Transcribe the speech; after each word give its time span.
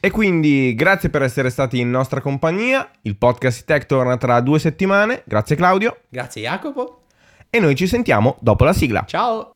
E 0.00 0.10
quindi 0.12 0.74
grazie 0.76 1.10
per 1.10 1.22
essere 1.22 1.50
stati 1.50 1.80
in 1.80 1.90
nostra 1.90 2.20
compagnia. 2.20 2.88
Il 3.02 3.16
podcast 3.16 3.64
Tech 3.64 3.84
torna 3.86 4.16
tra 4.16 4.40
due 4.40 4.60
settimane. 4.60 5.24
Grazie 5.26 5.56
Claudio. 5.56 6.02
Grazie 6.08 6.42
Jacopo. 6.42 7.02
E 7.50 7.58
noi 7.58 7.74
ci 7.74 7.88
sentiamo 7.88 8.36
dopo 8.40 8.62
la 8.62 8.72
sigla. 8.72 9.04
Ciao. 9.06 9.54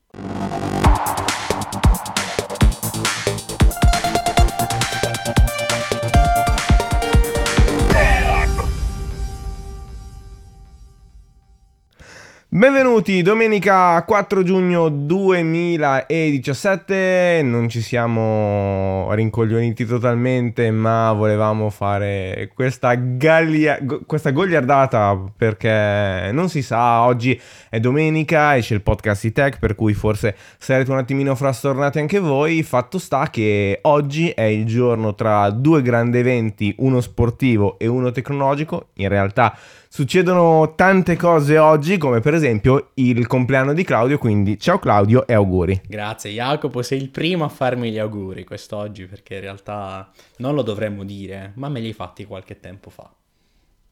Benvenuti, 12.54 13.22
domenica 13.22 14.04
4 14.04 14.42
giugno 14.42 14.90
2017, 14.90 17.40
non 17.42 17.70
ci 17.70 17.80
siamo 17.80 19.08
rincoglioniti 19.12 19.86
totalmente 19.86 20.70
ma 20.70 21.14
volevamo 21.14 21.70
fare 21.70 22.50
questa, 22.54 22.94
gallia, 22.94 23.78
questa 24.04 24.32
gogliardata 24.32 25.18
perché 25.34 26.28
non 26.32 26.50
si 26.50 26.60
sa, 26.60 27.06
oggi 27.06 27.40
è 27.70 27.80
domenica, 27.80 28.54
esce 28.54 28.74
il 28.74 28.82
podcast 28.82 29.22
di 29.22 29.32
tech 29.32 29.58
per 29.58 29.74
cui 29.74 29.94
forse 29.94 30.36
sarete 30.58 30.90
un 30.90 30.98
attimino 30.98 31.34
frastornati 31.34 32.00
anche 32.00 32.18
voi, 32.18 32.62
fatto 32.62 32.98
sta 32.98 33.30
che 33.30 33.78
oggi 33.80 34.28
è 34.28 34.42
il 34.42 34.66
giorno 34.66 35.14
tra 35.14 35.48
due 35.48 35.80
grandi 35.80 36.18
eventi, 36.18 36.74
uno 36.80 37.00
sportivo 37.00 37.78
e 37.78 37.86
uno 37.86 38.10
tecnologico, 38.10 38.88
in 38.96 39.08
realtà 39.08 39.56
Succedono 39.94 40.72
tante 40.74 41.16
cose 41.16 41.58
oggi, 41.58 41.98
come 41.98 42.20
per 42.20 42.32
esempio 42.32 42.92
il 42.94 43.26
compleanno 43.26 43.74
di 43.74 43.84
Claudio, 43.84 44.16
quindi 44.16 44.58
ciao 44.58 44.78
Claudio 44.78 45.26
e 45.26 45.34
auguri. 45.34 45.82
Grazie 45.86 46.30
Jacopo, 46.30 46.80
sei 46.80 46.98
il 46.98 47.10
primo 47.10 47.44
a 47.44 47.50
farmi 47.50 47.90
gli 47.90 47.98
auguri 47.98 48.42
quest'oggi, 48.42 49.04
perché 49.04 49.34
in 49.34 49.40
realtà 49.42 50.10
non 50.38 50.54
lo 50.54 50.62
dovremmo 50.62 51.04
dire, 51.04 51.52
ma 51.56 51.68
me 51.68 51.80
li 51.80 51.88
hai 51.88 51.92
fatti 51.92 52.24
qualche 52.24 52.58
tempo 52.58 52.88
fa. 52.88 53.12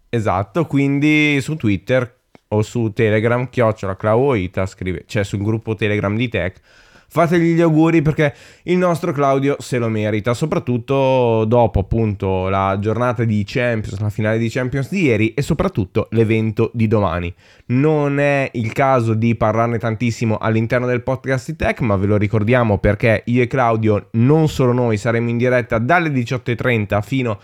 Esatto, 0.09 0.65
quindi 0.65 1.38
su 1.42 1.57
Twitter 1.57 2.16
o 2.48 2.62
su 2.62 2.92
Telegram, 2.95 3.51
chiocciola 3.51 3.95
Clauoita, 3.95 4.64
scrive, 4.64 5.04
cioè 5.07 5.23
sul 5.23 5.42
gruppo 5.42 5.74
Telegram 5.74 6.16
di 6.16 6.30
Tech, 6.30 6.62
fategli 7.11 7.55
gli 7.55 7.61
auguri 7.61 8.03
perché 8.03 8.33
il 8.65 8.79
nostro 8.79 9.13
Claudio 9.13 9.57
se 9.59 9.79
lo 9.79 9.89
merita, 9.89 10.33
soprattutto 10.33 11.45
dopo 11.45 11.80
appunto 11.80 12.49
la 12.49 12.79
giornata 12.80 13.25
di 13.25 13.43
Champions, 13.45 13.99
la 13.99 14.11
finale 14.11 14.39
di 14.39 14.49
Champions 14.49 14.89
di 14.89 15.03
ieri 15.03 15.35
e 15.35 15.43
soprattutto 15.43 16.07
l'evento 16.13 16.71
di 16.73 16.87
domani. 16.87 17.35
Non 17.66 18.21
è 18.21 18.49
il 18.55 18.73
caso 18.73 19.15
di 19.15 19.35
parlarne 19.35 19.79
tantissimo 19.79 20.38
all'interno 20.38 20.87
del 20.87 21.03
podcast 21.03 21.51
di 21.51 21.57
Tech, 21.57 21.81
ma 21.81 21.97
ve 21.97 22.07
lo 22.07 22.16
ricordiamo 22.16 22.79
perché 22.79 23.23
io 23.27 23.43
e 23.43 23.49
Claudio, 23.49 24.09
non 24.13 24.49
solo 24.49 24.73
noi, 24.73 24.97
saremo 24.97 25.29
in 25.29 25.37
diretta 25.37 25.79
dalle 25.79 26.11
18.30 26.11 27.03
fino 27.03 27.33
a 27.33 27.38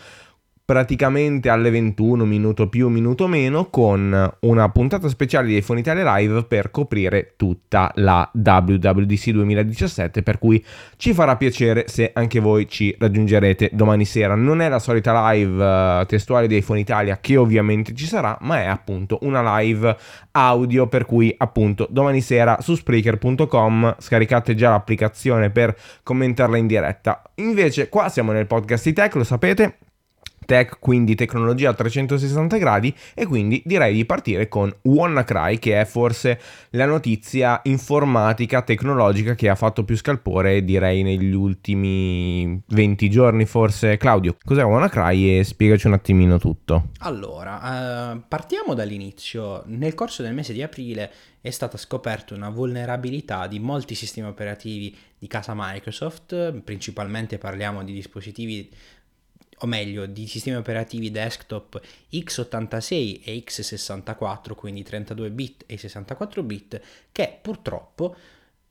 praticamente 0.66 1.48
alle 1.48 1.70
21, 1.70 2.24
minuto 2.24 2.68
più, 2.68 2.88
minuto 2.88 3.28
meno, 3.28 3.70
con 3.70 4.34
una 4.40 4.68
puntata 4.68 5.08
speciale 5.08 5.46
di 5.46 5.56
iPhone 5.56 5.78
Italia 5.78 6.16
Live 6.16 6.42
per 6.42 6.72
coprire 6.72 7.34
tutta 7.36 7.92
la 7.94 8.28
WWDC 8.34 9.30
2017, 9.30 10.24
per 10.24 10.38
cui 10.40 10.62
ci 10.96 11.14
farà 11.14 11.36
piacere 11.36 11.84
se 11.86 12.10
anche 12.12 12.40
voi 12.40 12.68
ci 12.68 12.92
raggiungerete 12.98 13.70
domani 13.74 14.04
sera. 14.04 14.34
Non 14.34 14.60
è 14.60 14.68
la 14.68 14.80
solita 14.80 15.30
live 15.30 15.64
uh, 15.64 16.04
testuale 16.04 16.48
di 16.48 16.56
iPhone 16.56 16.80
Italia 16.80 17.18
che 17.20 17.36
ovviamente 17.36 17.94
ci 17.94 18.06
sarà, 18.06 18.36
ma 18.40 18.60
è 18.60 18.66
appunto 18.66 19.18
una 19.22 19.58
live 19.58 19.96
audio, 20.32 20.88
per 20.88 21.06
cui 21.06 21.32
appunto 21.38 21.86
domani 21.88 22.20
sera 22.20 22.60
su 22.60 22.74
Spreaker.com 22.74 23.94
scaricate 24.00 24.56
già 24.56 24.70
l'applicazione 24.70 25.50
per 25.50 25.76
commentarla 26.02 26.56
in 26.56 26.66
diretta. 26.66 27.22
Invece 27.36 27.88
qua 27.88 28.08
siamo 28.08 28.32
nel 28.32 28.48
podcast 28.48 28.82
di 28.82 28.92
Tech, 28.92 29.14
lo 29.14 29.22
sapete, 29.22 29.78
tech, 30.46 30.78
quindi 30.78 31.14
tecnologia 31.14 31.70
a 31.70 31.74
360 31.74 32.56
gradi 32.56 32.94
e 33.14 33.26
quindi 33.26 33.62
direi 33.66 33.92
di 33.92 34.06
partire 34.06 34.48
con 34.48 34.74
WannaCry 34.82 35.58
che 35.58 35.78
è 35.78 35.84
forse 35.84 36.40
la 36.70 36.86
notizia 36.86 37.60
informatica 37.64 38.62
tecnologica 38.62 39.34
che 39.34 39.50
ha 39.50 39.54
fatto 39.54 39.84
più 39.84 39.96
scalpore 39.96 40.64
direi 40.64 41.02
negli 41.02 41.34
ultimi 41.34 42.60
20 42.66 43.10
giorni 43.10 43.44
forse. 43.44 43.96
Claudio, 43.96 44.36
cos'è 44.42 44.64
WannaCry 44.64 45.38
e 45.38 45.44
spiegaci 45.44 45.86
un 45.86 45.94
attimino 45.94 46.38
tutto. 46.38 46.90
Allora, 47.00 48.14
eh, 48.14 48.20
partiamo 48.26 48.74
dall'inizio. 48.74 49.62
Nel 49.66 49.94
corso 49.94 50.22
del 50.22 50.34
mese 50.34 50.52
di 50.52 50.62
aprile 50.62 51.12
è 51.40 51.50
stata 51.50 51.76
scoperta 51.76 52.34
una 52.34 52.50
vulnerabilità 52.50 53.46
di 53.46 53.60
molti 53.60 53.94
sistemi 53.94 54.26
operativi 54.26 54.96
di 55.18 55.26
casa 55.28 55.52
Microsoft, 55.54 56.52
principalmente 56.62 57.38
parliamo 57.38 57.82
di 57.82 57.92
dispositivi 57.92 58.68
o 59.60 59.66
meglio 59.66 60.06
di 60.06 60.26
sistemi 60.26 60.56
operativi 60.56 61.10
desktop 61.10 61.80
x86 62.12 63.20
e 63.24 63.44
x64, 63.46 64.54
quindi 64.54 64.82
32 64.82 65.30
bit 65.30 65.64
e 65.66 65.78
64 65.78 66.42
bit, 66.42 66.80
che 67.12 67.38
purtroppo 67.40 68.16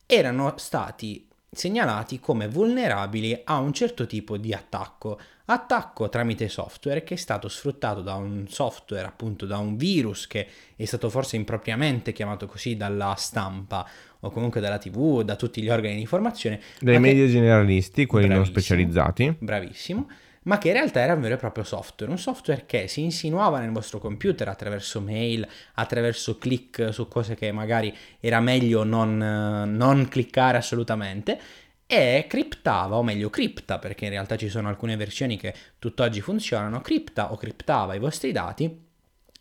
erano 0.06 0.54
stati 0.58 1.28
segnalati 1.56 2.20
come 2.20 2.48
vulnerabili 2.48 3.42
a 3.46 3.58
un 3.58 3.74
certo 3.74 4.06
tipo 4.06 4.38
di 4.38 4.54
attacco. 4.54 5.20
Attacco 5.46 6.10
tramite 6.10 6.50
software 6.50 7.04
che 7.04 7.14
è 7.14 7.18
stato 7.18 7.48
sfruttato 7.48 8.02
da 8.02 8.16
un 8.16 8.46
software, 8.48 9.08
appunto 9.08 9.46
da 9.46 9.58
un 9.58 9.78
virus 9.78 10.28
che 10.28 10.48
è 10.76 10.86
stato 10.86 11.10
forse 11.10 11.36
impropriamente 11.36 12.12
chiamato 12.14 12.46
così 12.46 12.76
dalla 12.76 13.14
stampa 13.16 13.88
o 14.20 14.30
comunque 14.32 14.60
dalla 14.60 14.80
TV, 14.80 15.22
da 15.22 15.36
tutti 15.36 15.62
gli 15.62 15.70
organi 15.70 15.96
di 15.96 16.02
informazione. 16.02 16.60
Dai 16.80 17.00
media 17.00 17.26
che... 17.26 17.32
generalisti, 17.32 18.06
quelli 18.06 18.28
non 18.28 18.46
specializzati. 18.46 19.36
Bravissimo 19.40 20.08
ma 20.46 20.58
che 20.58 20.70
in 20.70 20.74
realtà 20.74 21.00
era 21.00 21.14
un 21.14 21.22
vero 21.22 21.36
e 21.36 21.38
proprio 21.38 21.64
software, 21.64 22.12
un 22.12 22.18
software 22.18 22.66
che 22.66 22.88
si 22.88 23.02
insinuava 23.02 23.60
nel 23.60 23.72
vostro 23.72 24.00
computer 24.00 24.48
attraverso 24.48 25.02
mail, 25.02 25.48
attraverso 25.76 26.38
click 26.38 26.94
su 26.94 27.08
cose 27.08 27.36
che 27.36 27.52
magari 27.52 27.96
era 28.20 28.40
meglio 28.40 28.84
non, 28.84 29.18
non 29.18 30.08
cliccare 30.08 30.58
assolutamente 30.58 31.40
e 31.88 32.26
criptava, 32.28 32.96
o 32.96 33.04
meglio 33.04 33.30
cripta, 33.30 33.78
perché 33.80 34.06
in 34.06 34.12
realtà 34.12 34.38
ci 34.38 34.50
sono 34.50 34.70
alcune 34.70 34.96
versioni 34.96 35.38
che 35.38 35.54
tutt'oggi 35.78 36.22
funzionano, 36.22 36.82
cripta 36.82 37.32
o 37.32 37.38
criptava 37.38 37.94
i 37.94 38.00
vostri 38.00 38.32
dati 38.32 38.85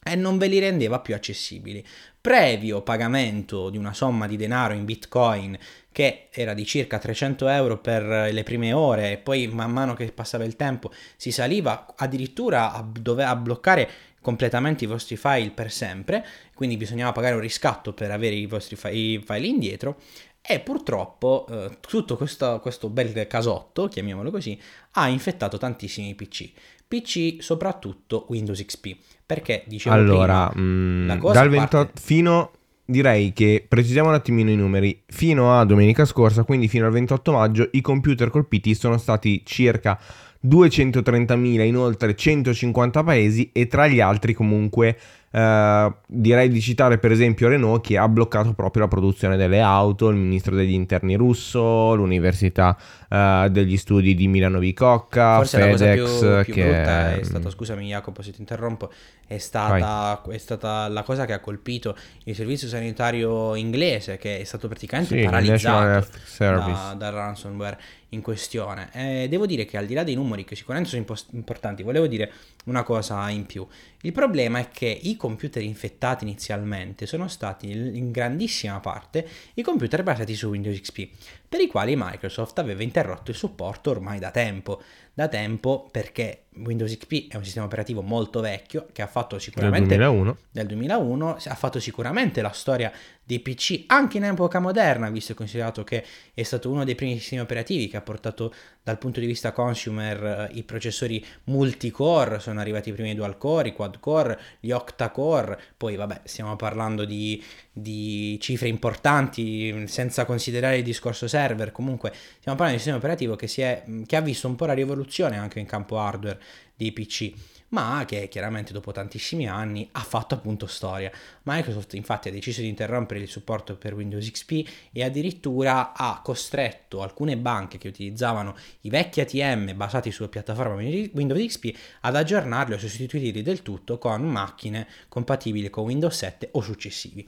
e 0.04 0.14
non 0.14 0.38
ve 0.38 0.46
li 0.46 0.58
rendeva 0.58 1.00
più 1.00 1.14
accessibili. 1.14 1.84
Previo 2.20 2.82
pagamento 2.82 3.70
di 3.70 3.78
una 3.78 3.92
somma 3.92 4.26
di 4.26 4.36
denaro 4.36 4.74
in 4.74 4.84
bitcoin 4.84 5.58
che 5.90 6.28
era 6.30 6.54
di 6.54 6.64
circa 6.64 6.98
300 6.98 7.48
euro 7.48 7.78
per 7.78 8.32
le 8.32 8.42
prime 8.42 8.72
ore 8.72 9.12
e 9.12 9.16
poi 9.18 9.46
man 9.48 9.70
mano 9.70 9.94
che 9.94 10.10
passava 10.12 10.44
il 10.44 10.56
tempo 10.56 10.90
si 11.16 11.30
saliva 11.30 11.94
addirittura 11.96 12.72
a, 12.72 12.82
dove, 12.82 13.24
a 13.24 13.36
bloccare 13.36 13.90
completamente 14.24 14.84
i 14.84 14.86
vostri 14.86 15.18
file 15.18 15.50
per 15.50 15.70
sempre, 15.70 16.26
quindi 16.54 16.78
bisognava 16.78 17.12
pagare 17.12 17.34
un 17.34 17.42
riscatto 17.42 17.92
per 17.92 18.10
avere 18.10 18.34
i 18.34 18.46
vostri 18.46 18.74
file, 18.74 19.46
indietro 19.46 20.00
e 20.46 20.60
purtroppo 20.60 21.46
eh, 21.48 21.78
tutto 21.80 22.16
questo, 22.18 22.60
questo 22.60 22.90
bel 22.90 23.26
casotto, 23.26 23.88
chiamiamolo 23.88 24.30
così, 24.30 24.58
ha 24.92 25.08
infettato 25.08 25.56
tantissimi 25.56 26.14
PC. 26.14 26.50
PC 26.86 27.42
soprattutto 27.42 28.26
Windows 28.28 28.62
XP. 28.62 28.94
Perché 29.24 29.64
dicevo 29.66 29.94
allora, 29.94 30.48
prima, 30.48 31.14
mh, 31.14 31.32
dal 31.32 31.48
28 31.48 31.68
parte... 31.68 32.00
fino 32.00 32.50
direi 32.84 33.32
che 33.32 33.64
precisiamo 33.66 34.10
un 34.10 34.14
attimino 34.14 34.50
i 34.50 34.56
numeri. 34.56 35.02
Fino 35.06 35.58
a 35.58 35.64
domenica 35.64 36.04
scorsa, 36.04 36.44
quindi 36.44 36.68
fino 36.68 36.84
al 36.84 36.92
28 36.92 37.32
maggio, 37.32 37.68
i 37.72 37.80
computer 37.80 38.28
colpiti 38.28 38.74
sono 38.74 38.98
stati 38.98 39.42
circa 39.46 39.98
230.000 40.46 41.62
in 41.62 41.76
oltre 41.76 42.14
150 42.14 43.02
paesi 43.02 43.50
e 43.52 43.66
tra 43.66 43.86
gli 43.88 44.00
altri 44.00 44.34
comunque 44.34 44.98
eh, 45.34 45.92
direi 46.06 46.48
di 46.48 46.60
citare 46.60 46.98
per 46.98 47.10
esempio 47.10 47.48
Renault 47.48 47.84
che 47.84 47.98
ha 47.98 48.06
bloccato 48.06 48.52
proprio 48.52 48.82
la 48.82 48.88
produzione 48.88 49.36
delle 49.36 49.60
auto, 49.60 50.08
il 50.08 50.16
ministro 50.16 50.54
degli 50.54 50.72
interni 50.72 51.16
russo, 51.16 51.94
l'università 51.96 52.76
uh, 53.08 53.48
degli 53.48 53.76
studi 53.76 54.14
di 54.14 54.28
Milano 54.28 54.60
Bicocca, 54.60 55.38
Forse 55.38 55.58
FedEx. 55.58 55.76
la 55.76 56.02
cosa 56.04 56.42
più, 56.42 56.44
più 56.44 56.54
che 56.54 56.62
brutta 56.62 57.14
è 57.14 57.22
stata, 57.24 57.50
scusami 57.50 57.86
Jacopo 57.86 58.22
se 58.22 58.30
ti 58.30 58.38
interrompo, 58.38 58.92
è 59.26 59.38
stata, 59.38 60.22
è 60.30 60.38
stata, 60.38 60.86
la 60.86 61.02
cosa 61.02 61.24
che 61.24 61.32
ha 61.32 61.40
colpito 61.40 61.96
il 62.24 62.34
servizio 62.36 62.68
sanitario 62.68 63.56
inglese 63.56 64.16
che 64.18 64.38
è 64.38 64.44
stato 64.44 64.68
praticamente 64.68 65.18
sì, 65.18 65.24
paralizzato 65.24 66.06
da, 66.38 66.94
dal 66.96 67.12
ransomware 67.12 67.78
in 68.14 68.22
questione. 68.22 68.90
E 68.92 69.28
devo 69.28 69.44
dire 69.46 69.64
che 69.64 69.76
al 69.76 69.86
di 69.86 69.94
là 69.94 70.02
dei 70.02 70.14
numeri 70.14 70.44
che 70.44 70.56
sicuramente 70.56 70.90
sono 70.90 71.04
importanti, 71.32 71.82
volevo 71.82 72.06
dire 72.06 72.32
una 72.64 72.82
cosa 72.82 73.28
in 73.28 73.44
più. 73.44 73.66
Il 74.00 74.12
problema 74.12 74.58
è 74.58 74.68
che 74.70 74.86
i 74.86 75.16
computer 75.16 75.62
infettati 75.62 76.24
inizialmente 76.24 77.06
sono 77.06 77.28
stati 77.28 77.70
in 77.70 78.10
grandissima 78.10 78.80
parte 78.80 79.28
i 79.54 79.62
computer 79.62 80.02
basati 80.02 80.34
su 80.34 80.48
Windows 80.48 80.80
XP, 80.80 81.08
per 81.48 81.60
i 81.60 81.66
quali 81.66 81.94
Microsoft 81.96 82.58
aveva 82.58 82.82
interrotto 82.82 83.30
il 83.30 83.36
supporto 83.36 83.90
ormai 83.90 84.18
da 84.18 84.30
tempo. 84.30 84.82
Da 85.12 85.28
tempo 85.28 85.88
perché 85.92 86.43
Windows 86.56 86.96
XP 86.96 87.30
è 87.30 87.36
un 87.36 87.44
sistema 87.44 87.66
operativo 87.66 88.02
molto 88.02 88.40
vecchio 88.40 88.86
che 88.92 89.02
ha 89.02 89.06
fatto 89.06 89.38
sicuramente 89.38 89.96
del 89.96 90.06
2001. 90.06 90.36
del 90.50 90.66
2001 90.66 91.36
ha 91.46 91.54
fatto 91.54 91.80
sicuramente 91.80 92.42
la 92.42 92.50
storia 92.50 92.92
dei 93.26 93.40
PC 93.40 93.84
anche 93.86 94.18
in 94.18 94.24
epoca 94.24 94.60
moderna, 94.60 95.08
visto 95.08 95.32
e 95.32 95.34
considerato 95.34 95.82
che 95.82 96.04
è 96.34 96.42
stato 96.42 96.70
uno 96.70 96.84
dei 96.84 96.94
primi 96.94 97.18
sistemi 97.18 97.40
operativi 97.40 97.88
che 97.88 97.96
ha 97.96 98.02
portato 98.02 98.52
dal 98.82 98.98
punto 98.98 99.18
di 99.18 99.26
vista 99.26 99.52
consumer 99.52 100.50
i 100.52 100.62
processori 100.62 101.24
multicore, 101.44 102.38
sono 102.38 102.60
arrivati 102.60 102.90
i 102.90 102.92
primi 102.92 103.14
dual 103.14 103.38
core, 103.38 103.68
i 103.68 103.72
quad 103.72 103.98
core, 103.98 104.38
gli 104.60 104.70
octa 104.70 105.10
core, 105.10 105.58
poi 105.76 105.96
vabbè 105.96 106.20
stiamo 106.24 106.54
parlando 106.56 107.06
di, 107.06 107.42
di 107.72 108.38
cifre 108.40 108.68
importanti 108.68 109.86
senza 109.86 110.26
considerare 110.26 110.78
il 110.78 110.84
discorso 110.84 111.26
server, 111.26 111.72
comunque 111.72 112.12
stiamo 112.12 112.58
parlando 112.58 112.66
di 112.66 112.72
un 112.72 112.78
sistema 112.78 112.96
operativo 112.98 113.36
che, 113.36 113.48
è, 113.56 113.84
che 114.04 114.16
ha 114.16 114.20
visto 114.20 114.48
un 114.48 114.54
po' 114.54 114.66
la 114.66 114.74
rivoluzione 114.74 115.38
anche 115.38 115.60
in 115.60 115.66
campo 115.66 115.98
hardware 115.98 116.38
dei 116.76 116.92
PC 116.92 117.32
ma 117.74 118.04
che 118.06 118.28
chiaramente 118.28 118.72
dopo 118.72 118.92
tantissimi 118.92 119.48
anni 119.48 119.88
ha 119.92 120.00
fatto 120.00 120.34
appunto 120.34 120.66
storia. 120.66 121.10
Microsoft 121.42 121.94
infatti 121.94 122.28
ha 122.28 122.32
deciso 122.32 122.60
di 122.60 122.68
interrompere 122.68 123.20
il 123.20 123.28
supporto 123.28 123.76
per 123.76 123.94
Windows 123.94 124.30
XP 124.30 124.68
e 124.92 125.02
addirittura 125.02 125.92
ha 125.92 126.20
costretto 126.22 127.02
alcune 127.02 127.36
banche 127.36 127.76
che 127.76 127.88
utilizzavano 127.88 128.56
i 128.82 128.90
vecchi 128.90 129.20
ATM 129.20 129.76
basati 129.76 130.12
sulla 130.12 130.28
piattaforma 130.28 130.74
Windows 130.76 131.44
XP 131.46 131.76
ad 132.02 132.14
aggiornarli 132.14 132.74
o 132.74 132.78
sostituirli 132.78 133.42
del 133.42 133.62
tutto 133.62 133.98
con 133.98 134.22
macchine 134.22 134.86
compatibili 135.08 135.68
con 135.68 135.84
Windows 135.84 136.16
7 136.16 136.50
o 136.52 136.60
successivi. 136.60 137.26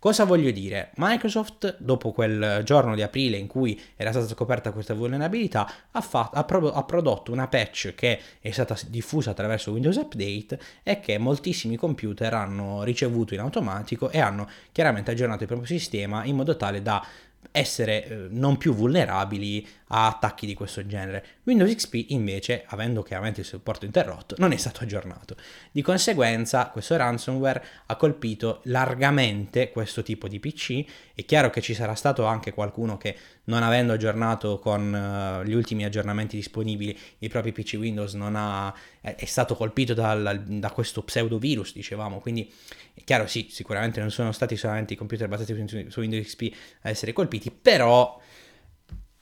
Cosa 0.00 0.22
voglio 0.24 0.52
dire? 0.52 0.92
Microsoft, 0.94 1.74
dopo 1.80 2.12
quel 2.12 2.62
giorno 2.62 2.94
di 2.94 3.02
aprile 3.02 3.36
in 3.36 3.48
cui 3.48 3.80
era 3.96 4.12
stata 4.12 4.28
scoperta 4.28 4.70
questa 4.70 4.94
vulnerabilità, 4.94 5.68
ha, 5.90 6.00
fatto, 6.00 6.36
ha, 6.36 6.44
pro- 6.44 6.70
ha, 6.70 6.84
prodotto 6.84 7.32
una 7.32 7.48
patch 7.48 7.94
che 7.96 8.20
è 8.40 8.50
stata 8.52 8.78
diffusa 8.86 9.32
attraverso 9.32 9.72
Windows 9.72 9.96
Update 9.96 10.60
e 10.84 11.00
che 11.00 11.18
moltissimi 11.18 11.74
computer 11.74 12.32
hanno 12.32 12.84
ricevuto 12.84 13.34
in 13.34 13.40
automatico 13.40 14.08
e 14.10 14.20
hanno 14.20 14.48
chiaramente 14.70 15.10
aggiornato 15.10 15.42
il 15.42 15.48
proprio 15.48 15.66
sistema 15.66 16.24
in 16.24 16.36
modo 16.36 16.56
tale 16.56 16.80
da 16.80 17.04
essere 17.50 18.04
eh, 18.04 18.26
non 18.30 18.56
più 18.56 18.74
vulnerabili 18.74 19.66
a 19.88 20.06
attacchi 20.06 20.46
di 20.46 20.54
questo 20.54 20.86
genere. 20.86 21.24
Windows 21.44 21.74
XP 21.74 22.06
invece, 22.08 22.64
avendo 22.66 23.02
chiaramente 23.02 23.40
il 23.40 23.46
supporto 23.46 23.84
interrotto, 23.84 24.34
non 24.38 24.52
è 24.52 24.56
stato 24.56 24.82
aggiornato. 24.82 25.36
Di 25.72 25.82
conseguenza 25.82 26.68
questo 26.68 26.96
ransomware 26.96 27.64
ha 27.86 27.96
colpito 27.96 28.60
largamente 28.64 29.70
questo 29.70 30.02
tipo 30.02 30.28
di 30.28 30.38
PC. 30.38 30.84
È 31.18 31.24
chiaro 31.24 31.50
che 31.50 31.60
ci 31.60 31.74
sarà 31.74 31.96
stato 31.96 32.26
anche 32.26 32.52
qualcuno 32.52 32.96
che 32.96 33.16
non 33.46 33.64
avendo 33.64 33.92
aggiornato 33.92 34.60
con 34.60 34.92
uh, 34.92 35.44
gli 35.44 35.52
ultimi 35.52 35.84
aggiornamenti 35.84 36.36
disponibili 36.36 36.96
i 37.18 37.28
propri 37.28 37.50
PC 37.50 37.74
Windows 37.76 38.14
ha, 38.14 38.72
è, 39.00 39.16
è 39.16 39.24
stato 39.24 39.56
colpito 39.56 39.94
dal, 39.94 40.44
da 40.44 40.70
questo 40.70 41.02
pseudovirus, 41.02 41.72
dicevamo. 41.72 42.20
Quindi 42.20 42.48
è 42.94 43.02
chiaro, 43.02 43.26
sì, 43.26 43.48
sicuramente 43.50 43.98
non 43.98 44.12
sono 44.12 44.30
stati 44.30 44.56
solamente 44.56 44.92
i 44.92 44.96
computer 44.96 45.26
basati 45.26 45.56
su, 45.56 45.90
su 45.90 45.98
Windows 45.98 46.24
XP 46.24 46.54
a 46.82 46.90
essere 46.90 47.12
colpiti, 47.12 47.50
però 47.50 48.20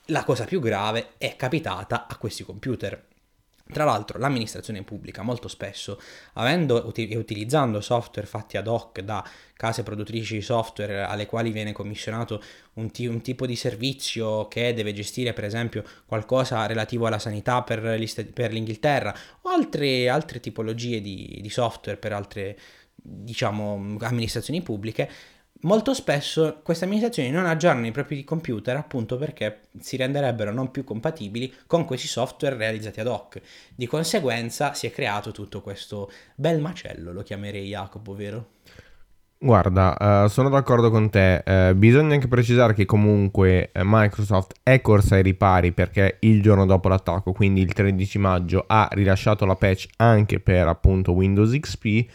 la 0.09 0.23
cosa 0.23 0.45
più 0.45 0.61
grave 0.61 1.13
è 1.17 1.35
capitata 1.37 2.07
a 2.07 2.17
questi 2.19 2.45
computer. 2.45 3.07
Tra 3.73 3.83
l'altro 3.83 4.19
l'amministrazione 4.19 4.85
pubblica 4.85 5.23
molto 5.23 5.49
spesso, 5.49 6.01
avendo 6.35 6.93
e 6.95 7.17
utilizzando 7.17 7.81
software 7.81 8.29
fatti 8.29 8.57
ad 8.57 8.69
hoc 8.69 9.01
da 9.01 9.29
case 9.55 9.83
produttrici 9.83 10.35
di 10.35 10.41
software 10.41 11.03
alle 11.03 11.27
quali 11.27 11.51
viene 11.51 11.73
commissionato 11.73 12.41
un, 12.75 12.91
t- 12.93 13.09
un, 13.09 13.21
tipo 13.23 13.45
di 13.45 13.57
servizio 13.57 14.47
che 14.47 14.73
deve 14.73 14.93
gestire 14.93 15.33
per 15.33 15.45
esempio 15.45 15.83
qualcosa 16.07 16.65
relativo 16.67 17.07
alla 17.07 17.19
sanità 17.19 17.63
per, 17.63 17.81
per 18.33 18.53
l'Inghilterra 18.53 19.13
o 19.43 19.49
altre, 19.49 20.09
altre 20.09 20.39
tipologie 20.39 21.01
di, 21.01 21.39
di 21.43 21.51
software 21.51 21.99
per 21.99 22.13
altre 22.13 22.57
diciamo 22.95 23.97
amministrazioni 24.01 24.63
pubbliche, 24.63 25.09
Molto 25.61 25.95
spesso 25.95 26.61
queste 26.63 26.85
amministrazioni 26.85 27.31
non 27.31 27.47
aggiornano 27.47 27.87
i 27.87 27.91
propri 27.91 28.25
computer 28.25 28.77
appunto 28.77 29.17
perché 29.17 29.63
si 29.81 29.97
renderebbero 29.97 30.53
non 30.53 30.71
più 30.71 30.85
compatibili 30.85 31.53
con 31.67 31.87
questi 31.87 32.07
software 32.07 32.57
realizzati 32.57 33.01
ad 33.01 33.07
hoc. 33.07 33.41
Di 33.75 33.87
conseguenza 33.87 34.75
si 34.75 34.87
è 34.87 34.91
creato 34.91 35.33
tutto 35.33 35.63
questo 35.63 36.11
bel 36.35 36.61
macello, 36.61 37.11
lo 37.13 37.23
chiamerei 37.23 37.69
Jacopo, 37.69 38.15
vero? 38.15 38.49
Guarda, 39.39 40.25
uh, 40.25 40.29
sono 40.29 40.49
d'accordo 40.49 40.91
con 40.91 41.11
te. 41.11 41.43
Uh, 41.47 41.75
bisogna 41.75 42.15
anche 42.15 42.29
precisare 42.29 42.73
che 42.73 42.85
comunque 42.85 43.71
uh, 43.75 43.81
Microsoft 43.83 44.55
è 44.63 44.81
corsa 44.81 45.17
ai 45.17 45.23
ripari 45.23 45.73
perché 45.73 46.17
il 46.21 46.43
giorno 46.43 46.65
dopo 46.65 46.89
l'attacco, 46.89 47.33
quindi 47.33 47.61
il 47.61 47.73
13 47.73 48.19
maggio, 48.19 48.65
ha 48.67 48.89
rilasciato 48.93 49.45
la 49.45 49.55
patch 49.55 49.89
anche 49.97 50.41
per 50.41 50.69
appunto 50.69 51.13
Windows 51.13 51.59
XP 51.59 52.07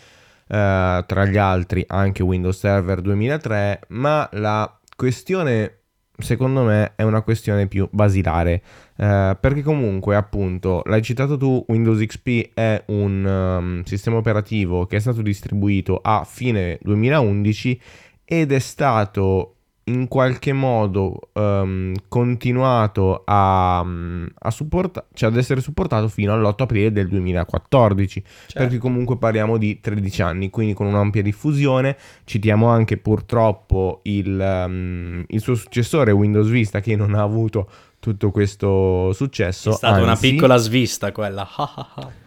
eh, 0.52 1.04
tra 1.08 1.26
gli 1.26 1.38
altri 1.38 1.84
anche 1.88 2.24
Windows 2.24 2.60
Server 2.60 3.00
2003, 3.00 3.84
ma 3.90 4.28
la 4.34 4.78
questione 4.96 5.78
secondo 6.18 6.64
me 6.64 6.94
è 6.96 7.04
una 7.04 7.22
questione 7.22 7.68
più 7.68 7.88
basilare, 7.90 8.62
eh, 8.98 9.38
perché 9.40 9.62
comunque 9.64 10.16
appunto, 10.16 10.82
l'hai 10.86 11.02
citato 11.02 11.38
tu, 11.38 11.64
Windows 11.70 12.06
XP 12.06 12.52
è 12.54 12.84
un 12.88 13.26
um, 13.26 13.84
sistema 13.84 14.18
operativo 14.18 14.86
che 14.86 14.98
è 14.98 15.00
stato 15.00 15.22
distribuito 15.22 16.00
a 16.04 16.24
fine 16.26 16.78
2011 16.82 17.82
ed 18.26 18.52
è 18.52 18.60
stato 18.60 19.56
in 19.86 20.08
qualche 20.08 20.54
modo 20.54 21.30
um, 21.34 21.94
continuato 22.08 23.24
a, 23.26 23.82
um, 23.84 24.28
a 24.40 24.52
supporta- 24.52 25.06
cioè 25.14 25.30
ad 25.30 25.38
essere 25.38 25.60
supportato 25.62 26.08
fino 26.08 26.34
all'8 26.34 26.62
aprile 26.64 26.92
del 26.92 27.08
2014, 27.08 28.24
certo. 28.24 28.54
perché 28.60 28.78
comunque 28.78 29.18
parliamo 29.18 29.58
di 29.58 29.80
13 29.80 30.22
anni, 30.22 30.50
quindi 30.50 30.74
con 30.74 30.86
un'ampia 30.86 31.24
diffusione. 31.24 31.98
Citiamo 32.24 32.68
anche 32.68 32.98
purtroppo 32.98 34.02
il, 34.04 34.64
um, 34.68 35.24
il 35.28 35.42
suo 35.42 35.56
successore 35.56 36.12
Windows 36.12 36.50
Vista 36.50 36.80
che 36.80 36.96
non 36.96 37.16
ha 37.16 37.22
avuto 37.22 37.68
tutto 38.00 38.32
questo 38.32 39.12
successo. 39.14 39.72
È 39.72 39.74
stata 39.74 39.96
anzi, 39.96 40.04
una 40.04 40.16
piccola 40.16 40.58
svista 40.58 41.12
quella. 41.12 41.48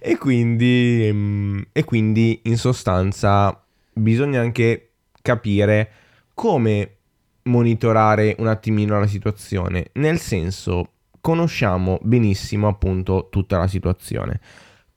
e, 0.00 0.18
quindi, 0.18 1.66
e 1.72 1.84
quindi 1.84 2.40
in 2.44 2.56
sostanza 2.56 3.60
bisogna 3.92 4.40
anche 4.40 4.85
capire 5.26 5.90
come 6.34 6.98
monitorare 7.42 8.36
un 8.38 8.46
attimino 8.46 8.98
la 8.98 9.08
situazione, 9.08 9.90
nel 9.94 10.18
senso 10.18 10.90
conosciamo 11.20 11.98
benissimo 12.02 12.68
appunto 12.68 13.26
tutta 13.30 13.58
la 13.58 13.66
situazione. 13.66 14.40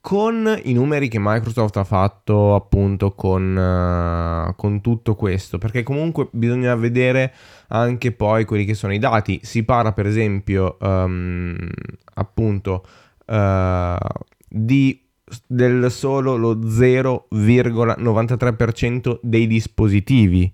Con 0.00 0.58
i 0.64 0.72
numeri 0.72 1.08
che 1.08 1.18
Microsoft 1.20 1.76
ha 1.76 1.84
fatto 1.84 2.54
appunto 2.54 3.12
con, 3.14 3.54
uh, 3.54 4.54
con 4.54 4.80
tutto 4.80 5.14
questo, 5.16 5.58
perché 5.58 5.82
comunque 5.82 6.28
bisogna 6.30 6.74
vedere 6.76 7.34
anche 7.68 8.12
poi 8.12 8.44
quelli 8.44 8.64
che 8.64 8.74
sono 8.74 8.94
i 8.94 8.98
dati. 8.98 9.40
Si 9.42 9.64
parla 9.64 9.92
per 9.92 10.06
esempio 10.06 10.76
um, 10.80 11.54
appunto 12.14 12.86
uh, 13.26 13.96
di 14.48 15.09
del 15.46 15.90
solo 15.90 16.36
lo 16.36 16.56
0,93% 16.56 19.18
dei 19.22 19.46
dispositivi 19.46 20.52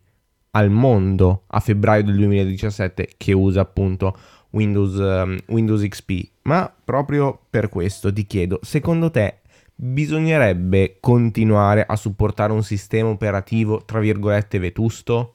al 0.50 0.70
mondo 0.70 1.44
a 1.48 1.58
febbraio 1.60 2.04
del 2.04 2.16
2017 2.16 3.14
che 3.16 3.32
usa 3.32 3.60
appunto 3.60 4.16
Windows, 4.50 4.94
um, 4.94 5.38
Windows 5.48 5.86
XP. 5.86 6.30
Ma 6.42 6.72
proprio 6.84 7.38
per 7.50 7.68
questo 7.68 8.12
ti 8.12 8.26
chiedo, 8.26 8.60
secondo 8.62 9.10
te 9.10 9.40
bisognerebbe 9.74 10.98
continuare 11.00 11.84
a 11.86 11.96
supportare 11.96 12.52
un 12.52 12.62
sistema 12.62 13.08
operativo 13.10 13.84
tra 13.84 13.98
virgolette 14.00 14.58
vetusto? 14.58 15.34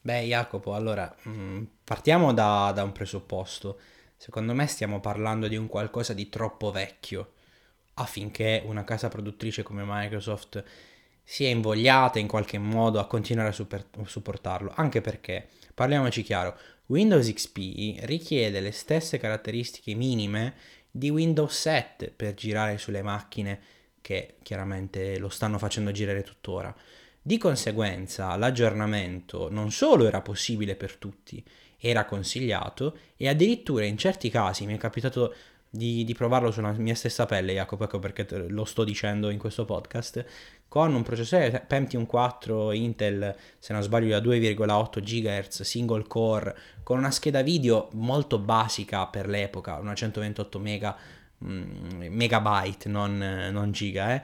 Beh 0.00 0.22
Jacopo, 0.22 0.74
allora 0.74 1.12
mm, 1.28 1.62
partiamo 1.84 2.32
da, 2.32 2.72
da 2.74 2.82
un 2.84 2.92
presupposto. 2.92 3.78
Secondo 4.16 4.54
me 4.54 4.66
stiamo 4.68 5.00
parlando 5.00 5.48
di 5.48 5.56
un 5.56 5.66
qualcosa 5.66 6.12
di 6.12 6.28
troppo 6.28 6.70
vecchio 6.70 7.32
affinché 7.94 8.62
una 8.64 8.84
casa 8.84 9.08
produttrice 9.08 9.62
come 9.62 9.82
Microsoft 9.86 10.62
sia 11.24 11.48
invogliata 11.48 12.18
in 12.18 12.26
qualche 12.26 12.58
modo 12.58 12.98
a 12.98 13.06
continuare 13.06 13.50
a 13.50 13.52
super- 13.52 13.86
supportarlo, 14.04 14.72
anche 14.74 15.00
perché, 15.00 15.46
parliamoci 15.74 16.22
chiaro, 16.22 16.56
Windows 16.86 17.32
XP 17.32 18.00
richiede 18.04 18.60
le 18.60 18.72
stesse 18.72 19.18
caratteristiche 19.18 19.94
minime 19.94 20.54
di 20.90 21.10
Windows 21.10 21.58
7 21.58 22.12
per 22.14 22.34
girare 22.34 22.76
sulle 22.76 23.02
macchine 23.02 23.60
che 24.02 24.34
chiaramente 24.42 25.18
lo 25.18 25.28
stanno 25.28 25.58
facendo 25.58 25.92
girare 25.92 26.22
tuttora. 26.22 26.74
Di 27.22 27.38
conseguenza 27.38 28.34
l'aggiornamento 28.36 29.48
non 29.48 29.70
solo 29.70 30.06
era 30.06 30.20
possibile 30.20 30.74
per 30.74 30.96
tutti, 30.96 31.42
era 31.78 32.04
consigliato 32.04 32.98
e 33.16 33.28
addirittura 33.28 33.84
in 33.84 33.96
certi 33.96 34.28
casi 34.28 34.66
mi 34.66 34.74
è 34.74 34.76
capitato 34.76 35.34
di, 35.74 36.04
di, 36.04 36.12
provarlo 36.12 36.50
sulla 36.50 36.72
mia 36.72 36.94
stessa 36.94 37.24
pelle, 37.24 37.54
Jacopo, 37.54 37.84
ecco 37.84 37.98
perché 37.98 38.26
lo 38.48 38.66
sto 38.66 38.84
dicendo 38.84 39.30
in 39.30 39.38
questo 39.38 39.64
podcast, 39.64 40.22
con 40.68 40.94
un 40.94 41.02
processore 41.02 41.64
Pentium 41.66 42.04
4 42.04 42.72
Intel, 42.72 43.34
se 43.58 43.72
non 43.72 43.80
sbaglio, 43.80 44.10
da 44.10 44.18
2,8 44.18 45.00
GHz, 45.00 45.62
single 45.62 46.06
core, 46.06 46.54
con 46.82 46.98
una 46.98 47.10
scheda 47.10 47.40
video 47.40 47.88
molto 47.92 48.38
basica 48.38 49.06
per 49.06 49.26
l'epoca, 49.26 49.78
una 49.78 49.94
128 49.94 50.58
mega, 50.58 50.94
mm, 51.42 52.02
megabyte, 52.10 52.90
non, 52.90 53.16
non 53.50 53.72
giga, 53.72 54.14
eh. 54.14 54.22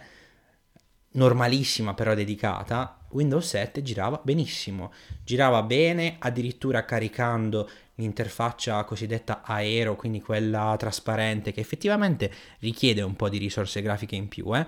Normalissima 1.12 1.94
però 1.94 2.12
dedicata, 2.12 3.06
Windows 3.12 3.46
7 3.46 3.80
girava 3.82 4.20
benissimo, 4.22 4.92
girava 5.24 5.62
bene 5.62 6.16
addirittura 6.18 6.84
caricando 6.84 7.68
l'interfaccia 7.98 8.82
cosiddetta 8.84 9.42
aero, 9.44 9.96
quindi 9.96 10.20
quella 10.20 10.74
trasparente, 10.78 11.52
che 11.52 11.60
effettivamente 11.60 12.32
richiede 12.60 13.02
un 13.02 13.14
po' 13.14 13.28
di 13.28 13.38
risorse 13.38 13.82
grafiche 13.82 14.16
in 14.16 14.28
più, 14.28 14.56
eh? 14.56 14.66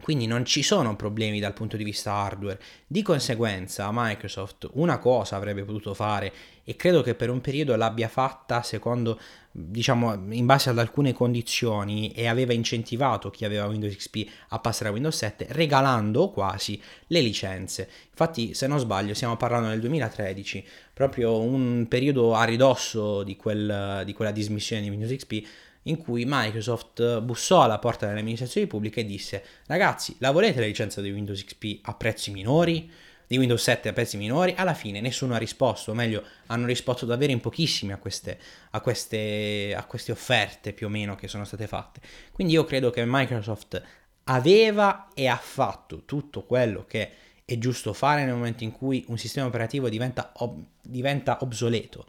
Quindi 0.00 0.26
non 0.26 0.44
ci 0.44 0.62
sono 0.62 0.96
problemi 0.96 1.40
dal 1.40 1.54
punto 1.54 1.78
di 1.78 1.84
vista 1.84 2.12
hardware. 2.12 2.60
Di 2.86 3.00
conseguenza 3.00 3.88
Microsoft 3.90 4.68
una 4.74 4.98
cosa 4.98 5.36
avrebbe 5.36 5.64
potuto 5.64 5.94
fare 5.94 6.30
e 6.62 6.76
credo 6.76 7.00
che 7.00 7.14
per 7.14 7.30
un 7.30 7.40
periodo 7.40 7.74
l'abbia 7.74 8.08
fatta 8.08 8.62
secondo, 8.62 9.18
diciamo, 9.56 10.14
in 10.30 10.46
base 10.46 10.70
ad 10.70 10.78
alcune 10.80 11.12
condizioni 11.12 12.10
e 12.10 12.26
aveva 12.26 12.52
incentivato 12.52 13.30
chi 13.30 13.44
aveva 13.44 13.66
Windows 13.66 13.94
XP 13.94 14.26
a 14.48 14.58
passare 14.58 14.88
a 14.88 14.92
Windows 14.92 15.16
7 15.16 15.46
regalando 15.50 16.30
quasi 16.30 16.80
le 17.06 17.20
licenze. 17.20 17.88
Infatti, 18.10 18.52
se 18.52 18.66
non 18.66 18.80
sbaglio, 18.80 19.14
stiamo 19.14 19.36
parlando 19.36 19.68
del 19.68 19.78
2013, 19.78 20.66
proprio 20.92 21.40
un 21.40 21.86
periodo 21.88 22.34
a 22.34 22.42
ridosso 22.42 23.22
di, 23.22 23.36
quel, 23.36 24.02
di 24.04 24.12
quella 24.12 24.32
dismissione 24.32 24.82
di 24.82 24.88
Windows 24.88 25.14
XP 25.14 25.46
in 25.82 25.98
cui 25.98 26.24
Microsoft 26.26 27.20
bussò 27.20 27.62
alla 27.62 27.78
porta 27.78 28.06
delle 28.06 28.20
amministrazioni 28.20 28.66
pubbliche 28.66 29.00
e 29.00 29.04
disse 29.04 29.44
ragazzi 29.66 30.16
la 30.18 30.30
volete 30.32 30.58
la 30.58 30.66
licenza 30.66 31.00
di 31.00 31.10
Windows 31.12 31.44
XP 31.44 31.80
a 31.82 31.94
prezzi 31.94 32.32
minori? 32.32 32.90
Di 33.26 33.38
Windows 33.38 33.62
7 33.62 33.88
a 33.88 33.92
prezzi 33.92 34.16
minori? 34.16 34.54
Alla 34.56 34.74
fine 34.74 35.00
nessuno 35.00 35.34
ha 35.34 35.38
risposto, 35.38 35.92
o 35.92 35.94
meglio 35.94 36.22
hanno 36.46 36.66
risposto 36.66 37.06
davvero 37.06 37.32
in 37.32 37.40
pochissimi 37.40 37.92
a 37.92 37.96
queste, 37.96 38.38
a, 38.70 38.80
queste, 38.80 39.74
a 39.76 39.84
queste 39.84 40.12
offerte 40.12 40.72
più 40.72 40.86
o 40.86 40.90
meno 40.90 41.14
che 41.14 41.28
sono 41.28 41.44
state 41.44 41.66
fatte. 41.66 42.00
Quindi 42.32 42.52
io 42.52 42.64
credo 42.64 42.90
che 42.90 43.02
Microsoft 43.06 43.82
aveva 44.24 45.08
e 45.14 45.26
ha 45.26 45.36
fatto 45.36 46.04
tutto 46.04 46.44
quello 46.44 46.84
che 46.86 47.10
è 47.44 47.58
giusto 47.58 47.92
fare 47.92 48.24
nel 48.24 48.34
momento 48.34 48.64
in 48.64 48.72
cui 48.72 49.04
un 49.08 49.18
sistema 49.18 49.46
operativo 49.46 49.88
diventa, 49.88 50.32
ob- 50.36 50.64
diventa 50.80 51.38
obsoleto 51.40 52.06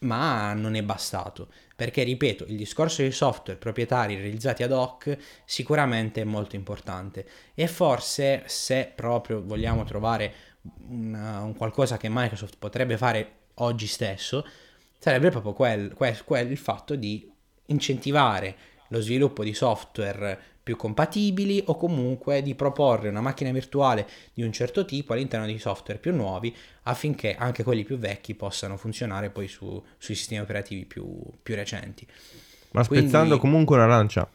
ma 0.00 0.52
non 0.52 0.74
è 0.74 0.82
bastato, 0.82 1.48
perché 1.76 2.02
ripeto, 2.02 2.44
il 2.46 2.56
discorso 2.56 3.02
dei 3.02 3.12
software 3.12 3.58
proprietari 3.58 4.16
realizzati 4.16 4.62
ad 4.62 4.72
hoc 4.72 5.16
sicuramente 5.44 6.22
è 6.22 6.24
molto 6.24 6.56
importante. 6.56 7.26
E 7.54 7.68
forse 7.68 8.44
se 8.46 8.90
proprio 8.94 9.42
vogliamo 9.44 9.84
trovare 9.84 10.32
una, 10.88 11.42
un 11.42 11.54
qualcosa 11.54 11.98
che 11.98 12.08
Microsoft 12.10 12.56
potrebbe 12.58 12.96
fare 12.96 13.32
oggi 13.56 13.86
stesso, 13.86 14.46
sarebbe 14.98 15.28
proprio 15.28 15.52
quel, 15.52 15.92
quel, 15.92 16.24
quel 16.24 16.50
il 16.50 16.56
fatto 16.56 16.96
di 16.96 17.30
incentivare 17.66 18.56
lo 18.88 19.00
sviluppo 19.00 19.44
di 19.44 19.52
software 19.52 20.55
più 20.66 20.74
compatibili 20.74 21.62
o 21.66 21.76
comunque 21.76 22.42
di 22.42 22.56
proporre 22.56 23.08
una 23.08 23.20
macchina 23.20 23.52
virtuale 23.52 24.04
di 24.34 24.42
un 24.42 24.50
certo 24.50 24.84
tipo 24.84 25.12
all'interno 25.12 25.46
di 25.46 25.60
software 25.60 26.00
più 26.00 26.12
nuovi 26.12 26.52
affinché 26.82 27.36
anche 27.38 27.62
quelli 27.62 27.84
più 27.84 27.98
vecchi 27.98 28.34
possano 28.34 28.76
funzionare 28.76 29.30
poi 29.30 29.46
su, 29.46 29.80
sui 29.96 30.16
sistemi 30.16 30.40
operativi 30.40 30.84
più, 30.84 31.06
più 31.40 31.54
recenti. 31.54 32.04
Ma 32.72 32.82
spezzando 32.82 33.38
Quindi... 33.38 33.38
comunque 33.38 33.76
una 33.76 33.86
lancia, 33.86 34.28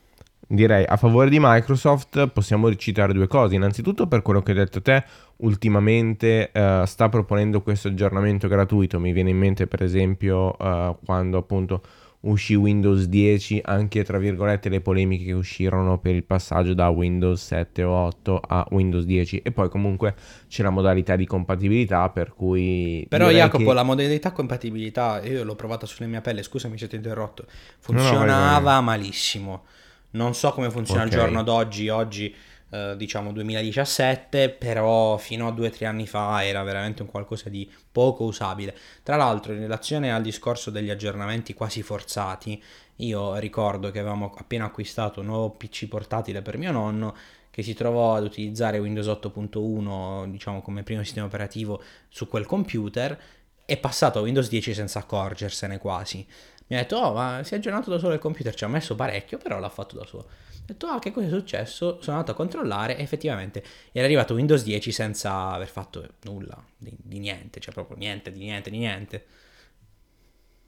direi 0.48 0.86
a 0.86 0.96
favore 0.96 1.30
di 1.30 1.38
Microsoft 1.38 2.30
possiamo 2.30 2.74
citare 2.76 3.12
due 3.12 3.28
cose. 3.28 3.56
Innanzitutto 3.56 4.08
per 4.08 4.22
quello 4.22 4.42
che 4.42 4.52
hai 4.52 4.58
detto 4.58 4.82
te, 4.82 5.04
ultimamente 5.38 6.50
uh, 6.54 6.86
sta 6.86 7.10
proponendo 7.10 7.62
questo 7.62 7.90
aggiornamento 7.90 8.48
gratuito. 8.48 9.02
Mi 9.02 9.12
viene 9.12 9.32
in 9.32 9.38
mente 9.38 9.68
per 9.68 9.84
esempio 9.84 10.56
uh, 10.58 10.96
quando 11.04 11.40
appunto 11.40 11.82
uscì 12.22 12.54
Windows 12.54 13.06
10, 13.06 13.62
anche 13.64 14.04
tra 14.04 14.18
virgolette 14.18 14.70
le 14.70 14.82
polemiche 14.82 15.26
che 15.26 15.32
uscirono 15.32 15.98
per 15.98 16.16
il 16.16 16.24
passaggio 16.24 16.74
da 16.74 16.90
Windows 16.90 17.44
7 17.44 17.84
o 17.84 17.94
8 17.94 18.42
a 18.48 18.68
Windows 18.72 19.06
10 19.06 19.42
e 19.44 19.52
poi 19.52 19.70
comunque 19.70 20.16
c'è 20.48 20.62
la 20.64 20.70
modalità 20.70 21.16
di 21.16 21.26
compatibilità 21.26 22.10
per 22.10 22.34
cui... 22.34 23.06
Però 23.10 23.30
Jacopo, 23.32 23.66
che... 23.66 23.74
la 23.74 23.84
modalità 23.84 24.32
compatibilità, 24.32 25.22
io 25.24 25.44
l'ho 25.44 25.56
provata 25.56 25.86
sulla 25.86 26.08
mia 26.08 26.22
pelle, 26.22 26.44
scusami 26.44 26.78
se 26.78 26.88
ti 26.88 26.96
ho 26.96 26.98
interrotto, 26.98 27.46
funzionava 27.80 28.72
no, 28.74 28.76
no, 28.76 28.82
malissimo. 28.82 29.64
Non 30.12 30.36
so 30.36 30.52
come 30.52 30.70
funziona 30.70 31.06
okay. 31.06 31.14
al 31.14 31.24
giorno 31.24 31.44
d'oggi, 31.44 31.88
oggi 31.88 32.36
eh, 32.72 32.96
diciamo 32.98 33.32
2017, 33.32 34.50
però 34.50 35.18
fino 35.18 35.48
a 35.48 35.52
due 35.52 35.68
o 35.68 35.72
tre 35.72 35.86
anni 35.86 36.08
fa 36.08 36.44
era 36.46 36.64
veramente 36.64 37.02
un 37.02 37.10
qualcosa 37.10 37.50
di 37.50 37.70
poco 37.92 38.24
usabile. 38.24 38.76
Tra 39.04 39.18
l'altro, 39.18 39.54
in 39.54 39.60
relazione 39.60 40.14
al 40.14 40.22
discorso 40.22 40.72
degli 40.72 40.90
aggiornamenti 40.90 41.54
quasi 41.54 41.82
forzati, 41.82 42.62
io 42.98 43.36
ricordo 43.38 43.92
che 43.92 44.00
avevamo 44.00 44.34
appena 44.38 44.66
acquistato 44.66 45.20
un 45.20 45.28
nuovo 45.28 45.50
PC 45.52 45.88
portatile 45.88 46.42
per 46.42 46.58
mio 46.58 46.72
nonno 46.72 47.16
che 47.50 47.64
si 47.64 47.74
trovò 47.74 48.16
ad 48.16 48.24
utilizzare 48.24 48.80
Windows 48.80 49.08
8.1, 49.08 50.28
diciamo 50.28 50.62
come 50.62 50.84
primo 50.84 51.04
sistema 51.04 51.26
operativo 51.26 51.84
su 52.08 52.28
quel 52.28 52.46
computer, 52.46 53.20
è 53.66 53.78
passato 53.78 54.20
a 54.20 54.22
Windows 54.22 54.48
10 54.48 54.74
senza 54.74 55.00
accorgersene 55.00 55.78
quasi. 55.78 56.26
Mi 56.68 56.78
ha 56.78 56.80
detto, 56.80 56.96
oh, 56.96 57.14
ma 57.14 57.42
si 57.44 57.54
è 57.54 57.58
aggiornato 57.58 57.90
da 57.90 58.00
solo 58.00 58.14
il 58.14 58.20
computer, 58.20 58.56
ci 58.56 58.64
ha 58.64 58.70
messo 58.70 58.96
parecchio, 58.96 59.38
però 59.38 59.60
l'ha 59.60 59.68
fatto 59.68 59.98
da 59.98 60.06
solo. 60.06 60.30
Ho 60.72 60.74
detto, 60.74 60.88
ah, 60.88 61.00
che 61.00 61.12
cosa 61.12 61.28
è 61.28 61.30
successo? 61.30 61.98
Sono 62.02 62.16
andato 62.16 62.32
a 62.32 62.36
controllare 62.36 62.98
e 62.98 63.02
effettivamente 63.02 63.62
era 63.92 64.06
arrivato 64.06 64.36
Windows 64.36 64.64
10 64.64 64.92
senza 64.94 65.50
aver 65.50 65.68
fatto 65.68 66.08
nulla, 66.24 66.58
di, 66.78 66.96
di 66.96 67.20
niente, 67.20 67.60
cioè 67.60 67.74
proprio 67.74 67.98
niente, 67.98 68.32
di 68.32 68.40
niente, 68.40 68.70
di 68.70 68.78
niente. 68.78 69.26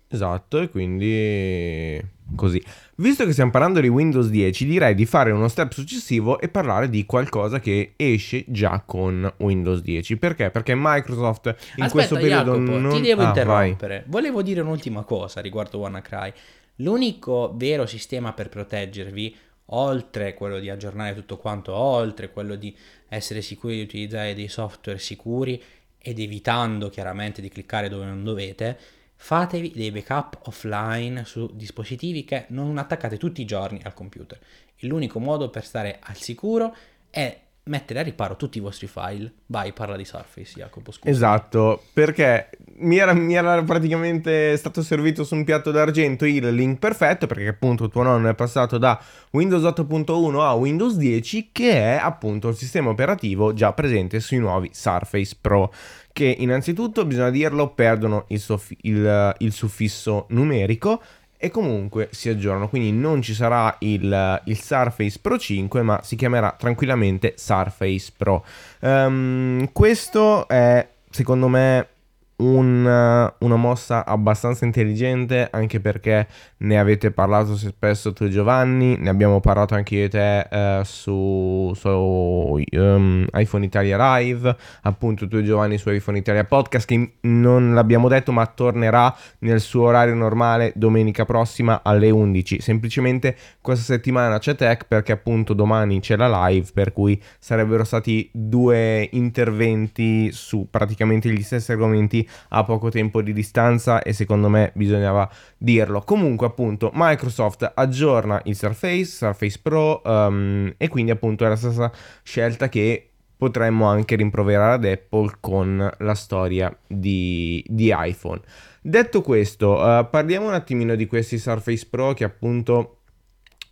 Esatto, 0.10 0.60
e 0.60 0.69
quindi 0.69 2.03
così. 2.36 2.62
Visto 2.95 3.25
che 3.25 3.31
stiamo 3.31 3.50
parlando 3.50 3.79
di 3.79 3.88
Windows 3.88 4.27
10, 4.27 4.65
direi 4.65 4.93
di 4.93 5.05
fare 5.05 5.31
uno 5.31 5.48
step 5.48 5.72
successivo 5.72 6.38
e 6.38 6.50
parlare 6.50 6.89
di 6.89 7.05
qualcosa 7.05 7.62
che 7.62 7.93
esce 7.95 8.43
già 8.48 8.83
con 8.86 9.33
Windows 9.38 9.81
10. 9.81 10.17
Perché? 10.17 10.51
Perché 10.51 10.74
Microsoft 10.75 11.45
in 11.45 11.53
Aspetta, 11.83 11.89
questo 11.91 12.15
periodo 12.15 12.57
Jacopo, 12.57 12.77
non... 12.77 12.93
ti 12.93 13.01
devo 13.01 13.22
ah, 13.22 13.27
interrompere. 13.27 14.00
Vai. 14.00 14.10
Volevo 14.10 14.41
dire 14.41 14.60
un'ultima 14.60 15.03
cosa 15.03 15.39
riguardo 15.39 15.77
WannaCry. 15.79 16.33
L'unico 16.77 17.53
vero 17.55 17.86
sistema 17.86 18.33
per 18.33 18.50
proteggervi, 18.50 19.36
oltre 19.67 20.34
quello 20.34 20.60
di 20.60 20.70
aggiornare 20.70 21.13
tutto 21.13 21.38
quanto, 21.38 21.74
oltre 21.74 22.32
quello 22.32 22.55
di 22.55 22.75
essere 23.08 23.41
sicuri 23.41 23.75
di 23.75 23.82
utilizzare 23.82 24.36
dei 24.36 24.48
software 24.48 25.00
sicuri 25.00 25.62
ed 25.98 26.20
evitando 26.20 26.89
chiaramente 26.89 27.41
di 27.41 27.50
cliccare 27.50 27.88
dove 27.89 28.05
non 28.05 28.24
dovete, 28.24 28.77
fatevi 29.15 29.72
dei 29.72 29.91
backup 29.91 30.39
offline 30.48 31.24
su 31.24 31.50
dispositivi 31.53 32.25
che 32.25 32.46
non 32.50 32.77
attaccate 32.77 33.17
tutti 33.17 33.41
i 33.41 33.46
giorni 33.46 33.79
al 33.84 33.93
computer. 33.93 34.39
L'unico 34.79 35.20
modo 35.20 35.50
per 35.50 35.63
stare 35.63 36.00
al 36.01 36.17
sicuro 36.17 36.75
è 37.10 37.39
mettere 37.65 38.00
a 38.00 38.03
riparo 38.03 38.36
tutti 38.36 38.58
i 38.58 38.62
vostri 38.62 38.88
file. 38.88 39.32
Vai, 39.46 39.72
parla 39.72 39.96
di 39.96 40.03
Surface, 40.03 40.53
Jacopo. 40.55 40.91
Scusa. 40.91 41.10
Esatto, 41.10 41.84
perché 41.93 42.50
mi 42.77 42.98
era, 42.98 43.13
mi 43.13 43.34
era, 43.34 43.62
praticamente 43.63 44.56
stato 44.58 44.82
servito 44.82 45.24
su 45.24 45.36
un 45.36 45.44
piatto 45.44 45.72
d'argento 45.72 46.25
il 46.25 46.48
link 46.50 46.80
perfetto, 46.80 47.27
perché 47.27 47.48
appunto 47.48 47.88
tuo 47.89 48.03
nonno 48.03 48.30
è 48.30 48.36
passato 48.36 48.77
da 48.77 49.00
Windows 49.32 49.63
8.1 49.63 50.39
a 50.39 50.53
Windows 50.53 50.96
10, 50.96 51.50
che 51.51 51.72
è 51.72 52.00
appunto 52.01 52.50
il 52.50 52.56
sistema 52.56 52.89
operativo 52.89 53.53
già 53.53 53.74
presente 53.74 54.20
sui 54.20 54.38
nuovi 54.38 54.70
Surface 54.74 55.36
Pro 55.39 55.72
che 56.13 56.36
innanzitutto, 56.38 57.06
bisogna 57.06 57.32
dirlo, 57.32 57.70
perdono 57.70 58.25
il, 58.27 58.39
soff- 58.39 58.72
il, 58.82 59.36
il 59.39 59.51
suffisso 59.51 60.27
numerico 60.30 61.01
e 61.44 61.50
comunque 61.50 62.08
si 62.12 62.30
aggiornano, 62.30 62.70
quindi 62.70 62.94
non 62.94 63.22
ci 63.22 63.34
sarà 63.34 63.75
il, 63.80 64.42
il, 64.46 64.58
Surface 64.58 65.20
Pro 65.20 65.38
5, 65.38 65.82
ma 65.82 66.00
si 66.01 66.15
chiamerà 66.15 66.56
tranquillamente 66.58 67.34
Surface 67.36 68.13
Pro. 68.15 68.46
Um, 68.80 69.70
questo 69.74 70.48
è, 70.48 70.88
secondo 71.10 71.50
me, 71.50 71.88
un, 72.37 73.31
una 73.39 73.55
mossa 73.55 74.05
abbastanza 74.05 74.65
intelligente 74.65 75.47
anche 75.51 75.79
perché 75.79 76.27
ne 76.57 76.79
avete 76.79 77.11
parlato 77.11 77.55
spesso 77.55 78.13
tu 78.13 78.27
Giovanni, 78.27 78.97
ne 78.97 79.09
abbiamo 79.09 79.39
parlato 79.39 79.75
anche 79.75 79.95
io 79.95 80.05
e 80.05 80.09
te 80.09 80.39
eh, 80.39 80.81
su, 80.83 81.71
su 81.75 81.89
um, 81.89 83.25
iPhone 83.33 83.65
Italia 83.65 84.17
Live, 84.17 84.55
appunto 84.81 85.27
tu 85.27 85.41
Giovanni 85.43 85.77
su 85.77 85.89
iPhone 85.89 86.17
Italia 86.17 86.43
Podcast 86.43 86.87
che 86.87 87.13
non 87.21 87.73
l'abbiamo 87.73 88.07
detto 88.07 88.31
ma 88.31 88.45
tornerà 88.45 89.15
nel 89.39 89.59
suo 89.59 89.87
orario 89.87 90.15
normale 90.15 90.71
domenica 90.75 91.25
prossima 91.25 91.81
alle 91.83 92.09
11. 92.09 92.59
Semplicemente 92.61 93.35
questa 93.61 93.83
settimana 93.83 94.39
c'è 94.39 94.55
tech 94.55 94.85
perché 94.87 95.11
appunto 95.11 95.53
domani 95.53 95.99
c'è 95.99 96.15
la 96.15 96.47
live 96.47 96.69
per 96.73 96.93
cui 96.93 97.21
sarebbero 97.39 97.83
stati 97.83 98.29
due 98.33 99.07
interventi 99.11 100.31
su 100.31 100.67
praticamente 100.69 101.29
gli 101.29 101.41
stessi 101.41 101.71
argomenti 101.71 102.23
a 102.50 102.63
poco 102.63 102.89
tempo 102.89 103.22
di 103.22 103.34
distanza 103.34 104.01
e 104.01 104.13
secondo 104.13 104.50
me 104.50 104.72
bisognava 104.75 105.30
dirlo. 105.58 106.01
Comunque 106.01 106.48
appunto 106.48 106.92
Microsoft 106.94 107.72
aggiorna 107.74 108.42
il 108.46 108.56
Surface, 108.56 109.06
Surface 109.06 109.60
Pro 109.62 110.01
um, 110.03 110.74
e 110.77 110.88
quindi 110.88 111.12
appunto 111.12 111.46
è 111.46 111.48
la 111.50 111.56
stessa 111.56 111.92
scelta 112.24 112.70
che 112.70 113.10
potremmo 113.36 113.86
anche 113.88 114.15
rimproverare 114.15 114.74
ad 114.75 114.86
Apple 114.86 115.32
con 115.39 115.92
la 115.98 116.15
storia 116.15 116.75
di, 116.88 117.63
di 117.68 117.94
iPhone. 117.96 118.39
Detto 118.82 119.22
questo, 119.22 119.74
uh, 119.74 120.10
parliamo 120.10 120.48
un 120.48 120.53
attimino 120.53 120.96
di 120.96 121.06
questi 121.08 121.38
Surface 121.38 121.88
Pro 121.89 122.13
che 122.13 122.24
appunto 122.24 123.00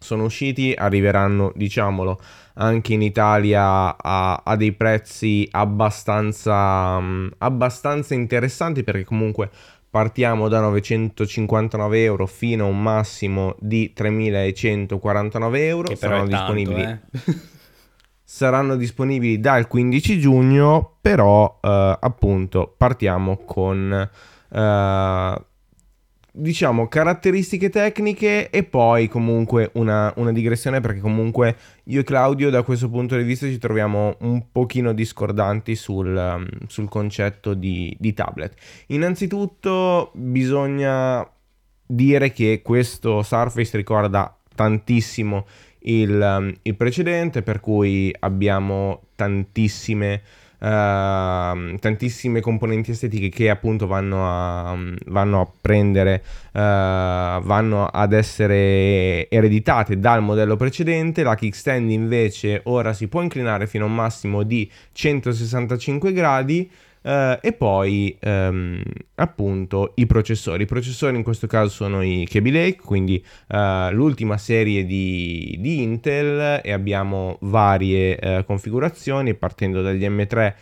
sono 0.01 0.23
usciti, 0.23 0.73
arriveranno, 0.75 1.51
diciamolo, 1.55 2.19
anche 2.55 2.93
in 2.93 3.01
Italia 3.03 3.95
a, 3.95 4.41
a 4.43 4.55
dei 4.55 4.73
prezzi 4.73 5.47
abbastanza, 5.51 6.97
um, 6.97 7.29
abbastanza 7.37 8.13
interessanti 8.15 8.83
perché 8.83 9.05
comunque 9.05 9.49
partiamo 9.89 10.47
da 10.47 10.59
959 10.61 12.03
euro 12.03 12.25
fino 12.25 12.65
a 12.65 12.67
un 12.67 12.81
massimo 12.81 13.55
di 13.59 13.93
3149 13.93 15.67
euro. 15.67 15.87
Che 15.89 15.95
Saranno 15.95 16.27
tanto, 16.27 16.53
disponibili 16.53 16.81
eh. 16.81 16.99
saranno 18.23 18.77
disponibili 18.77 19.39
dal 19.39 19.67
15 19.67 20.19
giugno, 20.19 20.97
però 21.01 21.59
eh, 21.61 21.97
appunto 21.99 22.73
partiamo 22.75 23.37
con 23.45 24.09
eh, 24.49 25.41
diciamo 26.33 26.87
caratteristiche 26.87 27.69
tecniche 27.69 28.49
e 28.49 28.63
poi 28.63 29.09
comunque 29.09 29.71
una, 29.73 30.13
una 30.15 30.31
digressione 30.31 30.79
perché 30.79 30.99
comunque 30.99 31.55
io 31.85 31.99
e 31.99 32.03
Claudio 32.03 32.49
da 32.49 32.63
questo 32.63 32.89
punto 32.89 33.17
di 33.17 33.23
vista 33.23 33.47
ci 33.47 33.57
troviamo 33.57 34.15
un 34.19 34.45
pochino 34.51 34.93
discordanti 34.93 35.75
sul, 35.75 36.07
um, 36.07 36.47
sul 36.67 36.87
concetto 36.87 37.53
di, 37.53 37.95
di 37.99 38.13
tablet. 38.13 38.53
Innanzitutto 38.87 40.11
bisogna 40.13 41.29
dire 41.85 42.31
che 42.31 42.61
questo 42.63 43.21
Surface 43.21 43.75
ricorda 43.75 44.33
tantissimo 44.55 45.45
il, 45.79 46.11
um, 46.11 46.53
il 46.61 46.75
precedente, 46.75 47.41
per 47.41 47.59
cui 47.59 48.13
abbiamo 48.19 49.07
tantissime, 49.15 50.21
uh, 50.61 51.75
tantissime 51.79 52.39
componenti 52.39 52.91
estetiche 52.91 53.29
che 53.29 53.49
appunto 53.49 53.87
vanno 53.87 54.27
a, 54.27 54.77
vanno 55.07 55.41
a 55.41 55.47
prendere, 55.59 56.23
uh, 56.51 56.59
vanno 56.59 57.87
ad 57.87 58.13
essere 58.13 59.29
ereditate 59.29 59.99
dal 59.99 60.21
modello 60.21 60.55
precedente. 60.55 61.23
La 61.23 61.35
kickstand 61.35 61.89
invece 61.89 62.61
ora 62.65 62.93
si 62.93 63.07
può 63.07 63.21
inclinare 63.21 63.67
fino 63.67 63.85
a 63.85 63.87
un 63.87 63.95
massimo 63.95 64.43
di 64.43 64.69
165 64.91 66.13
gradi. 66.13 66.69
Uh, 67.03 67.39
e 67.41 67.51
poi 67.53 68.15
um, 68.21 68.81
appunto 69.15 69.93
i 69.95 70.05
processori. 70.05 70.63
I 70.63 70.67
processori 70.67 71.15
in 71.15 71.23
questo 71.23 71.47
caso 71.47 71.69
sono 71.69 72.03
i 72.03 72.27
Kaby 72.29 72.51
Lake, 72.51 72.81
quindi 72.83 73.23
uh, 73.47 73.91
l'ultima 73.91 74.37
serie 74.37 74.85
di, 74.85 75.57
di, 75.59 75.81
Intel 75.81 76.61
e 76.63 76.71
abbiamo 76.71 77.37
varie 77.41 78.19
uh, 78.21 78.45
configurazioni 78.45 79.33
partendo 79.33 79.81
dagli 79.81 80.05
M3 80.05 80.53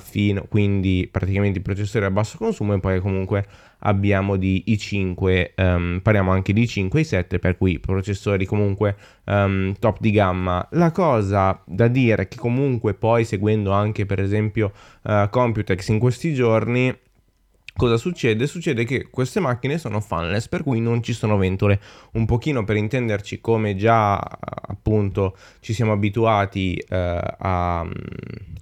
fino 0.00 0.46
quindi 0.48 1.08
praticamente 1.10 1.58
i 1.58 1.62
processori 1.62 2.04
a 2.04 2.10
basso 2.10 2.38
consumo 2.38 2.74
e 2.74 2.78
poi 2.78 3.00
comunque 3.00 3.44
abbiamo 3.80 4.36
di 4.36 4.62
i5, 4.66 5.16
um, 5.18 5.46
ehm, 5.54 6.00
parliamo 6.02 6.30
anche 6.30 6.52
di 6.52 6.64
i5 6.64 6.96
e 6.96 7.00
i7 7.00 7.38
per 7.38 7.56
cui 7.56 7.78
processori 7.78 8.44
comunque 8.46 8.96
um, 9.24 9.74
top 9.78 9.98
di 10.00 10.10
gamma. 10.10 10.66
La 10.72 10.92
cosa 10.92 11.60
da 11.66 11.88
dire 11.88 12.22
è 12.22 12.28
che 12.28 12.36
comunque 12.36 12.94
poi 12.94 13.24
seguendo 13.24 13.72
anche 13.72 14.06
per 14.06 14.20
esempio 14.20 14.72
uh, 15.02 15.28
Computex 15.30 15.88
in 15.88 15.98
questi 15.98 16.32
giorni 16.32 16.96
cosa 17.76 17.96
succede? 17.96 18.46
Succede 18.46 18.84
che 18.84 19.08
queste 19.10 19.38
macchine 19.38 19.78
sono 19.78 20.00
fanless, 20.00 20.48
per 20.48 20.62
cui 20.62 20.80
non 20.80 21.02
ci 21.02 21.12
sono 21.12 21.36
ventole. 21.36 21.80
Un 22.12 22.24
pochino 22.24 22.64
per 22.64 22.76
intenderci 22.76 23.40
come 23.40 23.76
già 23.76 24.16
appunto 24.16 25.36
ci 25.60 25.74
siamo 25.74 25.92
abituati 25.92 26.76
eh, 26.76 27.20
a, 27.38 27.86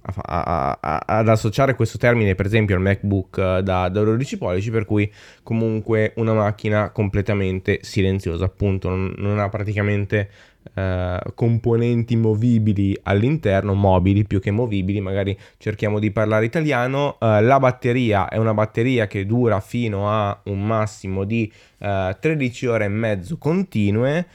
a, 0.05 0.77
a, 0.79 1.03
ad 1.05 1.29
associare 1.29 1.75
questo 1.75 1.97
termine 1.97 2.35
per 2.35 2.45
esempio 2.45 2.75
al 2.75 2.81
MacBook 2.81 3.37
eh, 3.37 3.63
da, 3.63 3.89
da 3.89 4.03
12 4.03 4.37
pollici, 4.37 4.69
per 4.69 4.85
cui 4.85 5.11
comunque 5.43 6.13
una 6.17 6.33
macchina 6.33 6.91
completamente 6.91 7.79
silenziosa, 7.81 8.45
appunto 8.45 8.89
non, 8.89 9.13
non 9.17 9.39
ha 9.39 9.49
praticamente 9.49 10.29
Uh, 10.73 11.19
componenti 11.35 12.15
movibili 12.15 12.99
all'interno, 13.03 13.75
mobili 13.75 14.25
più 14.25 14.39
che 14.39 14.49
movibili, 14.49 14.99
magari 14.99 15.37
cerchiamo 15.57 15.99
di 15.99 16.09
parlare 16.09 16.45
italiano. 16.45 17.17
Uh, 17.19 17.39
la 17.41 17.59
batteria 17.59 18.27
è 18.27 18.37
una 18.37 18.55
batteria 18.55 19.05
che 19.05 19.27
dura 19.27 19.59
fino 19.59 20.09
a 20.09 20.37
un 20.45 20.65
massimo 20.65 21.23
di 21.23 21.49
eh, 21.77 22.17
13 22.19 22.65
ore 22.65 22.85
e 22.85 22.89
mezzo 22.89 23.37
continue. 23.37 24.25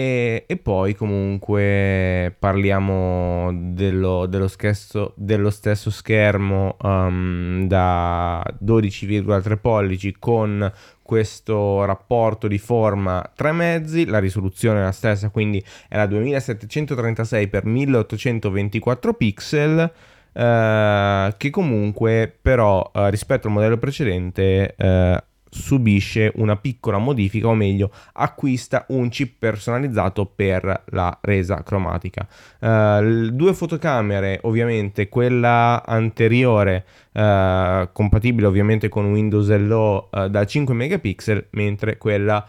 E, 0.00 0.44
e 0.46 0.56
poi 0.56 0.94
comunque 0.94 2.34
parliamo 2.38 3.50
dello, 3.52 4.24
dello, 4.24 4.48
stesso, 4.48 5.12
dello 5.16 5.50
stesso 5.50 5.90
schermo 5.90 6.76
um, 6.80 7.66
da 7.66 8.42
12,3 8.64 9.58
pollici 9.58 10.16
con 10.18 10.72
questo 11.02 11.84
rapporto 11.84 12.48
di 12.48 12.58
forma 12.58 13.30
3 13.34 13.52
mezzi, 13.52 14.06
la 14.06 14.20
risoluzione 14.20 14.80
è 14.80 14.84
la 14.84 14.92
stessa, 14.92 15.28
quindi 15.28 15.62
è 15.88 15.96
la 15.96 16.06
2736 16.06 17.50
x 17.52 17.62
1824 17.62 19.14
pixel. 19.14 19.92
Eh, 20.32 21.34
che 21.36 21.50
comunque 21.50 22.32
però 22.40 22.88
eh, 22.94 23.10
rispetto 23.10 23.48
al 23.48 23.52
modello 23.52 23.78
precedente 23.78 24.76
eh, 24.76 25.24
subisce 25.50 26.32
una 26.36 26.56
piccola 26.56 26.98
modifica 26.98 27.48
o 27.48 27.54
meglio 27.54 27.90
acquista 28.12 28.84
un 28.88 29.08
chip 29.08 29.34
personalizzato 29.38 30.24
per 30.26 30.84
la 30.86 31.18
resa 31.20 31.62
cromatica. 31.62 32.26
Uh, 32.60 33.30
due 33.30 33.52
fotocamere 33.52 34.38
ovviamente 34.42 35.08
quella 35.08 35.84
anteriore 35.84 36.84
uh, 37.12 37.88
compatibile 37.92 38.46
ovviamente 38.46 38.88
con 38.88 39.10
Windows 39.10 39.48
Hello 39.48 40.08
uh, 40.12 40.28
da 40.28 40.46
5 40.46 40.74
megapixel 40.74 41.48
mentre 41.50 41.98
quella 41.98 42.46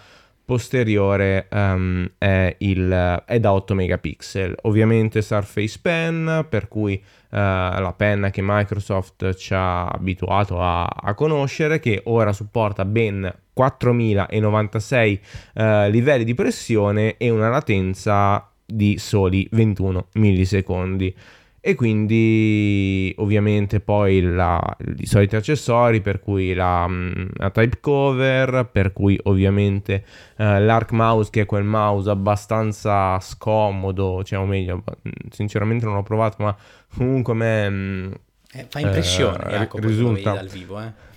posteriore 0.52 1.48
um, 1.50 2.06
è, 2.18 2.54
il, 2.58 3.24
è, 3.26 3.40
da 3.40 3.54
8 3.54 3.74
megapixel. 3.74 4.54
Ovviamente 4.64 5.22
Surface 5.22 5.80
Pen, 5.82 6.46
per 6.50 6.68
cui 6.68 7.02
uh, 7.02 7.36
la 7.38 7.94
penna 7.96 8.32
che 8.32 8.42
Microsoft 8.44 9.34
ci 9.36 9.54
ha 9.54 9.88
abituato 9.88 10.60
a, 10.60 10.84
a 10.84 11.14
conoscere, 11.14 11.80
che 11.80 12.02
ora 12.04 12.34
supporta 12.34 12.84
ben 12.84 13.34
4096 13.54 15.22
uh, 15.54 15.62
livelli 15.90 16.26
di 16.26 16.34
pressione 16.34 17.16
e 17.16 17.30
una 17.30 17.48
latenza 17.48 18.46
di 18.66 18.98
soli 18.98 19.48
21 19.52 20.08
millisecondi 20.16 21.16
e 21.64 21.76
quindi 21.76 23.14
ovviamente 23.20 23.80
poi 23.82 24.20
la, 24.22 24.60
i 24.98 25.06
soliti 25.06 25.36
accessori 25.36 26.02
per 26.02 26.20
cui 26.20 26.56
la, 26.56 26.88
mm, 26.88 27.28
la 27.36 27.52
type 27.52 27.80
cover 27.80 28.68
per 28.72 28.92
cui 28.92 29.18
ovviamente 29.26 30.04
uh, 30.38 30.58
l'arc 30.58 30.92
mouse 30.92 31.30
che 31.30 31.42
è 31.42 31.46
quel 31.46 31.64
mouse 31.64 32.10
abbastanza 32.10 33.20
scomodo 33.20 34.24
cioè 34.24 34.40
o 34.40 34.46
meglio 34.48 34.84
sinceramente 35.30 35.86
non 35.86 35.94
l'ho 35.94 36.04
provato 36.04 36.42
ma 36.42 36.58
comunque 36.98 37.34
a 37.34 37.36
me 37.36 37.70
mm, 37.70 38.12
eh, 38.54 38.66
fa 38.68 38.80
impressione 38.80 39.46
eh, 39.46 39.58
Jacopo, 39.60 39.86
risulta 39.86 40.34
dal 40.34 40.48
vivo 40.48 40.82
eh 40.82 41.10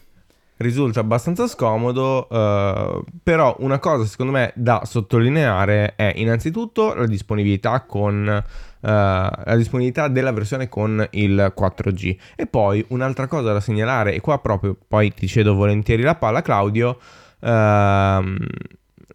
risulta 0.58 1.00
abbastanza 1.00 1.46
scomodo, 1.46 2.26
uh, 2.30 3.04
però 3.22 3.56
una 3.60 3.78
cosa 3.78 4.04
secondo 4.04 4.32
me 4.32 4.52
da 4.54 4.82
sottolineare 4.84 5.94
è 5.96 6.12
innanzitutto 6.16 6.94
la 6.94 7.06
disponibilità 7.06 7.82
con 7.82 8.44
Uh, 8.84 8.86
la 8.86 9.56
disponibilità 9.56 10.08
della 10.08 10.30
versione 10.30 10.68
con 10.68 11.02
il 11.12 11.54
4G. 11.56 12.16
E 12.36 12.46
poi 12.46 12.84
un'altra 12.88 13.26
cosa 13.26 13.50
da 13.50 13.58
segnalare, 13.58 14.12
e 14.12 14.20
qua 14.20 14.38
proprio 14.40 14.76
poi 14.86 15.10
ti 15.14 15.26
cedo 15.26 15.54
volentieri 15.54 16.02
la 16.02 16.16
palla, 16.16 16.42
Claudio. 16.42 16.98
Uh, 17.40 18.36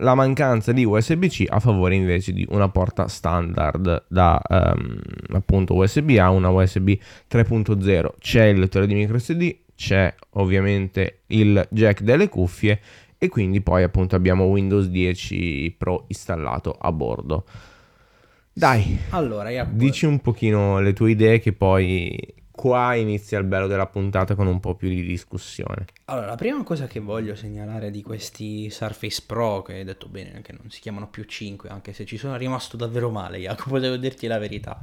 la 0.02 0.16
mancanza 0.16 0.72
di 0.72 0.86
USB-C 0.86 1.46
a 1.48 1.60
favore 1.60 1.96
invece 1.96 2.34
di 2.34 2.46
una 2.50 2.70
porta 2.70 3.08
standard 3.08 4.06
da 4.08 4.42
um, 4.48 5.00
appunto 5.34 5.76
USB 5.76 6.18
a 6.20 6.30
una 6.30 6.50
USB 6.50 6.90
3.0. 7.30 8.10
C'è 8.20 8.46
il 8.46 8.60
lettore 8.60 8.88
di 8.88 8.94
micro 8.94 9.18
SD, 9.18 9.56
c'è 9.80 10.14
ovviamente 10.32 11.22
il 11.28 11.66
jack 11.72 12.02
delle 12.02 12.28
cuffie 12.28 12.82
e 13.18 13.30
quindi 13.30 13.62
poi 13.62 13.82
appunto 13.82 14.18
abbiamo 14.18 14.44
Windows 14.44 14.88
10 14.88 15.74
Pro 15.78 16.04
installato 16.10 16.76
a 16.78 16.92
bordo. 16.92 17.46
Dai, 18.52 19.00
allora, 19.12 19.50
Jacopo... 19.50 19.78
dici 19.78 20.06
un 20.06 20.20
pochino 20.20 20.82
le 20.82 20.92
tue 20.92 21.12
idee 21.12 21.40
che 21.40 21.54
poi 21.54 22.36
qua 22.52 22.94
inizia 22.96 23.40
il 23.40 23.46
bello 23.46 23.68
della 23.68 23.88
puntata 23.88 24.36
con 24.36 24.48
un 24.48 24.60
po' 24.60 24.76
più 24.76 24.90
di 24.90 25.02
discussione. 25.02 25.86
Allora, 26.06 26.26
la 26.26 26.36
prima 26.36 26.62
cosa 26.64 26.86
che 26.86 27.00
voglio 27.00 27.34
segnalare 27.36 27.90
di 27.90 28.02
questi 28.02 28.70
Surface 28.70 29.24
Pro, 29.26 29.62
che 29.62 29.76
hai 29.76 29.86
detto 29.86 30.10
bene 30.10 30.42
che 30.42 30.52
non 30.52 30.70
si 30.70 30.82
chiamano 30.82 31.08
più 31.08 31.24
5, 31.24 31.70
anche 31.70 31.94
se 31.94 32.06
ci 32.06 32.18
sono 32.18 32.36
rimasto 32.36 32.76
davvero 32.76 33.10
male, 33.10 33.38
Jacopo, 33.38 33.80
devo 33.80 33.96
dirti 33.96 34.28
la 34.28 34.40
verità, 34.40 34.78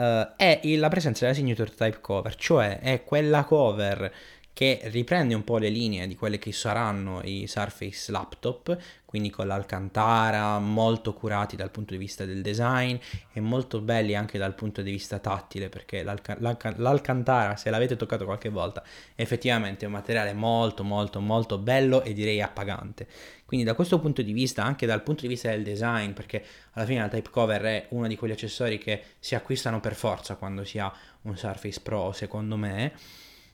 uh, 0.00 0.36
è 0.36 0.60
la 0.76 0.88
presenza 0.88 1.24
della 1.24 1.36
signature 1.36 1.70
type 1.70 2.00
cover, 2.00 2.34
cioè 2.34 2.80
è 2.80 3.04
quella 3.04 3.44
cover 3.44 4.12
che 4.60 4.78
riprende 4.90 5.32
un 5.32 5.42
po' 5.42 5.56
le 5.56 5.70
linee 5.70 6.06
di 6.06 6.14
quelle 6.14 6.38
che 6.38 6.52
saranno 6.52 7.22
i 7.24 7.46
Surface 7.46 8.12
Laptop, 8.12 8.76
quindi 9.06 9.30
con 9.30 9.46
l'Alcantara, 9.46 10.58
molto 10.58 11.14
curati 11.14 11.56
dal 11.56 11.70
punto 11.70 11.94
di 11.94 11.98
vista 11.98 12.26
del 12.26 12.42
design 12.42 12.94
e 13.32 13.40
molto 13.40 13.80
belli 13.80 14.14
anche 14.14 14.36
dal 14.36 14.54
punto 14.54 14.82
di 14.82 14.90
vista 14.90 15.18
tattile, 15.18 15.70
perché 15.70 16.02
l'Alca- 16.02 16.36
l'Alca- 16.40 16.74
l'Alcantara, 16.76 17.56
se 17.56 17.70
l'avete 17.70 17.96
toccato 17.96 18.26
qualche 18.26 18.50
volta, 18.50 18.82
effettivamente 19.14 19.84
è 19.84 19.86
un 19.86 19.94
materiale 19.94 20.34
molto 20.34 20.84
molto 20.84 21.20
molto 21.20 21.56
bello 21.56 22.02
e 22.02 22.12
direi 22.12 22.42
appagante. 22.42 23.06
Quindi 23.46 23.64
da 23.64 23.72
questo 23.72 23.98
punto 23.98 24.20
di 24.20 24.34
vista, 24.34 24.62
anche 24.62 24.84
dal 24.84 25.02
punto 25.02 25.22
di 25.22 25.28
vista 25.28 25.48
del 25.48 25.62
design, 25.62 26.10
perché 26.10 26.44
alla 26.72 26.84
fine 26.84 27.00
la 27.00 27.08
type 27.08 27.30
cover 27.30 27.62
è 27.62 27.86
uno 27.92 28.06
di 28.06 28.14
quegli 28.14 28.32
accessori 28.32 28.76
che 28.76 29.04
si 29.20 29.34
acquistano 29.34 29.80
per 29.80 29.94
forza 29.94 30.34
quando 30.36 30.64
si 30.64 30.78
ha 30.78 30.92
un 31.22 31.34
Surface 31.38 31.80
Pro, 31.80 32.12
secondo 32.12 32.58
me, 32.58 32.92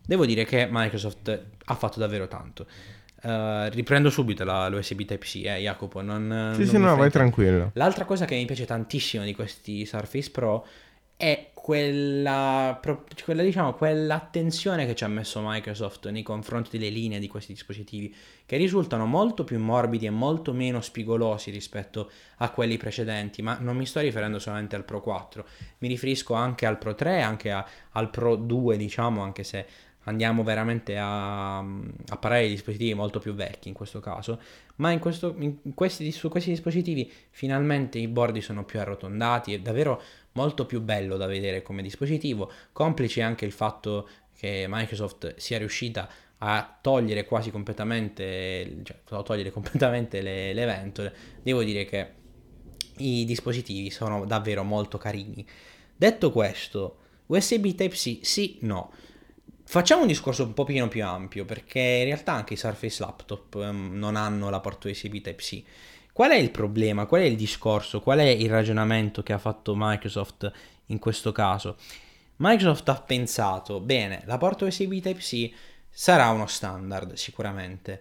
devo 0.07 0.25
dire 0.25 0.45
che 0.45 0.67
Microsoft 0.71 1.45
ha 1.65 1.75
fatto 1.75 1.99
davvero 1.99 2.27
tanto. 2.29 2.67
Uh, 3.23 3.69
riprendo 3.71 4.09
subito 4.09 4.45
la, 4.45 4.69
l'USB 4.69 5.03
Type-C, 5.03 5.43
eh, 5.45 5.59
Jacopo. 5.59 6.01
Non, 6.01 6.53
sì, 6.55 6.61
non 6.61 6.69
sì, 6.69 6.79
no, 6.79 6.97
vai 6.97 7.11
tranquillo. 7.11 7.71
L'altra 7.75 8.05
cosa 8.05 8.25
che 8.25 8.37
mi 8.37 8.45
piace 8.45 8.65
tantissimo 8.65 9.25
di 9.25 9.35
questi 9.35 9.85
Surface 9.85 10.31
Pro 10.31 10.67
è 11.17 11.51
quella, 11.55 12.79
quella, 13.25 13.43
diciamo, 13.43 13.75
quell'attenzione 13.75 14.87
che 14.87 14.95
ci 14.95 15.03
ha 15.03 15.09
messo 15.09 15.41
Microsoft 15.43 16.09
nei 16.11 16.23
confronti 16.23 16.79
delle 16.79 16.91
linee 16.91 17.19
di 17.19 17.27
questi 17.27 17.55
dispositivi, 17.55 18.15
che 18.45 18.57
risultano 18.57 19.07
molto 19.07 19.43
più 19.43 19.59
morbidi 19.59 20.07
e 20.07 20.11
molto 20.11 20.53
meno 20.53 20.81
spigolosi 20.81 21.51
rispetto 21.51 22.09
a 22.37 22.51
quelli 22.51 22.77
precedenti, 22.77 23.43
ma 23.43 23.57
non 23.59 23.77
mi 23.77 23.87
sto 23.87 23.99
riferendo 23.99 24.39
solamente 24.39 24.77
al 24.77 24.85
Pro 24.85 25.01
4, 25.01 25.45
mi 25.79 25.89
riferisco 25.89 26.35
anche 26.35 26.67
al 26.67 26.79
Pro 26.79 26.95
3, 26.95 27.23
anche 27.23 27.51
a, 27.51 27.67
al 27.93 28.11
Pro 28.11 28.37
2, 28.37 28.77
diciamo, 28.77 29.23
anche 29.23 29.43
se 29.43 29.67
andiamo 30.07 30.43
veramente 30.43 30.97
a, 30.99 31.59
a, 31.59 32.17
parlare 32.19 32.45
di 32.45 32.51
dispositivi 32.51 32.95
molto 32.95 33.19
più 33.19 33.35
vecchi 33.35 33.69
in 33.69 33.75
questo 33.75 34.01
caso, 34.01 34.41
ma 34.77 34.91
in 34.91 34.99
questo, 34.99 35.35
in 35.39 35.75
questi, 35.75 36.11
su 36.13 36.29
questi 36.29 36.51
dispositivi 36.51 37.11
finalmente 37.31 37.99
i 37.99 38.09
bordi 38.09 38.41
sono 38.41 38.65
più 38.65 38.81
arrotondati, 38.81 39.55
è 39.55 39.61
davvero 39.61 40.03
molto 40.33 40.67
più 40.67 40.81
bello 40.81 41.17
da 41.17 41.27
vedere 41.27 41.63
come 41.63 41.83
dispositivo, 41.83 42.51
complice 42.73 43.23
anche 43.23 43.45
il 43.45 43.53
fatto 43.53 44.09
che 44.37 44.67
Microsoft 44.69 45.37
sia 45.37 45.59
riuscita 45.59 46.09
a 46.39 46.79
togliere 46.81 47.25
quasi 47.25 47.51
completamente, 47.51 48.83
cioè 48.83 49.23
togliere 49.23 49.51
completamente 49.51 50.21
le, 50.21 50.53
le 50.53 50.65
ventole, 50.67 51.15
devo 51.43 51.63
dire 51.63 51.85
che 51.85 52.25
i 52.99 53.25
dispositivi 53.25 53.91
sono 53.91 54.25
davvero 54.25 54.63
molto 54.63 54.99
carini. 54.99 55.45
Detto 55.97 56.31
questo, 56.31 56.99
USB 57.27 57.75
Type-C 57.75 58.19
sì, 58.23 58.59
no. 58.61 58.93
Facciamo 59.69 60.03
un 60.03 60.07
discorso 60.07 60.45
un 60.45 60.55
pochino 60.55 60.87
più 60.87 61.05
ampio 61.05 61.45
perché 61.45 61.81
in 61.81 62.05
realtà 62.05 62.33
anche 62.33 62.55
i 62.55 62.57
Surface 62.57 63.03
Laptop 63.03 63.55
um, 63.57 63.91
non 63.95 64.15
hanno 64.15 64.49
la 64.49 64.61
porta 64.61 64.89
USB 64.89 65.21
Type-C. 65.21 65.65
Qual 66.13 66.31
è 66.31 66.37
il 66.37 66.53
problema? 66.53 67.07
Qual 67.07 67.21
è 67.21 67.25
il 67.25 67.35
discorso? 67.35 68.01
Qual 68.01 68.21
è 68.21 68.27
il 68.27 68.49
ragionamento 68.49 69.25
che 69.25 69.33
ha 69.33 69.39
fatto 69.39 69.75
Microsoft 69.77 70.51
in 70.87 71.01
questo 71.01 71.33
caso? 71.33 71.77
Microsoft 72.37 72.89
ha 72.91 73.03
pensato, 73.03 73.81
bene, 73.81 74.23
la 74.27 74.39
porta 74.39 74.65
USB 74.65 75.01
Type-C 75.01 75.53
sarà 75.91 76.31
uno 76.31 76.47
standard 76.47 77.15
sicuramente. 77.15 78.01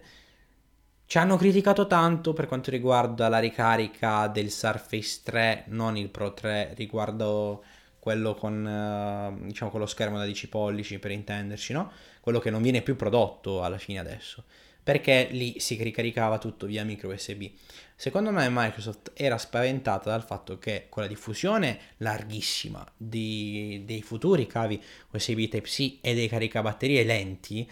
Ci 1.04 1.18
hanno 1.18 1.36
criticato 1.36 1.88
tanto 1.88 2.32
per 2.32 2.46
quanto 2.46 2.70
riguarda 2.70 3.28
la 3.28 3.40
ricarica 3.40 4.28
del 4.28 4.50
Surface 4.50 5.20
3, 5.24 5.64
non 5.68 5.96
il 5.96 6.10
Pro 6.10 6.32
3, 6.32 6.74
riguardo 6.76 7.64
quello 8.06 8.36
con, 8.36 8.64
uh, 8.64 9.46
diciamo, 9.46 9.68
con 9.68 9.80
lo 9.80 9.86
schermo 9.86 10.16
da 10.16 10.24
10 10.24 10.48
pollici 10.48 11.00
per 11.00 11.10
intenderci, 11.10 11.72
no? 11.72 11.90
Quello 12.20 12.38
che 12.38 12.50
non 12.50 12.62
viene 12.62 12.80
più 12.80 12.94
prodotto 12.94 13.64
alla 13.64 13.78
fine 13.78 13.98
adesso, 13.98 14.44
perché 14.80 15.26
lì 15.32 15.58
si 15.58 15.74
ricaricava 15.82 16.38
tutto 16.38 16.66
via 16.66 16.84
micro 16.84 17.12
USB. 17.12 17.50
Secondo 17.96 18.30
me 18.30 18.46
Microsoft 18.48 19.10
era 19.12 19.38
spaventata 19.38 20.10
dal 20.10 20.22
fatto 20.22 20.56
che 20.56 20.86
con 20.88 21.02
la 21.02 21.08
diffusione 21.08 21.80
larghissima 21.96 22.86
di, 22.96 23.82
dei 23.84 24.02
futuri 24.02 24.46
cavi 24.46 24.80
USB 25.10 25.48
Type-C 25.48 25.98
e 26.00 26.14
dei 26.14 26.28
caricabatterie 26.28 27.02
lenti, 27.02 27.68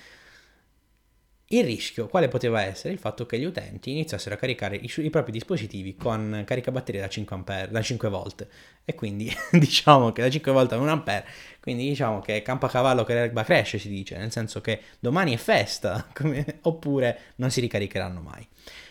il 1.58 1.64
rischio, 1.64 2.08
quale 2.08 2.28
poteva 2.28 2.62
essere? 2.62 2.92
Il 2.92 2.98
fatto 2.98 3.26
che 3.26 3.38
gli 3.38 3.44
utenti 3.44 3.90
iniziassero 3.90 4.34
a 4.34 4.38
caricare 4.38 4.76
i, 4.76 4.90
i 4.96 5.10
propri 5.10 5.32
dispositivi 5.32 5.94
con 5.96 6.42
caricabatterie 6.46 7.00
da 7.00 7.08
5 7.08 7.36
ampere, 7.36 7.70
da 7.70 7.82
5 7.82 8.08
volt. 8.08 8.46
E 8.84 8.94
quindi 8.94 9.32
diciamo 9.52 10.12
che 10.12 10.22
da 10.22 10.30
5 10.30 10.52
volt 10.52 10.72
a 10.72 10.78
1 10.78 10.90
ampere, 10.90 11.26
quindi 11.60 11.88
diciamo 11.88 12.20
che 12.20 12.42
campo 12.42 12.66
a 12.66 12.70
cavallo 12.70 13.04
che 13.04 13.14
l'erba 13.14 13.44
cresce, 13.44 13.78
si 13.78 13.88
dice, 13.88 14.16
nel 14.16 14.32
senso 14.32 14.60
che 14.60 14.80
domani 14.98 15.34
è 15.34 15.38
festa, 15.38 16.06
come, 16.14 16.58
oppure 16.62 17.18
non 17.36 17.50
si 17.50 17.60
ricaricheranno 17.60 18.20
mai. 18.20 18.46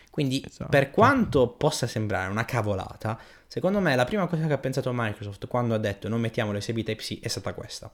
Quindi 0.10 0.44
esatto. 0.46 0.70
per 0.70 0.92
quanto 0.92 1.48
possa 1.50 1.88
sembrare 1.88 2.30
una 2.30 2.46
cavolata, 2.46 3.20
secondo 3.48 3.80
me 3.80 3.96
la 3.96 4.06
prima 4.06 4.28
cosa 4.28 4.46
che 4.46 4.54
ha 4.54 4.60
pensato 4.60 4.92
Microsoft 4.94 5.48
quando 5.48 5.74
ha 5.74 5.80
detto 5.80 6.08
non 6.08 6.22
mettiamo 6.22 6.52
l'USB 6.52 6.82
Type-C 6.82 7.20
è 7.20 7.28
stata 7.28 7.54
questa. 7.56 7.92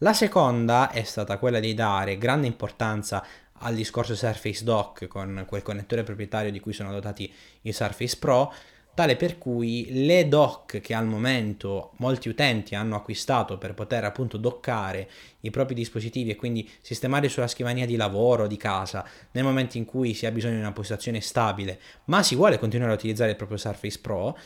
La 0.00 0.12
seconda 0.12 0.90
è 0.90 1.02
stata 1.04 1.38
quella 1.38 1.58
di 1.58 1.72
dare 1.72 2.18
grande 2.18 2.46
importanza 2.46 3.24
al 3.58 3.74
discorso 3.74 4.14
Surface 4.14 4.64
Dock 4.64 5.06
con 5.06 5.44
quel 5.46 5.62
connettore 5.62 6.02
proprietario 6.02 6.50
di 6.50 6.60
cui 6.60 6.72
sono 6.72 6.92
dotati 6.92 7.32
i 7.62 7.72
Surface 7.72 8.16
Pro, 8.18 8.52
tale 8.96 9.16
per 9.16 9.36
cui 9.36 10.06
le 10.06 10.26
dock 10.26 10.80
che 10.80 10.94
al 10.94 11.04
momento 11.04 11.92
molti 11.96 12.30
utenti 12.30 12.74
hanno 12.74 12.96
acquistato 12.96 13.58
per 13.58 13.74
poter 13.74 14.04
appunto 14.04 14.38
doccare 14.38 15.08
i 15.40 15.50
propri 15.50 15.74
dispositivi 15.74 16.30
e 16.30 16.36
quindi 16.36 16.66
sistemare 16.80 17.28
sulla 17.28 17.46
scrivania 17.46 17.84
di 17.84 17.96
lavoro, 17.96 18.46
di 18.46 18.56
casa, 18.56 19.06
nel 19.32 19.44
momento 19.44 19.76
in 19.76 19.84
cui 19.84 20.14
si 20.14 20.24
ha 20.24 20.30
bisogno 20.30 20.54
di 20.54 20.60
una 20.60 20.72
postazione 20.72 21.20
stabile, 21.20 21.78
ma 22.04 22.22
si 22.22 22.34
vuole 22.34 22.58
continuare 22.58 22.92
a 22.92 22.96
utilizzare 22.96 23.32
il 23.32 23.36
proprio 23.36 23.58
Surface 23.58 23.98
Pro, 24.00 24.38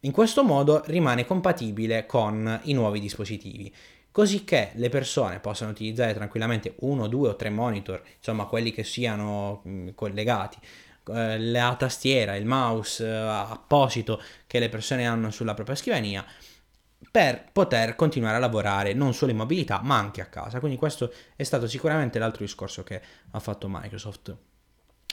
in 0.00 0.12
questo 0.12 0.44
modo 0.44 0.82
rimane 0.86 1.24
compatibile 1.24 2.06
con 2.06 2.60
i 2.62 2.74
nuovi 2.74 3.00
dispositivi 3.00 3.74
così 4.16 4.44
che 4.44 4.70
le 4.76 4.88
persone 4.88 5.40
possano 5.40 5.72
utilizzare 5.72 6.14
tranquillamente 6.14 6.76
uno, 6.78 7.06
due 7.06 7.28
o 7.28 7.36
tre 7.36 7.50
monitor, 7.50 8.02
insomma 8.16 8.46
quelli 8.46 8.72
che 8.72 8.82
siano 8.82 9.60
mh, 9.62 9.90
collegati, 9.94 10.56
eh, 11.08 11.38
la 11.38 11.76
tastiera, 11.78 12.34
il 12.34 12.46
mouse 12.46 13.06
eh, 13.06 13.10
apposito 13.10 14.18
che 14.46 14.58
le 14.58 14.70
persone 14.70 15.06
hanno 15.06 15.30
sulla 15.30 15.52
propria 15.52 15.76
scrivania 15.76 16.24
per 17.10 17.50
poter 17.52 17.94
continuare 17.94 18.36
a 18.36 18.38
lavorare 18.38 18.94
non 18.94 19.12
solo 19.12 19.32
in 19.32 19.36
mobilità 19.36 19.82
ma 19.82 19.98
anche 19.98 20.22
a 20.22 20.26
casa. 20.28 20.60
Quindi 20.60 20.78
questo 20.78 21.12
è 21.36 21.42
stato 21.42 21.68
sicuramente 21.68 22.18
l'altro 22.18 22.42
discorso 22.42 22.82
che 22.82 23.02
ha 23.32 23.38
fatto 23.38 23.68
Microsoft. 23.68 24.34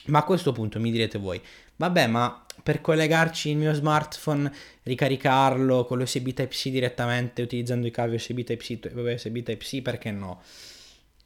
Ma 0.05 0.19
a 0.19 0.23
questo 0.23 0.53
punto 0.53 0.79
mi 0.79 0.91
direte 0.91 1.17
voi, 1.17 1.41
vabbè, 1.75 2.07
ma 2.07 2.42
per 2.63 2.79
collegarci 2.79 3.49
il 3.49 3.57
mio 3.57 3.73
smartphone, 3.73 4.51
ricaricarlo 4.83 5.83
con 5.83 5.97
l'USB 5.97 6.29
Type-C 6.29 6.69
direttamente 6.69 7.41
utilizzando 7.41 7.85
i 7.85 7.91
cavi 7.91 8.15
USB 8.15 8.39
Type-C, 8.39 8.91
USB 8.95 9.43
Type-C, 9.43 9.81
perché 9.81 10.11
no? 10.11 10.41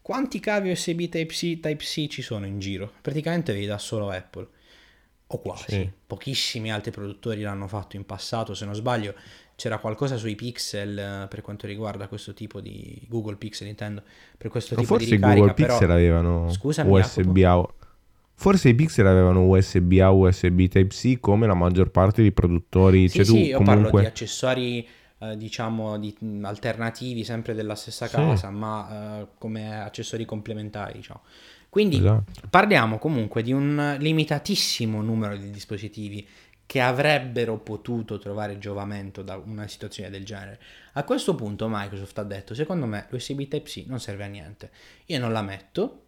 Quanti 0.02 0.39
cavi 0.39 0.71
USB 0.71 1.08
Type-C, 1.08 1.60
Type-C 1.60 2.08
ci 2.08 2.21
sono 2.21 2.47
in 2.47 2.60
giro? 2.60 2.91
Praticamente 3.02 3.54
vi 3.54 3.67
dà 3.67 3.78
solo 3.78 4.10
Apple. 4.10 4.47
O 5.28 5.39
quasi. 5.39 5.65
Sì. 5.67 5.91
Pochissimi 6.08 6.71
altri 6.71 6.91
produttori 6.91 7.41
l'hanno 7.41 7.67
fatto 7.67 7.97
in 7.97 8.06
passato, 8.06 8.54
se 8.54 8.65
non 8.65 8.73
sbaglio 8.73 9.13
c'era 9.58 9.80
qualcosa 9.80 10.17
sui 10.17 10.36
pixel 10.36 10.97
eh, 10.97 11.28
per 11.28 11.41
quanto 11.41 11.65
riguarda 11.65 12.08
questo 12.08 12.36
tipo 12.36 12.62
di 12.62 13.04
Google 13.10 13.38
Pixel 13.38 13.67
intendo 13.67 14.04
per 14.38 14.52
questo 14.52 14.76
tipo 14.76 14.86
forse 14.86 15.06
di 15.06 15.12
ricarica 15.15 15.39
Google 15.39 15.54
Pixel 15.56 15.80
però, 15.80 15.93
avevano 15.93 16.52
scusami, 16.52 16.91
USB 16.91 17.36
Jacopo. 17.36 17.73
Forse 18.39 18.69
i 18.69 18.76
Pixel 18.76 19.08
avevano 19.08 19.47
USB 19.47 19.93
A, 19.93 20.12
USB 20.12 20.67
Type-C 20.67 21.19
come 21.19 21.47
la 21.47 21.56
maggior 21.56 21.89
parte 21.89 22.21
dei 22.21 22.32
produttori. 22.32 23.10
Sì, 23.10 23.17
cioè, 23.17 23.26
sì, 23.26 23.32
tu, 23.32 23.38
io 23.38 23.58
comunque... 23.58 23.84
parlo 23.84 24.00
di 24.00 24.06
accessori 24.06 24.88
eh, 25.17 25.36
diciamo 25.36 25.97
di, 25.97 26.15
alternativi 26.43 27.23
sempre 27.23 27.56
della 27.56 27.73
stessa 27.73 28.08
casa, 28.08 28.50
sì. 28.50 28.54
ma 28.54 29.21
eh, 29.21 29.28
come 29.39 29.82
accessori 29.82 30.23
complementari, 30.23 30.93
diciamo. 30.97 31.21
Quindi 31.67 31.97
esatto. 31.97 32.47
parliamo 32.47 33.00
comunque 33.00 33.41
di 33.41 33.54
un 33.54 33.95
limitatissimo 33.97 35.02
numero 35.02 35.36
di 35.36 35.50
dispositivi 35.50 36.28
che 36.67 36.80
avrebbero 36.80 37.58
potuto 37.58 38.19
trovare 38.19 38.60
giovamento 38.60 39.23
da 39.23 39.36
una 39.36 39.67
situazione 39.67 40.12
del 40.12 40.23
genere. 40.23 40.60
A 40.93 41.04
questo 41.04 41.34
punto 41.34 41.67
Microsoft 41.67 42.19
ha 42.19 42.23
detto, 42.23 42.54
secondo 42.54 42.86
me 42.86 43.08
l'USB 43.10 43.47
Type-C 43.47 43.86
non 43.88 44.00
serve 44.00 44.26
a 44.26 44.28
niente. 44.28 44.69
Io 45.08 45.17
non 45.17 45.32
la 45.32 45.41
metto, 45.41 46.04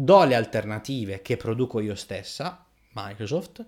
do 0.00 0.22
le 0.22 0.36
alternative 0.36 1.22
che 1.22 1.36
produco 1.36 1.80
io 1.80 1.96
stessa, 1.96 2.64
Microsoft, 2.92 3.66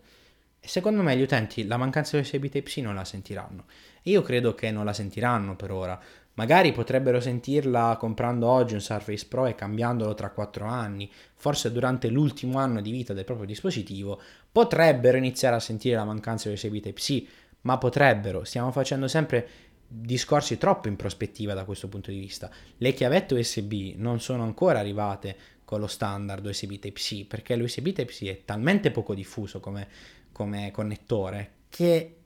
e 0.60 0.68
secondo 0.68 1.02
me 1.02 1.16
gli 1.16 1.22
utenti 1.22 1.66
la 1.66 1.76
mancanza 1.76 2.16
di 2.16 2.22
USB 2.22 2.46
Type-C 2.46 2.76
non 2.76 2.94
la 2.94 3.04
sentiranno. 3.04 3.64
Io 4.02 4.22
credo 4.22 4.54
che 4.54 4.70
non 4.70 4.84
la 4.84 4.92
sentiranno 4.92 5.56
per 5.56 5.72
ora. 5.72 6.00
Magari 6.34 6.70
potrebbero 6.70 7.20
sentirla 7.20 7.96
comprando 7.98 8.46
oggi 8.46 8.74
un 8.74 8.80
Surface 8.80 9.26
Pro 9.26 9.46
e 9.46 9.56
cambiandolo 9.56 10.14
tra 10.14 10.30
4 10.30 10.64
anni, 10.66 11.10
forse 11.34 11.72
durante 11.72 12.08
l'ultimo 12.08 12.58
anno 12.58 12.80
di 12.80 12.92
vita 12.92 13.12
del 13.12 13.24
proprio 13.24 13.46
dispositivo, 13.46 14.20
potrebbero 14.52 15.16
iniziare 15.16 15.56
a 15.56 15.60
sentire 15.60 15.96
la 15.96 16.04
mancanza 16.04 16.48
di 16.48 16.54
USB 16.54 16.78
Type-C, 16.78 17.26
ma 17.62 17.76
potrebbero, 17.76 18.44
stiamo 18.44 18.70
facendo 18.70 19.08
sempre 19.08 19.48
discorsi 19.92 20.56
troppo 20.56 20.86
in 20.86 20.94
prospettiva 20.94 21.54
da 21.54 21.64
questo 21.64 21.88
punto 21.88 22.12
di 22.12 22.20
vista. 22.20 22.48
Le 22.76 22.92
chiavette 22.92 23.34
USB 23.34 23.94
non 23.96 24.20
sono 24.20 24.44
ancora 24.44 24.78
arrivate 24.78 25.36
con 25.70 25.78
lo 25.78 25.86
standard 25.86 26.44
USB 26.44 26.80
Type-C, 26.80 27.26
perché 27.26 27.54
l'USB 27.54 27.92
Type-C 27.92 28.24
è 28.24 28.44
talmente 28.44 28.90
poco 28.90 29.14
diffuso 29.14 29.60
come, 29.60 29.86
come 30.32 30.72
connettore 30.72 31.58
che 31.68 32.16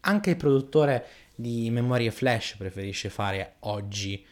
anche 0.00 0.30
il 0.30 0.36
produttore 0.36 1.06
di 1.34 1.68
memorie 1.68 2.10
flash 2.10 2.54
preferisce 2.56 3.10
fare 3.10 3.56
oggi, 3.60 4.24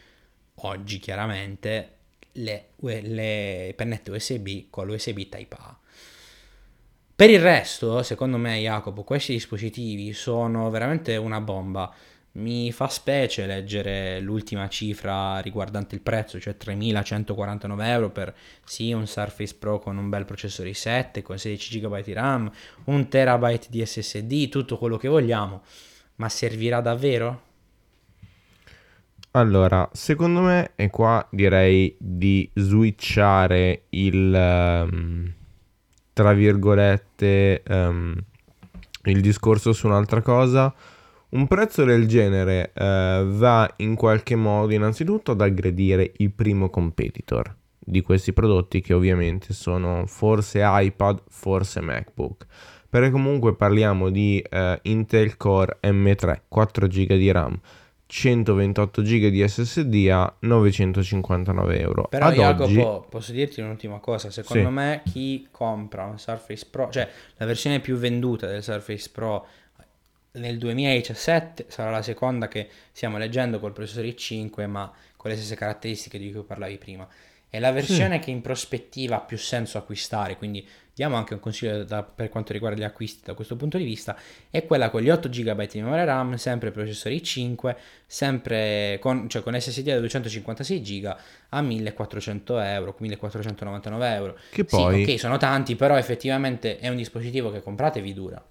oggi 0.55 0.99
chiaramente, 0.99 1.97
le, 2.33 2.69
le 2.81 3.75
pennette 3.77 4.11
USB 4.11 4.71
con 4.71 4.87
l'USB 4.87 5.29
Type 5.29 5.57
A. 5.59 5.79
Per 7.15 7.29
il 7.29 7.41
resto, 7.41 8.03
secondo 8.03 8.39
me, 8.39 8.59
Jacopo, 8.59 9.05
questi 9.05 9.33
dispositivi 9.33 10.15
sono 10.15 10.71
veramente 10.71 11.15
una 11.17 11.43
bomba. 11.43 11.95
Mi 12.37 12.71
fa 12.71 12.87
specie 12.89 13.47
leggere 13.47 14.21
l'ultima 14.21 14.69
cifra 14.69 15.39
riguardante 15.39 15.95
il 15.95 16.03
prezzo, 16.03 16.39
cioè 16.39 16.55
3.149 16.63 17.85
euro 17.87 18.11
per 18.11 18.35
sì 18.63 18.93
un 18.93 19.07
Surface 19.07 19.55
Pro 19.59 19.79
con 19.79 19.97
un 19.97 20.11
bel 20.11 20.27
processore 20.27 20.69
i7, 20.71 21.23
con 21.23 21.39
16 21.39 21.81
GB 21.81 22.03
di 22.03 22.13
RAM, 22.13 22.51
un 22.85 23.09
terabyte 23.09 23.69
di 23.71 23.85
SSD, 23.85 24.51
tutto 24.51 24.77
quello 24.77 24.99
che 24.99 25.09
vogliamo, 25.09 25.63
ma 26.17 26.29
servirà 26.29 26.83
davvero? 26.83 27.43
Allora, 29.31 29.89
secondo 29.93 30.43
me, 30.43 30.73
e 30.77 30.91
qua 30.91 31.27
direi 31.31 31.97
di 31.99 32.51
switchare 32.53 33.85
il, 33.91 34.87
um, 34.91 35.33
tra 36.13 36.35
virgolette, 36.35 37.63
um, 37.67 38.15
il 39.05 39.21
discorso 39.23 39.73
su 39.73 39.87
un'altra 39.87 40.21
cosa 40.21 40.75
un 41.37 41.47
prezzo 41.47 41.85
del 41.85 42.09
genere 42.09 42.73
eh, 42.73 43.23
va 43.27 43.71
in 43.77 43.95
qualche 43.95 44.35
modo 44.37 44.73
innanzitutto 44.73 45.33
ad 45.33 45.43
aggredire 45.43 46.13
il 46.17 46.33
primo 46.33 46.71
competitor 46.71 47.55
di 47.79 48.01
questi 48.01 48.33
prodotti 48.33 48.81
che 48.81 48.95
ovviamente 48.95 49.53
sono 49.53 50.05
forse 50.07 50.61
iPad, 50.65 51.23
forse 51.29 51.81
MacBook. 51.81 52.47
Perché 52.89 53.11
comunque 53.11 53.55
parliamo 53.55 54.11
di 54.11 54.43
eh, 54.49 54.79
Intel 54.83 55.37
Core 55.37 55.79
M3, 55.83 56.41
4 56.49 56.87
GB 56.87 57.13
di 57.15 57.31
RAM, 57.31 57.61
128 58.07 59.03
GB 59.03 59.27
di 59.27 59.47
SSD 59.47 60.09
a 60.11 60.35
959 60.41 61.81
euro. 61.81 62.07
Però 62.09 62.27
Ad 62.27 62.35
Jacopo, 62.35 62.65
oggi... 62.65 63.07
posso 63.11 63.33
dirti 63.33 63.61
un'ultima 63.61 63.99
cosa, 63.99 64.31
secondo 64.31 64.69
Sì. 64.69 64.73
me 64.75 65.03
chi 65.05 65.49
compra 65.51 66.05
un 66.05 66.19
Surface 66.19 66.67
Pro, 66.71 66.89
cioè 66.91 67.09
la 67.37 67.47
versione 67.47 67.81
più 67.81 67.97
venduta 67.97 68.47
del 68.47 68.63
Surface 68.63 69.11
Pro 69.13 69.47
nel 70.37 70.59
2017 70.59 71.67
sarà 71.69 71.91
la 71.91 72.03
seconda 72.03 72.49
che 72.49 72.69
stiamo 72.93 73.19
leggendo 73.19 73.59
col 73.59 73.73
processore 73.73 74.09
i5 74.09 74.67
ma 74.67 74.93
con 75.17 75.31
le 75.31 75.37
stesse 75.37 75.57
caratteristiche 75.57 76.19
di 76.19 76.33
cui 76.33 76.43
parlavi 76.43 76.79
prima. 76.79 77.07
È 77.49 77.59
la 77.59 77.71
versione 77.73 78.19
che 78.19 78.31
in 78.31 78.43
prospettiva 78.43 79.17
ha 79.17 79.21
più 79.21 79.39
senso 79.39 79.79
acquistare, 79.79 80.37
quindi 80.37 80.67
diamo 80.93 81.17
anche 81.17 81.35
un 81.35 81.41
consiglio 81.41 81.85
da- 81.85 82.03
per 82.03 82.29
quanto 82.29 82.53
riguarda 82.53 82.79
gli 82.79 82.85
acquisti 82.85 83.23
da 83.25 83.35
questo 83.35 83.57
punto 83.57 83.79
di 83.79 83.85
vista, 83.85 84.19
è 84.51 84.65
quella 84.67 84.91
con 84.91 85.01
gli 85.01 85.09
8 85.09 85.29
GB 85.29 85.69
di 85.69 85.81
memoria 85.81 86.05
RAM, 86.05 86.35
sempre 86.35 86.71
processore 86.71 87.15
i5, 87.15 87.77
sempre 88.07 88.99
con, 89.01 89.29
cioè 89.29 89.43
con 89.43 89.59
SSD 89.59 89.85
da 89.85 89.99
256 89.99 90.81
GB 90.81 91.17
a 91.51 91.63
1400 91.63 92.59
euro, 92.59 92.95
1499 92.99 94.15
euro. 94.15 94.39
Che 94.51 94.65
poi... 94.65 95.05
Sì, 95.05 95.13
ok, 95.13 95.19
sono 95.19 95.37
tanti, 95.37 95.77
però 95.77 95.97
effettivamente 95.97 96.79
è 96.79 96.89
un 96.89 96.97
dispositivo 96.97 97.51
che 97.51 97.63
comprate 97.63 98.01
e 98.01 98.03
vi 98.03 98.13
dura. 98.13 98.45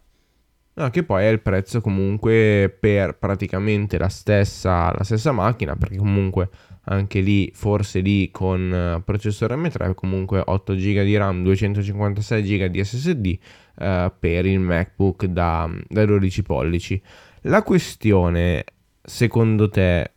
No, 0.78 0.90
che 0.90 1.04
poi 1.04 1.24
è 1.24 1.28
il 1.28 1.40
prezzo 1.40 1.80
comunque 1.80 2.76
per 2.78 3.18
praticamente 3.18 3.98
la 3.98 4.10
stessa, 4.10 4.92
la 4.92 5.06
stessa 5.06 5.32
macchina, 5.32 5.78
perché 5.78 5.96
comunque 5.96 6.50
anche 6.86 7.22
lì, 7.22 7.50
forse 7.54 8.02
lì 8.02 8.30
con 8.30 8.74
eh, 8.74 9.02
processore 9.02 9.56
M3, 9.56 9.94
comunque 9.94 10.42
8 10.46 10.74
GB 10.74 11.04
di 11.04 11.16
RAM, 11.16 11.44
256 11.44 12.44
GB 12.44 12.66
di 12.66 12.84
SSD 12.84 13.40
eh, 13.78 14.12
per 14.20 14.46
il 14.46 14.60
MacBook 14.60 15.26
da, 15.26 15.70
da 15.88 16.06
12 16.06 16.44
pollici. 16.44 17.02
La 17.44 17.64
questione, 17.64 18.66
secondo 19.02 19.70
te, 19.70 20.12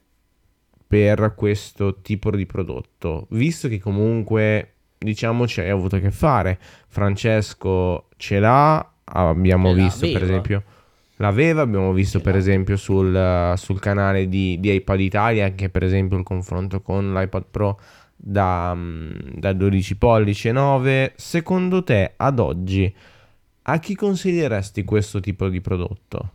per 0.88 1.35
questo 1.37 2.01
tipo 2.01 2.31
di 2.31 2.47
prodotto, 2.47 3.27
visto 3.31 3.68
che 3.68 3.79
comunque, 3.79 4.75
diciamo, 4.99 5.47
ci 5.47 5.61
hai 5.61 5.71
avuto 5.71 5.97
a 5.97 5.99
che 6.01 6.11
fare, 6.11 6.59
Francesco 6.88 8.09
ce 8.16 8.40
l'ha, 8.40 8.92
abbiamo 9.12 9.73
visto 9.73 10.11
per 10.11 10.23
esempio 10.23 10.62
l'aveva, 11.16 11.62
abbiamo 11.62 11.92
visto 11.92 12.21
per 12.21 12.37
esempio 12.37 12.77
sul, 12.77 13.53
sul 13.57 13.81
canale 13.81 14.29
di, 14.29 14.59
di 14.61 14.73
iPad 14.75 15.01
Italia 15.01 15.44
anche 15.47 15.68
per 15.68 15.83
esempio 15.83 16.16
il 16.16 16.25
confronto 16.25 16.81
con 16.81 17.12
l'iPad 17.12 17.44
Pro 17.51 17.81
da, 18.14 18.73
mm, 18.75 19.11
da 19.35 19.53
12 19.53 19.97
pollici 19.97 20.49
e 20.49 20.53
9. 20.53 21.12
Secondo 21.16 21.83
te 21.85 22.12
ad 22.16 22.38
oggi 22.38 22.94
a 23.62 23.79
chi 23.79 23.94
consiglieresti 23.94 24.85
questo 24.85 25.21
tipo 25.21 25.49
di 25.49 25.61
prodotto? 25.61 26.31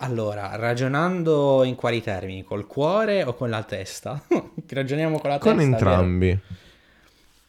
Allora, 0.00 0.54
ragionando 0.54 1.64
in 1.64 1.74
quali 1.74 2.00
termini? 2.00 2.44
Col 2.44 2.66
cuore 2.66 3.24
o 3.24 3.34
con 3.34 3.50
la 3.50 3.64
testa? 3.64 4.22
Ragioniamo 4.68 5.18
con 5.18 5.30
la 5.30 5.38
Con 5.38 5.56
testa. 5.56 5.66
vero? 5.66 5.76
entrambi. 5.76 6.40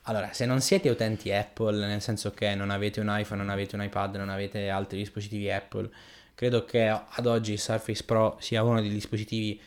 Allora, 0.10 0.34
se 0.34 0.48
non 0.48 0.60
siete 0.60 0.90
utenti 0.90 1.32
Apple, 1.32 1.86
nel 1.86 2.02
senso 2.02 2.32
che 2.32 2.56
non 2.56 2.72
avete 2.72 3.00
un 3.00 3.16
iPhone, 3.16 3.44
non 3.44 3.52
avete 3.52 3.76
un 3.76 3.84
iPad, 3.84 4.16
non 4.16 4.30
avete 4.30 4.68
altri 4.68 4.98
dispositivi 4.98 5.52
Apple, 5.52 5.88
credo 6.34 6.66
che 6.66 6.88
ad 6.88 7.26
oggi 7.28 7.52
il 7.52 7.60
Surface 7.60 8.04
Pro 8.04 8.36
sia 8.40 8.64
uno 8.64 8.82
dei 8.82 8.90
dispositivi 8.90 9.62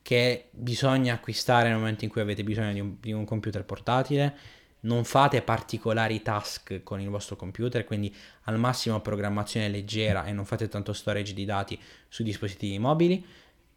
che 0.00 0.48
bisogna 0.52 1.12
acquistare 1.12 1.68
nel 1.68 1.76
momento 1.76 2.04
in 2.04 2.10
cui 2.10 2.22
avete 2.22 2.42
bisogno 2.42 2.72
di 2.72 2.80
un, 2.80 2.96
di 2.98 3.12
un 3.12 3.26
computer 3.26 3.62
portatile. 3.62 4.34
Non 4.80 5.04
fate 5.04 5.42
particolari 5.42 6.22
task 6.22 6.82
con 6.82 7.02
il 7.02 7.10
vostro 7.10 7.36
computer, 7.36 7.84
quindi 7.84 8.14
al 8.44 8.58
massimo 8.58 9.00
programmazione 9.00 9.68
leggera 9.68 10.24
e 10.24 10.32
non 10.32 10.46
fate 10.46 10.66
tanto 10.66 10.94
storage 10.94 11.34
di 11.34 11.44
dati 11.44 11.78
su 12.08 12.22
dispositivi 12.22 12.78
mobili. 12.78 13.22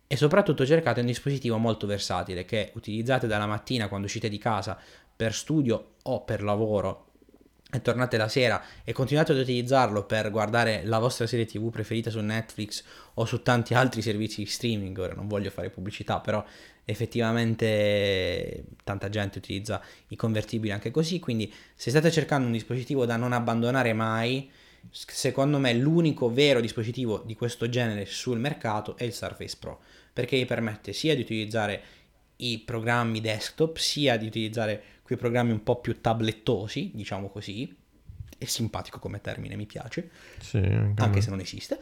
E 0.09 0.15
soprattutto 0.15 0.65
cercate 0.65 1.01
un 1.01 1.05
dispositivo 1.05 1.57
molto 1.57 1.85
versatile 1.85 2.45
che 2.45 2.71
utilizzate 2.75 3.27
dalla 3.27 3.45
mattina 3.45 3.89
quando 3.89 4.05
uscite 4.05 4.29
di 4.29 4.37
casa 4.37 4.79
per 5.17 5.33
studio 5.33 5.95
o 6.03 6.23
per 6.23 6.43
lavoro 6.43 7.07
e 7.69 7.81
tornate 7.81 8.15
la 8.15 8.29
sera 8.29 8.63
e 8.85 8.93
continuate 8.93 9.33
ad 9.33 9.39
utilizzarlo 9.39 10.05
per 10.05 10.31
guardare 10.31 10.83
la 10.85 10.99
vostra 10.99 11.27
serie 11.27 11.45
TV 11.45 11.69
preferita 11.69 12.09
su 12.09 12.21
Netflix 12.21 12.81
o 13.15 13.25
su 13.25 13.41
tanti 13.41 13.73
altri 13.73 14.01
servizi 14.01 14.41
di 14.43 14.49
streaming, 14.49 14.97
ora 14.97 15.13
non 15.13 15.27
voglio 15.27 15.49
fare 15.49 15.69
pubblicità, 15.69 16.21
però 16.21 16.41
effettivamente 16.85 18.63
tanta 18.85 19.09
gente 19.09 19.39
utilizza 19.39 19.81
i 20.07 20.15
convertibili 20.15 20.71
anche 20.71 20.91
così, 20.91 21.19
quindi 21.19 21.53
se 21.75 21.89
state 21.89 22.09
cercando 22.09 22.45
un 22.45 22.53
dispositivo 22.53 23.05
da 23.05 23.17
non 23.17 23.33
abbandonare 23.33 23.91
mai, 23.91 24.49
secondo 24.89 25.59
me 25.59 25.73
l'unico 25.73 26.31
vero 26.31 26.61
dispositivo 26.61 27.21
di 27.25 27.35
questo 27.35 27.67
genere 27.67 28.05
sul 28.05 28.39
mercato 28.39 28.95
è 28.95 29.03
il 29.03 29.11
Surface 29.11 29.57
Pro, 29.59 29.81
perché 30.13 30.37
vi 30.37 30.45
permette 30.45 30.93
sia 30.93 31.13
di 31.15 31.21
utilizzare 31.21 31.83
i 32.37 32.59
programmi 32.59 33.19
desktop, 33.19 33.77
sia 33.77 34.15
di 34.15 34.27
utilizzare 34.27 34.83
quei 35.07 35.17
programmi 35.17 35.51
un 35.51 35.63
po' 35.63 35.79
più 35.79 36.01
tablettosi, 36.01 36.91
diciamo 36.93 37.29
così. 37.29 37.73
È 38.37 38.43
simpatico 38.43 38.99
come 38.99 39.21
termine, 39.21 39.55
mi 39.55 39.65
piace, 39.65 40.11
Sì, 40.39 40.57
anche, 40.57 41.01
anche 41.01 41.21
se 41.21 41.29
non 41.29 41.39
esiste. 41.39 41.79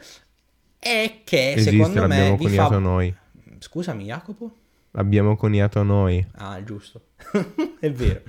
E 0.78 1.22
che 1.24 1.52
Esiste, 1.54 1.70
secondo 1.72 2.06
me 2.06 2.36
vi 2.36 2.44
coniato 2.44 2.74
fa... 2.74 2.78
noi. 2.78 3.14
Scusami 3.58 4.04
Jacopo? 4.04 4.56
L'abbiamo 4.92 5.36
coniato 5.36 5.82
noi. 5.82 6.24
Ah, 6.36 6.62
giusto, 6.62 7.08
è 7.80 7.90
vero. 7.90 8.22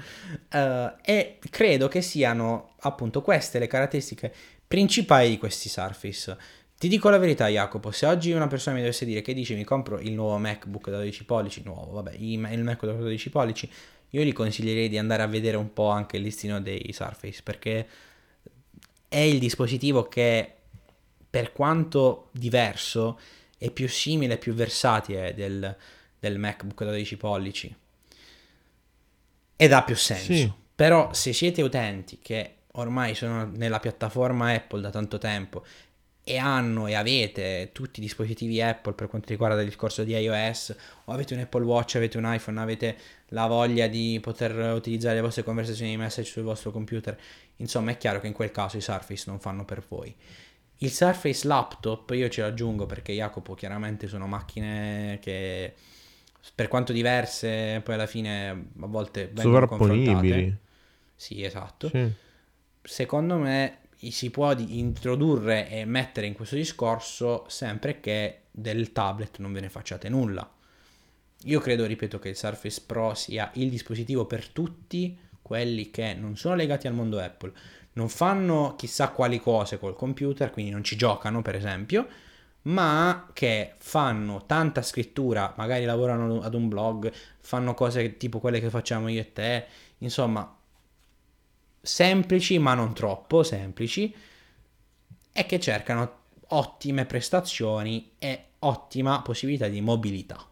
Eh, 0.50 0.94
e 1.04 1.40
credo 1.52 1.88
che 1.88 2.02
siano 2.02 2.74
appunto 2.80 3.22
queste 3.22 3.60
le 3.60 3.68
caratteristiche 3.68 4.34
principali 4.68 5.30
di 5.30 5.38
questi 5.38 5.70
Surface. 5.70 6.36
Ti 6.78 6.88
dico 6.88 7.10
la 7.10 7.18
verità, 7.20 7.48
Jacopo, 7.48 7.92
se 7.92 8.06
oggi 8.08 8.32
una 8.32 8.48
persona 8.48 8.76
mi 8.76 8.82
dovesse 8.82 9.06
dire 9.06 9.22
che 9.22 9.34
dice 9.34 9.56
mi 9.56 9.64
compro 9.64 10.00
il 10.00 10.14
nuovo 10.14 10.38
MacBook 10.38 10.90
da 10.90 10.98
12 10.98 11.24
pollici, 11.26 11.62
nuovo, 11.64 11.94
vabbè, 11.94 12.16
il 12.18 12.40
MacBook 12.40 12.94
da 12.94 13.00
12 13.00 13.30
pollici, 13.30 13.72
io 14.10 14.24
gli 14.24 14.34
consiglierei 14.34 14.90
di 14.90 14.98
andare 14.98 15.24
a 15.24 15.28
vedere 15.28 15.58
un 15.58 15.74
po' 15.74 15.90
anche 15.90 16.18
il 16.18 16.24
listino 16.24 16.62
dei 16.62 16.92
Surface, 16.94 17.42
perché 17.44 17.88
è 19.08 19.20
il 19.20 19.40
dispositivo 19.40 20.08
che, 20.08 20.54
per 21.30 21.52
quanto 21.52 22.30
diverso, 22.32 23.20
è 23.58 23.72
più 23.72 23.88
simile, 23.90 24.38
più 24.38 24.54
versatile 24.54 25.34
del, 25.34 25.76
del 26.20 26.40
MacBook 26.40 26.84
da 26.84 26.92
12 26.92 27.18
pollici. 27.18 27.76
Ed 29.56 29.72
ha 29.72 29.84
più 29.84 29.96
senso. 29.96 30.34
Sì. 30.34 30.52
Però 30.76 31.12
se 31.14 31.34
siete 31.34 31.62
utenti 31.62 32.20
che 32.22 32.58
ormai 32.74 33.16
sono 33.16 33.46
nella 33.46 33.80
piattaforma 33.80 34.54
Apple 34.54 34.82
da 34.82 34.92
tanto 34.92 35.18
tempo 35.18 35.66
e 36.24 36.38
hanno 36.38 36.88
e 36.88 36.94
avete 36.94 37.70
tutti 37.72 38.00
i 38.00 38.04
dispositivi 38.04 38.62
Apple 38.62 38.94
per 38.94 39.08
quanto 39.08 39.30
riguarda 39.30 39.62
il 39.62 39.68
discorso 39.68 40.04
di 40.04 40.14
iOS, 40.14 40.76
o 41.06 41.14
avete 41.14 41.34
un 41.34 41.40
Apple 41.40 41.64
Watch, 41.64 41.96
avete 41.96 42.18
un 42.18 42.32
iPhone, 42.32 42.60
avete 42.60 42.98
la 43.30 43.46
voglia 43.48 43.88
di 43.88 44.20
poter 44.22 44.74
utilizzare 44.74 45.16
le 45.16 45.22
vostre 45.22 45.44
conversazioni 45.44 45.92
di 45.92 45.98
message 45.98 46.30
sul 46.30 46.44
vostro 46.44 46.72
computer, 46.72 47.18
insomma 47.58 47.92
è 47.92 47.98
chiaro 47.98 48.20
che 48.20 48.28
in 48.28 48.34
quel 48.34 48.52
caso 48.52 48.78
i 48.78 48.82
Surface 48.82 49.26
non 49.28 49.40
fanno 49.40 49.66
per 49.66 49.84
voi. 49.88 50.16
Il 50.78 50.92
Surface 50.92 51.48
Laptop 51.48 52.10
io 52.12 52.30
ce 52.30 52.42
l'aggiungo 52.42 52.86
perché 52.86 53.14
Jacopo 53.14 53.56
chiaramente 53.56 54.08
sono 54.08 54.28
macchine 54.28 55.18
che 55.22 55.74
per 56.56 56.68
quanto 56.68 56.94
diverse 56.94 57.82
poi 57.84 57.96
alla 57.96 58.06
fine 58.06 58.50
a 58.50 58.86
volte 58.88 59.30
vengono 59.34 59.66
confrontate. 59.66 60.58
Sì, 61.16 61.44
esatto 61.44 61.90
Sì. 61.90 62.12
secondo 62.82 63.38
me 63.38 63.80
si 63.98 64.30
può 64.30 64.54
introdurre 64.56 65.70
e 65.70 65.86
mettere 65.86 66.28
in 66.28 66.34
questo 66.34 66.56
discorso 66.56 67.46
sempre 67.50 68.00
che 68.00 68.44
del 68.52 68.92
tablet 68.92 69.40
non 69.40 69.52
ve 69.54 69.62
ne 69.62 69.70
facciate 69.70 70.10
nulla. 70.10 70.50
Io 71.44 71.60
credo, 71.60 71.86
ripeto, 71.86 72.20
che 72.20 72.30
il 72.30 72.36
Surface 72.36 72.82
Pro 72.86 73.14
sia 73.14 73.52
il 73.56 73.70
dispositivo 73.70 74.26
per 74.26 74.48
tutti 74.48 75.18
quelli 75.42 75.92
che 75.92 76.14
non 76.14 76.36
sono 76.36 76.56
legati 76.56 76.88
al 76.88 76.94
mondo 76.94 77.20
Apple, 77.20 77.54
non 77.94 78.10
fanno 78.10 78.76
chissà 78.76 79.10
quali 79.10 79.40
cose 79.40 79.80
col 79.80 79.96
computer, 79.96 80.52
quindi 80.52 80.72
non 80.72 80.84
ci 80.84 80.96
giocano, 80.96 81.42
per 81.42 81.56
esempio, 81.56 82.08
ma 82.64 83.30
che 83.34 83.76
fanno 83.78 84.46
tanta 84.46 84.82
scrittura, 84.82 85.54
magari 85.58 85.86
lavorano 85.86 86.42
ad 86.42 86.54
un 86.54 86.68
blog, 86.68 87.12
fanno 87.40 87.74
cose 87.74 88.18
tipo 88.18 88.40
quelle 88.40 88.60
che 88.60 88.70
facciamo 88.70 89.08
io 89.08 89.22
e 89.22 89.32
te, 89.32 89.66
insomma, 90.00 90.54
semplici 91.82 92.60
ma 92.60 92.74
non 92.74 92.94
troppo 92.94 93.44
semplici 93.44 94.14
e 95.32 95.46
che 95.46 95.60
cercano 95.60 96.26
ottime 96.50 97.06
prestazioni 97.06 98.12
e 98.20 98.46
ottima 98.60 99.22
possibilità 99.22 99.68
di 99.68 99.80
mobilità. 99.82 100.46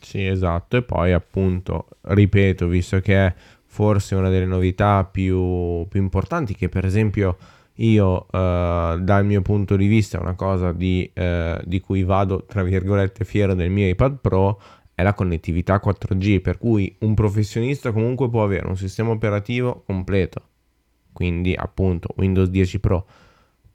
Sì, 0.00 0.24
esatto. 0.26 0.76
E 0.76 0.82
poi 0.82 1.12
appunto, 1.12 1.88
ripeto, 2.02 2.66
visto 2.68 3.00
che 3.00 3.26
è 3.26 3.34
forse 3.66 4.14
una 4.14 4.28
delle 4.30 4.46
novità 4.46 5.04
più, 5.04 5.86
più 5.88 6.00
importanti, 6.00 6.54
che 6.54 6.68
per 6.68 6.84
esempio 6.84 7.36
io 7.80 8.26
eh, 8.30 8.96
dal 9.00 9.24
mio 9.24 9.42
punto 9.42 9.76
di 9.76 9.86
vista 9.86 10.18
è 10.18 10.20
una 10.20 10.34
cosa 10.34 10.72
di, 10.72 11.08
eh, 11.12 11.60
di 11.64 11.80
cui 11.80 12.02
vado, 12.04 12.44
tra 12.44 12.62
virgolette, 12.62 13.24
fiero 13.24 13.54
del 13.54 13.70
mio 13.70 13.88
iPad 13.88 14.18
Pro, 14.20 14.60
è 14.94 15.02
la 15.02 15.14
connettività 15.14 15.80
4G, 15.80 16.40
per 16.40 16.58
cui 16.58 16.94
un 17.00 17.14
professionista 17.14 17.92
comunque 17.92 18.28
può 18.28 18.42
avere 18.42 18.66
un 18.66 18.76
sistema 18.76 19.10
operativo 19.10 19.82
completo, 19.86 20.42
quindi 21.12 21.54
appunto 21.54 22.12
Windows 22.16 22.48
10 22.48 22.80
Pro 22.80 23.06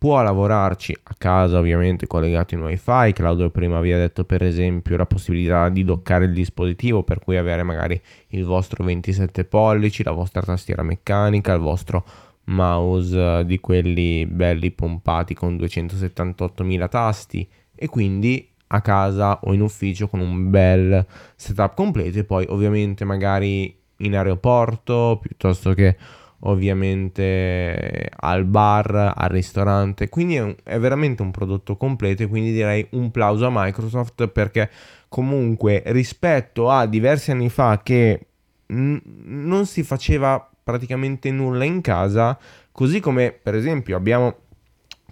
può 0.03 0.21
lavorarci 0.21 0.93
a 1.01 1.15
casa 1.17 1.59
ovviamente 1.59 2.07
collegato 2.07 2.55
in 2.55 2.61
wifi 2.61 3.13
Claudio 3.13 3.49
prima 3.51 3.79
vi 3.79 3.93
ha 3.93 3.97
detto 3.97 4.25
per 4.25 4.43
esempio 4.43 4.97
la 4.97 5.05
possibilità 5.05 5.69
di 5.69 5.85
doccare 5.85 6.25
il 6.25 6.33
dispositivo 6.33 7.03
per 7.03 7.19
cui 7.19 7.37
avere 7.37 7.63
magari 7.63 8.01
il 8.31 8.43
vostro 8.43 8.83
27 8.83 9.45
pollici 9.45 10.03
la 10.03 10.11
vostra 10.11 10.41
tastiera 10.41 10.83
meccanica 10.83 11.53
il 11.53 11.61
vostro 11.61 12.03
mouse 12.47 13.17
eh, 13.17 13.45
di 13.45 13.61
quelli 13.61 14.25
belli 14.25 14.71
pompati 14.71 15.33
con 15.33 15.55
278.000 15.55 16.89
tasti 16.89 17.47
e 17.73 17.87
quindi 17.87 18.45
a 18.67 18.81
casa 18.81 19.39
o 19.43 19.53
in 19.53 19.61
ufficio 19.61 20.09
con 20.09 20.19
un 20.19 20.49
bel 20.49 21.05
setup 21.37 21.75
completo 21.75 22.19
e 22.19 22.25
poi 22.25 22.45
ovviamente 22.49 23.05
magari 23.05 23.73
in 23.99 24.17
aeroporto 24.17 25.19
piuttosto 25.21 25.73
che 25.73 25.95
ovviamente 26.45 28.09
al 28.15 28.45
bar, 28.45 29.13
al 29.15 29.29
ristorante, 29.29 30.09
quindi 30.09 30.35
è, 30.35 30.41
un, 30.41 30.55
è, 30.63 30.79
veramente 30.79 31.21
un 31.21 31.31
prodotto 31.31 31.77
completo 31.77 32.23
e 32.23 32.27
quindi 32.27 32.51
direi 32.51 32.85
un 32.91 33.11
plauso 33.11 33.45
a 33.45 33.51
Microsoft 33.51 34.27
perché 34.27 34.69
comunque 35.07 35.83
rispetto 35.87 36.69
a 36.69 36.85
diversi 36.85 37.31
anni 37.31 37.49
fa 37.49 37.81
che 37.83 38.27
n- 38.67 38.99
non 39.23 39.65
si 39.65 39.83
faceva 39.83 40.49
praticamente 40.63 41.31
nulla 41.31 41.63
in 41.63 41.81
casa, 41.81 42.37
così 42.71 42.99
come 42.99 43.31
per 43.31 43.55
esempio 43.55 43.95
abbiamo 43.95 44.37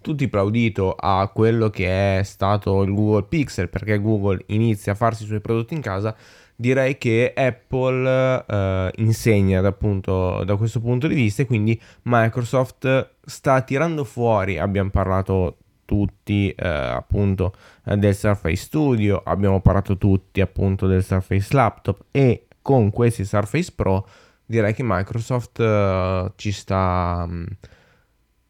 tutti 0.01 0.27
plaudito 0.27 0.95
a 0.97 1.29
quello 1.33 1.69
che 1.69 2.19
è 2.19 2.23
stato 2.23 2.81
il 2.81 2.93
Google 2.93 3.27
Pixel 3.27 3.69
perché 3.69 4.01
Google 4.01 4.43
inizia 4.47 4.93
a 4.93 4.95
farsi 4.95 5.23
i 5.23 5.27
suoi 5.27 5.41
prodotti 5.41 5.75
in 5.75 5.81
casa, 5.81 6.15
direi 6.61 6.97
che 6.99 7.33
Apple 7.35 8.45
eh, 8.47 8.91
insegna 8.97 9.65
appunto, 9.67 10.43
da 10.43 10.55
questo 10.55 10.79
punto 10.79 11.07
di 11.07 11.15
vista 11.15 11.41
e 11.41 11.47
quindi 11.47 11.79
Microsoft 12.03 13.15
sta 13.25 13.61
tirando 13.61 14.03
fuori, 14.03 14.59
abbiamo 14.59 14.91
parlato 14.91 15.57
tutti 15.85 16.49
eh, 16.51 16.67
appunto 16.67 17.53
del 17.83 18.15
Surface 18.15 18.55
Studio, 18.55 19.23
abbiamo 19.25 19.59
parlato 19.59 19.97
tutti 19.97 20.39
appunto 20.39 20.85
del 20.85 21.03
Surface 21.03 21.53
Laptop 21.53 22.05
e 22.11 22.45
con 22.61 22.91
questi 22.91 23.25
Surface 23.25 23.71
Pro 23.75 24.07
direi 24.45 24.73
che 24.73 24.83
Microsoft 24.85 25.57
uh, 25.59 26.31
ci 26.35 26.51
sta, 26.51 27.25
um, 27.27 27.45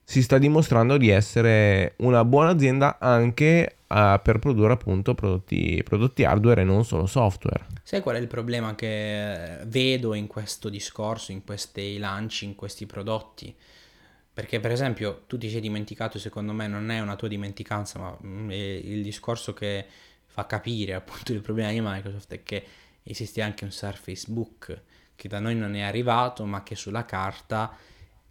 si 0.04 0.22
sta 0.22 0.38
dimostrando 0.38 0.98
di 0.98 1.10
essere 1.10 1.94
una 2.00 2.26
buona 2.26 2.50
azienda 2.50 2.98
anche 3.00 3.78
uh, 3.92 4.22
per 4.22 4.40
produrre 4.40 4.74
appunto 4.74 5.14
prodotti, 5.14 5.82
prodotti 5.84 6.24
hardware 6.24 6.62
e 6.62 6.64
non 6.64 6.86
solo 6.86 7.06
software. 7.06 7.68
Sai 7.84 8.02
qual 8.02 8.16
è 8.16 8.20
il 8.20 8.28
problema 8.28 8.76
che 8.76 9.60
vedo 9.66 10.14
in 10.14 10.28
questo 10.28 10.70
discorso, 10.70 11.32
in 11.32 11.44
questi 11.44 11.98
lanci, 11.98 12.46
in 12.46 12.56
questi 12.56 12.86
prodotti? 12.86 13.54
Perché 14.34 14.60
per 14.60 14.72
esempio 14.72 15.24
tu 15.28 15.38
ti 15.38 15.50
sei 15.50 15.60
dimenticato, 15.60 16.18
secondo 16.18 16.54
me 16.54 16.68
non 16.68 16.90
è 16.90 17.00
una 17.02 17.16
tua 17.16 17.28
dimenticanza, 17.28 18.00
ma 18.00 18.18
mm, 18.26 18.52
il 18.52 19.04
discorso 19.04 19.54
che 19.54 19.86
fa 20.26 20.46
capire 20.46 20.94
appunto 20.94 21.34
il 21.34 21.42
problema 21.42 21.72
di 21.72 21.82
Microsoft 21.82 22.32
è 22.34 22.44
che 22.44 22.66
esiste 23.04 23.42
anche 23.42 23.66
un 23.66 23.72
Surface 23.72 24.26
Book 24.30 24.82
che 25.16 25.28
da 25.28 25.40
noi 25.40 25.56
non 25.56 25.76
è 25.76 25.82
arrivato, 25.82 26.46
ma 26.46 26.64
che 26.64 26.76
sulla 26.76 27.06
carta 27.06 27.78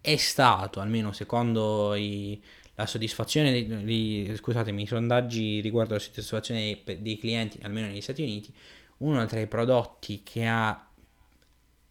è 0.01 0.17
stato, 0.17 0.81
almeno 0.81 1.13
secondo 1.13 1.93
i, 1.93 2.41
la 2.81 2.87
soddisfazione, 2.87 3.83
di, 3.83 4.31
scusatemi, 4.35 4.83
i 4.83 4.87
sondaggi 4.87 5.61
riguardo 5.61 5.93
la 5.93 5.99
soddisfazione 5.99 6.81
dei, 6.83 7.01
dei 7.01 7.17
clienti, 7.17 7.59
almeno 7.61 7.87
negli 7.87 8.01
Stati 8.01 8.21
Uniti, 8.21 8.53
uno 8.97 9.25
tra 9.25 9.39
i 9.39 9.47
prodotti 9.47 10.21
che 10.23 10.45
ha 10.45 10.87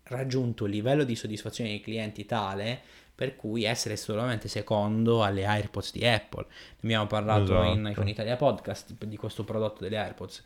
raggiunto 0.05 0.65
un 0.65 0.71
livello 0.71 1.05
di 1.05 1.15
soddisfazione 1.15 1.71
dei 1.71 1.81
clienti 1.81 2.25
tale 2.27 2.81
per 3.15 3.37
cui 3.37 3.65
essere 3.65 3.97
solamente 3.97 4.49
secondo 4.49 5.23
alle 5.23 5.45
AirPods 5.45 5.93
di 5.93 6.07
Apple. 6.07 6.47
Ne 6.49 6.77
abbiamo 6.83 7.07
parlato 7.07 7.43
esatto. 7.43 7.79
in 7.79 7.87
iPhone 7.87 8.11
Italia 8.11 8.37
Podcast 8.37 8.95
di 9.05 9.17
questo 9.17 9.45
prodotto 9.45 9.83
delle 9.83 9.99
AirPods 9.99 10.43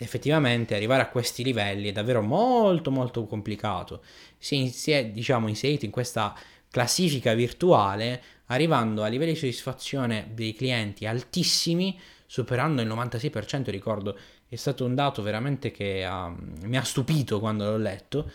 effettivamente 0.00 0.76
arrivare 0.76 1.02
a 1.02 1.08
questi 1.08 1.42
livelli 1.42 1.88
è 1.88 1.92
davvero 1.92 2.22
molto 2.22 2.90
molto 2.90 3.26
complicato. 3.26 4.02
Si, 4.38 4.68
si 4.68 4.92
è 4.92 5.06
diciamo 5.06 5.48
inserito 5.48 5.84
in 5.84 5.90
questa 5.90 6.34
classifica 6.70 7.34
virtuale 7.34 8.22
arrivando 8.48 9.02
a 9.02 9.08
livelli 9.08 9.32
di 9.32 9.38
soddisfazione 9.38 10.30
dei 10.34 10.52
clienti 10.52 11.06
altissimi 11.06 11.98
superando 12.26 12.82
il 12.82 12.88
96% 12.88 13.70
ricordo 13.70 14.16
è 14.48 14.56
stato 14.56 14.84
un 14.84 14.94
dato 14.94 15.22
veramente 15.22 15.70
che 15.70 16.06
uh, 16.06 16.34
mi 16.66 16.76
ha 16.76 16.82
stupito 16.82 17.40
quando 17.40 17.64
l'ho 17.70 17.76
letto 17.76 18.30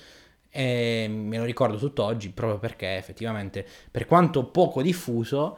e 0.49 1.08
me 1.10 1.38
lo 1.38 1.43
ricordo 1.43 1.78
tutt'oggi 1.78 2.30
proprio 2.30 2.60
perché 2.60 2.95
effettivamente 2.95 3.65
per 3.89 4.06
quanto 4.06 4.45
poco 4.45 4.82
diffuso 4.82 5.58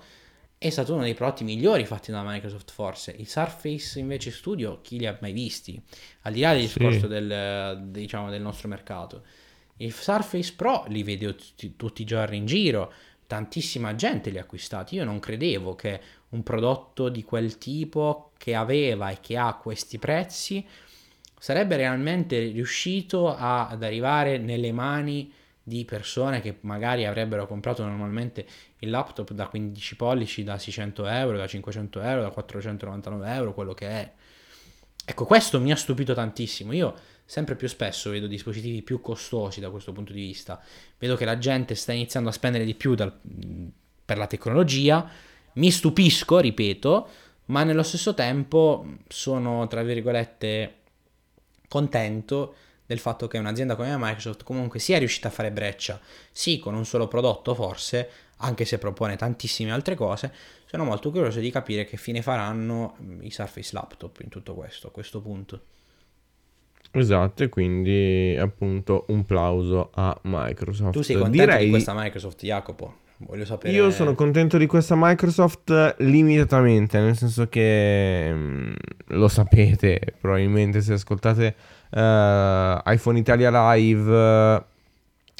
è 0.57 0.69
stato 0.69 0.93
uno 0.93 1.03
dei 1.03 1.13
prodotti 1.13 1.43
migliori 1.43 1.85
fatti 1.85 2.11
da 2.11 2.23
Microsoft 2.23 2.71
forse. 2.71 3.13
I 3.15 3.25
Surface 3.25 3.99
invece 3.99 4.31
Studio, 4.31 4.79
chi 4.81 4.97
li 4.97 5.05
ha 5.05 5.17
mai 5.21 5.33
visti? 5.33 5.79
Al 6.21 6.33
di 6.33 6.39
là 6.39 6.53
del 6.53 6.61
discorso 6.61 7.01
sì. 7.01 7.07
del, 7.07 7.81
diciamo, 7.87 8.29
del 8.29 8.41
nostro 8.41 8.67
mercato. 8.67 9.23
I 9.77 9.91
Surface 9.91 10.53
Pro 10.55 10.85
li 10.87 11.03
vedo 11.03 11.35
tutti, 11.35 11.75
tutti, 11.75 12.01
i 12.01 12.05
giorni 12.05 12.37
in 12.37 12.45
giro, 12.45 12.91
tantissima 13.27 13.95
gente 13.95 14.29
li 14.29 14.37
ha 14.37 14.41
acquistati. 14.41 14.95
Io 14.95 15.03
non 15.03 15.19
credevo 15.19 15.75
che 15.75 15.99
un 16.29 16.43
prodotto 16.43 17.09
di 17.09 17.23
quel 17.23 17.57
tipo 17.57 18.31
che 18.37 18.55
aveva 18.55 19.09
e 19.09 19.19
che 19.19 19.37
ha 19.37 19.53
questi 19.55 19.97
prezzi 19.97 20.65
sarebbe 21.39 21.75
realmente 21.75 22.39
riuscito 22.39 23.35
a, 23.35 23.67
ad 23.67 23.83
arrivare 23.83 24.37
nelle 24.37 24.71
mani 24.71 25.31
di 25.67 25.83
persone 25.83 26.41
che 26.41 26.57
magari 26.61 27.05
avrebbero 27.05 27.47
comprato 27.47 27.83
normalmente 27.83 28.45
il 28.79 28.89
laptop 28.91 29.31
da 29.31 29.47
15 29.47 29.95
pollici 29.95 30.43
da 30.43 30.59
600 30.59 31.07
euro, 31.07 31.37
da 31.37 31.47
500 31.47 32.01
euro, 32.01 32.21
da 32.21 32.29
499 32.29 33.33
euro, 33.33 33.53
quello 33.53 33.73
che 33.73 33.87
è. 33.87 34.11
Ecco, 35.05 35.25
questo 35.25 35.61
mi 35.61 35.71
ha 35.71 35.75
stupito 35.75 36.13
tantissimo. 36.13 36.73
Io 36.73 36.93
sempre 37.25 37.55
più 37.55 37.67
spesso 37.67 38.09
vedo 38.09 38.27
dispositivi 38.27 38.81
più 38.81 39.01
costosi 39.01 39.59
da 39.59 39.69
questo 39.69 39.91
punto 39.91 40.11
di 40.11 40.21
vista. 40.21 40.61
Vedo 40.97 41.15
che 41.15 41.25
la 41.25 41.37
gente 41.37 41.75
sta 41.75 41.93
iniziando 41.93 42.29
a 42.29 42.33
spendere 42.33 42.65
di 42.65 42.73
più 42.73 42.95
dal, 42.95 43.13
per 44.03 44.17
la 44.17 44.27
tecnologia. 44.27 45.07
Mi 45.53 45.71
stupisco, 45.71 46.39
ripeto, 46.39 47.07
ma 47.45 47.63
nello 47.63 47.83
stesso 47.83 48.13
tempo 48.13 48.85
sono, 49.07 49.67
tra 49.67 49.83
virgolette, 49.83 50.75
contento 51.67 52.55
del 52.85 52.99
fatto 52.99 53.27
che 53.27 53.37
un'azienda 53.37 53.75
come 53.75 53.95
Microsoft 53.97 54.43
comunque 54.43 54.79
sia 54.79 54.97
riuscita 54.97 55.27
a 55.27 55.31
fare 55.31 55.51
breccia, 55.51 55.99
sì 56.31 56.59
con 56.59 56.75
un 56.75 56.85
solo 56.85 57.07
prodotto 57.07 57.55
forse, 57.55 58.09
anche 58.37 58.65
se 58.65 58.77
propone 58.77 59.15
tantissime 59.15 59.71
altre 59.71 59.95
cose, 59.95 60.33
sono 60.75 60.89
molto 60.89 61.11
curioso 61.11 61.39
di 61.39 61.49
capire 61.51 61.85
che 61.85 61.97
fine 61.97 62.21
faranno 62.21 62.95
mm, 63.01 63.21
i 63.21 63.31
Surface 63.31 63.71
Laptop 63.73 64.19
in 64.21 64.29
tutto 64.29 64.53
questo, 64.53 64.87
a 64.87 64.91
questo 64.91 65.21
punto. 65.21 65.61
Esatto, 66.91 67.43
e 67.43 67.49
quindi 67.49 68.37
appunto 68.39 69.05
un 69.09 69.25
plauso 69.25 69.89
a 69.93 70.17
Microsoft. 70.23 70.93
Tu 70.93 71.01
sei 71.01 71.15
contento 71.15 71.45
Direi... 71.45 71.65
di 71.65 71.69
questa 71.69 71.93
Microsoft, 71.93 72.43
Jacopo? 72.43 73.03
Voglio 73.17 73.45
sapere. 73.45 73.73
Io 73.73 73.91
sono 73.91 74.13
contento 74.13 74.57
di 74.57 74.65
questa 74.65 74.95
Microsoft 74.97 75.95
limitatamente, 75.99 76.99
nel 76.99 77.15
senso 77.15 77.47
che 77.47 78.29
mm, 78.33 78.73
lo 79.07 79.27
sapete, 79.29 80.15
probabilmente 80.19 80.81
se 80.81 80.93
ascoltate 80.93 81.55
uh, 81.91 82.91
iPhone 82.91 83.17
Italia 83.17 83.73
Live 83.73 84.73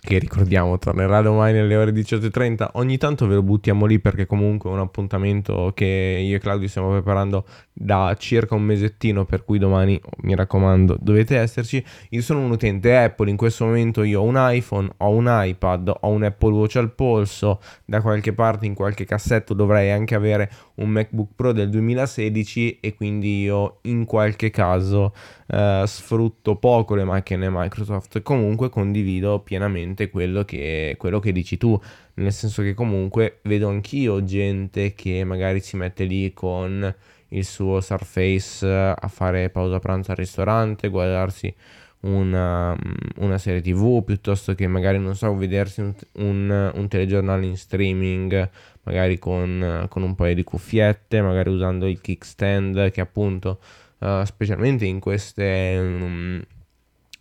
che 0.06 0.20
ricordiamo 0.20 0.78
tornerà 0.78 1.22
domani 1.22 1.54
nelle 1.54 1.76
ore 1.76 1.92
18.30 1.92 2.70
ogni 2.74 2.98
tanto 2.98 3.28
ve 3.28 3.36
lo 3.36 3.44
buttiamo 3.44 3.86
lì 3.86 4.00
perché 4.00 4.26
comunque 4.26 4.70
è 4.70 4.74
un 4.74 4.80
appuntamento 4.80 5.72
che 5.74 6.22
io 6.24 6.36
e 6.36 6.40
Claudio 6.40 6.68
stiamo 6.68 6.92
preparando 6.92 7.46
da 7.78 8.16
circa 8.18 8.56
un 8.56 8.64
mesettino, 8.64 9.26
per 9.26 9.44
cui 9.44 9.60
domani, 9.60 10.00
mi 10.22 10.34
raccomando, 10.34 10.98
dovete 10.98 11.38
esserci. 11.38 11.84
Io 12.12 12.22
sono 12.22 12.40
un 12.40 12.52
utente 12.52 12.96
Apple, 12.96 13.30
in 13.30 13.36
questo 13.36 13.66
momento 13.66 14.04
io 14.04 14.22
ho 14.22 14.24
un 14.24 14.36
iPhone, 14.38 14.90
ho 14.96 15.10
un 15.10 15.26
iPad, 15.28 15.94
ho 16.00 16.10
un 16.10 16.24
Apple 16.24 16.54
Watch 16.54 16.78
al 16.78 16.94
polso, 16.94 17.60
da 17.84 18.02
qualche 18.02 18.32
parte 18.32 18.66
in 18.66 18.74
qualche 18.74 19.04
cassetto 19.04 19.54
dovrei 19.54 19.92
anche 19.92 20.16
avere 20.16 20.50
un 20.76 20.90
MacBook 20.90 21.32
Pro 21.36 21.52
del 21.52 21.70
2016 21.70 22.80
e 22.80 22.96
quindi 22.96 23.42
io 23.42 23.80
in 23.84 24.06
qualche 24.06 24.50
caso 24.52 25.14
eh, 25.48 25.84
sfrutto 25.86 26.56
poco 26.56 26.96
le 26.96 27.04
macchine 27.04 27.50
Microsoft. 27.52 28.22
Comunque 28.22 28.70
condivido 28.70 29.40
pienamente 29.40 30.10
quello 30.10 30.46
che, 30.46 30.96
quello 30.98 31.20
che 31.20 31.34
dici 31.34 31.58
tu, 31.58 31.78
nel 32.16 32.32
senso 32.32 32.62
che 32.62 32.74
comunque 32.74 33.40
vedo 33.44 33.68
anch'io 33.68 34.24
gente 34.24 34.94
che 34.94 35.26
magari 35.26 35.60
si 35.60 35.76
mette 35.76 36.06
lì 36.06 36.32
con 36.34 36.96
il 37.30 37.46
suo 37.46 37.82
Surface 37.82 38.68
a 38.68 39.08
fare 39.08 39.50
pausa 39.50 39.80
pranzo 39.80 40.12
al 40.12 40.18
ristorante, 40.18 40.90
guardarsi 40.90 41.54
una, 42.02 42.76
una, 43.18 43.38
serie 43.38 43.62
tv 43.62 44.04
piuttosto 44.04 44.54
che 44.54 44.68
magari 44.68 45.00
non 45.00 45.16
so 45.16 45.36
vedersi 45.36 45.82
un, 45.82 45.94
un, 46.14 46.72
un 46.76 46.88
telegiornale 46.88 47.46
in 47.46 47.58
streaming 47.58 48.50
magari 48.84 49.18
con, 49.18 49.88
con, 49.90 50.04
un 50.04 50.14
paio 50.14 50.36
di 50.36 50.44
cuffiette 50.44 51.22
magari 51.22 51.50
usando 51.50 51.88
il 51.88 52.00
kickstand 52.02 52.92
che 52.92 53.02
appunto 53.02 53.60
uh, 54.00 54.24
specialmente 54.24 54.86
in 54.86 55.00
queste 55.00 55.78
um, 55.80 56.42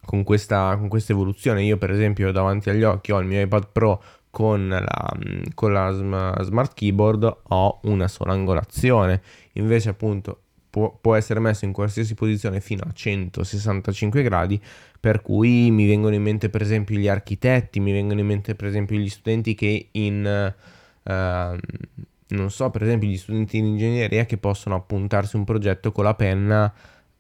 con 0.04 0.22
questa, 0.22 0.76
con 0.78 0.88
questa 0.88 1.12
evoluzione. 1.12 1.62
Io 1.62 1.76
per 1.76 1.90
esempio 1.90 2.30
davanti 2.30 2.70
agli 2.70 2.82
occhi 2.82 3.12
ho 3.12 3.18
il 3.20 3.26
mio 3.26 3.40
iPad 3.40 3.68
Pro 3.72 4.02
con 4.34 4.68
la, 4.68 5.16
con 5.54 5.72
la 5.72 6.36
smart 6.42 6.74
keyboard 6.74 7.36
ho 7.42 7.78
una 7.84 8.08
sola 8.08 8.32
angolazione 8.32 9.22
invece 9.52 9.90
appunto 9.90 10.40
può, 10.68 10.98
può, 11.00 11.14
essere 11.14 11.38
messo 11.38 11.64
in 11.64 11.72
qualsiasi 11.72 12.14
posizione 12.14 12.60
fino 12.60 12.82
a 12.84 12.90
165 12.92 14.24
gradi, 14.24 14.60
per 14.98 15.22
cui 15.22 15.70
mi 15.70 15.86
vengono 15.86 16.16
in 16.16 16.22
mente 16.22 16.50
per 16.50 16.62
esempio 16.62 16.98
gli 16.98 17.06
architetti, 17.06 17.78
mi 17.78 17.92
vengono 17.92 18.18
in 18.18 18.26
mente 18.26 18.56
per 18.56 18.66
esempio 18.66 18.98
gli 18.98 19.08
studenti 19.08 19.54
che 19.54 19.88
in... 19.92 20.52
Uh, 21.04 21.58
non 22.26 22.50
so, 22.50 22.70
per 22.70 22.82
esempio 22.82 23.08
gli 23.08 23.16
studenti 23.16 23.60
di 23.60 23.68
ingegneria 23.68 24.24
che 24.24 24.38
possono 24.38 24.74
appuntarsi 24.74 25.36
un 25.36 25.44
progetto 25.44 25.92
con 25.92 26.02
la 26.02 26.14
penna 26.14 26.74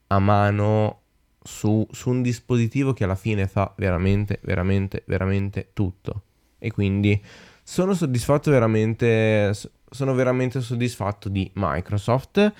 a 0.08 0.18
mano 0.18 1.02
su, 1.40 1.86
su 1.92 2.10
un 2.10 2.22
dispositivo 2.22 2.92
che 2.92 3.04
alla 3.04 3.14
fine 3.14 3.46
fa 3.46 3.72
veramente, 3.76 4.40
veramente, 4.42 5.04
veramente 5.06 5.68
tutto. 5.74 6.22
E 6.64 6.70
quindi 6.72 7.22
sono 7.62 7.92
soddisfatto 7.92 8.50
veramente, 8.50 9.52
sono 9.90 10.14
veramente 10.14 10.62
soddisfatto 10.62 11.28
di 11.28 11.50
Microsoft. 11.52 12.52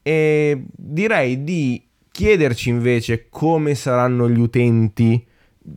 E 0.00 0.64
direi 0.68 1.42
di 1.42 1.84
chiederci 2.12 2.68
invece 2.68 3.26
come 3.28 3.74
saranno 3.74 4.28
gli 4.28 4.38
utenti 4.38 5.26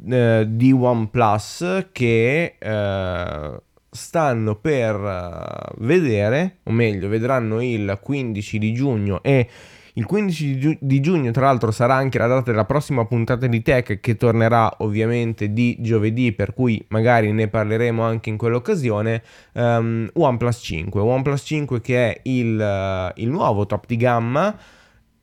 eh, 0.09 0.45
di 0.47 0.71
OnePlus 0.71 1.87
che 1.91 2.55
eh, 2.59 3.61
stanno 3.89 4.55
per 4.55 4.95
eh, 4.95 5.73
vedere, 5.77 6.57
o 6.63 6.71
meglio, 6.71 7.07
vedranno 7.07 7.63
il 7.63 7.97
15 7.99 8.59
di 8.59 8.73
giugno 8.73 9.23
e 9.23 9.49
il 9.97 10.05
15 10.05 10.57
di, 10.57 10.77
di, 10.81 10.99
giugno, 10.99 11.31
tra 11.31 11.45
l'altro, 11.45 11.71
sarà 11.71 11.95
anche 11.95 12.17
la 12.17 12.27
data 12.27 12.51
della 12.51 12.65
prossima 12.65 13.05
puntata 13.05 13.47
di 13.47 13.61
Tech 13.61 14.01
che 14.01 14.17
tornerà 14.17 14.75
ovviamente 14.79 15.53
di 15.53 15.77
giovedì, 15.79 16.33
per 16.33 16.53
cui 16.53 16.83
magari 16.89 17.31
ne 17.31 17.47
parleremo 17.47 18.03
anche 18.03 18.29
in 18.29 18.35
quell'occasione. 18.35 19.23
Um, 19.53 20.09
OnePlus 20.11 20.59
5, 20.61 20.99
OnePlus 20.99 21.41
5 21.45 21.79
che 21.79 22.11
è 22.11 22.19
il, 22.23 22.59
uh, 22.59 23.21
il 23.21 23.29
nuovo 23.29 23.65
top 23.65 23.85
di 23.87 23.95
gamma 23.95 24.57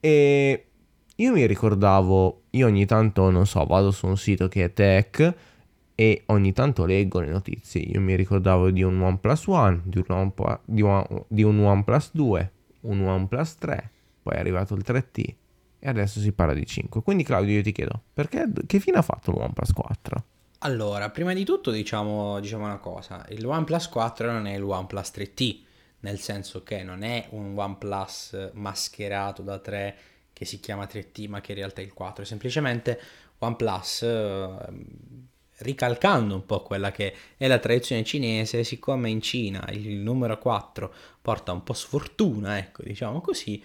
e 0.00 0.66
io 1.16 1.32
mi 1.32 1.46
ricordavo, 1.46 2.44
io 2.50 2.66
ogni 2.66 2.86
tanto, 2.86 3.28
non 3.28 3.46
so, 3.46 3.66
vado 3.66 3.90
su 3.90 4.06
un 4.06 4.16
sito 4.16 4.48
che 4.48 4.64
è 4.64 4.72
Tech 4.72 5.34
e 5.94 6.22
ogni 6.26 6.54
tanto 6.54 6.86
leggo 6.86 7.20
le 7.20 7.28
notizie. 7.28 7.82
Io 7.82 8.00
mi 8.00 8.16
ricordavo 8.16 8.70
di 8.70 8.82
un 8.82 8.98
OnePlus 9.02 9.46
One, 9.48 9.82
di 9.84 10.02
un, 10.08 10.32
One, 10.38 11.24
di 11.28 11.42
un 11.42 11.58
OnePlus 11.58 12.10
2, 12.14 12.52
un 12.80 13.02
OnePlus 13.02 13.54
3 13.56 13.90
poi 14.22 14.34
è 14.34 14.38
arrivato 14.38 14.74
il 14.74 14.84
3T 14.86 15.34
e 15.78 15.88
adesso 15.88 16.20
si 16.20 16.32
parla 16.32 16.54
di 16.54 16.64
5. 16.64 17.02
Quindi 17.02 17.24
Claudio 17.24 17.56
io 17.56 17.62
ti 17.62 17.72
chiedo, 17.72 18.02
perché, 18.12 18.46
che 18.66 18.78
fine 18.78 18.98
ha 18.98 19.02
fatto 19.02 19.32
l'OnePlus 19.32 19.72
4? 19.72 20.24
Allora, 20.64 21.10
prima 21.10 21.32
di 21.32 21.44
tutto 21.44 21.72
diciamo, 21.72 22.38
diciamo 22.38 22.64
una 22.64 22.78
cosa, 22.78 23.26
il 23.30 23.44
OnePlus 23.44 23.88
4 23.88 24.30
non 24.30 24.46
è 24.46 24.54
il 24.54 24.62
OnePlus 24.62 25.10
3T, 25.10 25.58
nel 26.00 26.20
senso 26.20 26.62
che 26.62 26.84
non 26.84 27.02
è 27.02 27.26
un 27.30 27.58
OnePlus 27.58 28.50
mascherato 28.52 29.42
da 29.42 29.58
3 29.58 29.96
che 30.32 30.44
si 30.44 30.60
chiama 30.60 30.84
3T 30.84 31.28
ma 31.28 31.40
che 31.40 31.50
in 31.50 31.58
realtà 31.58 31.80
è 31.80 31.84
il 31.84 31.92
4, 31.92 32.22
è 32.22 32.26
semplicemente 32.26 33.00
OnePlus 33.38 34.02
eh, 34.02 34.56
ricalcando 35.58 36.36
un 36.36 36.46
po' 36.46 36.62
quella 36.62 36.92
che 36.92 37.12
è 37.36 37.48
la 37.48 37.58
tradizione 37.58 38.04
cinese, 38.04 38.62
siccome 38.62 39.10
in 39.10 39.20
Cina 39.20 39.68
il 39.72 39.96
numero 39.96 40.38
4 40.38 40.94
porta 41.20 41.50
un 41.50 41.64
po' 41.64 41.72
sfortuna, 41.72 42.58
ecco, 42.58 42.84
diciamo 42.84 43.20
così, 43.20 43.60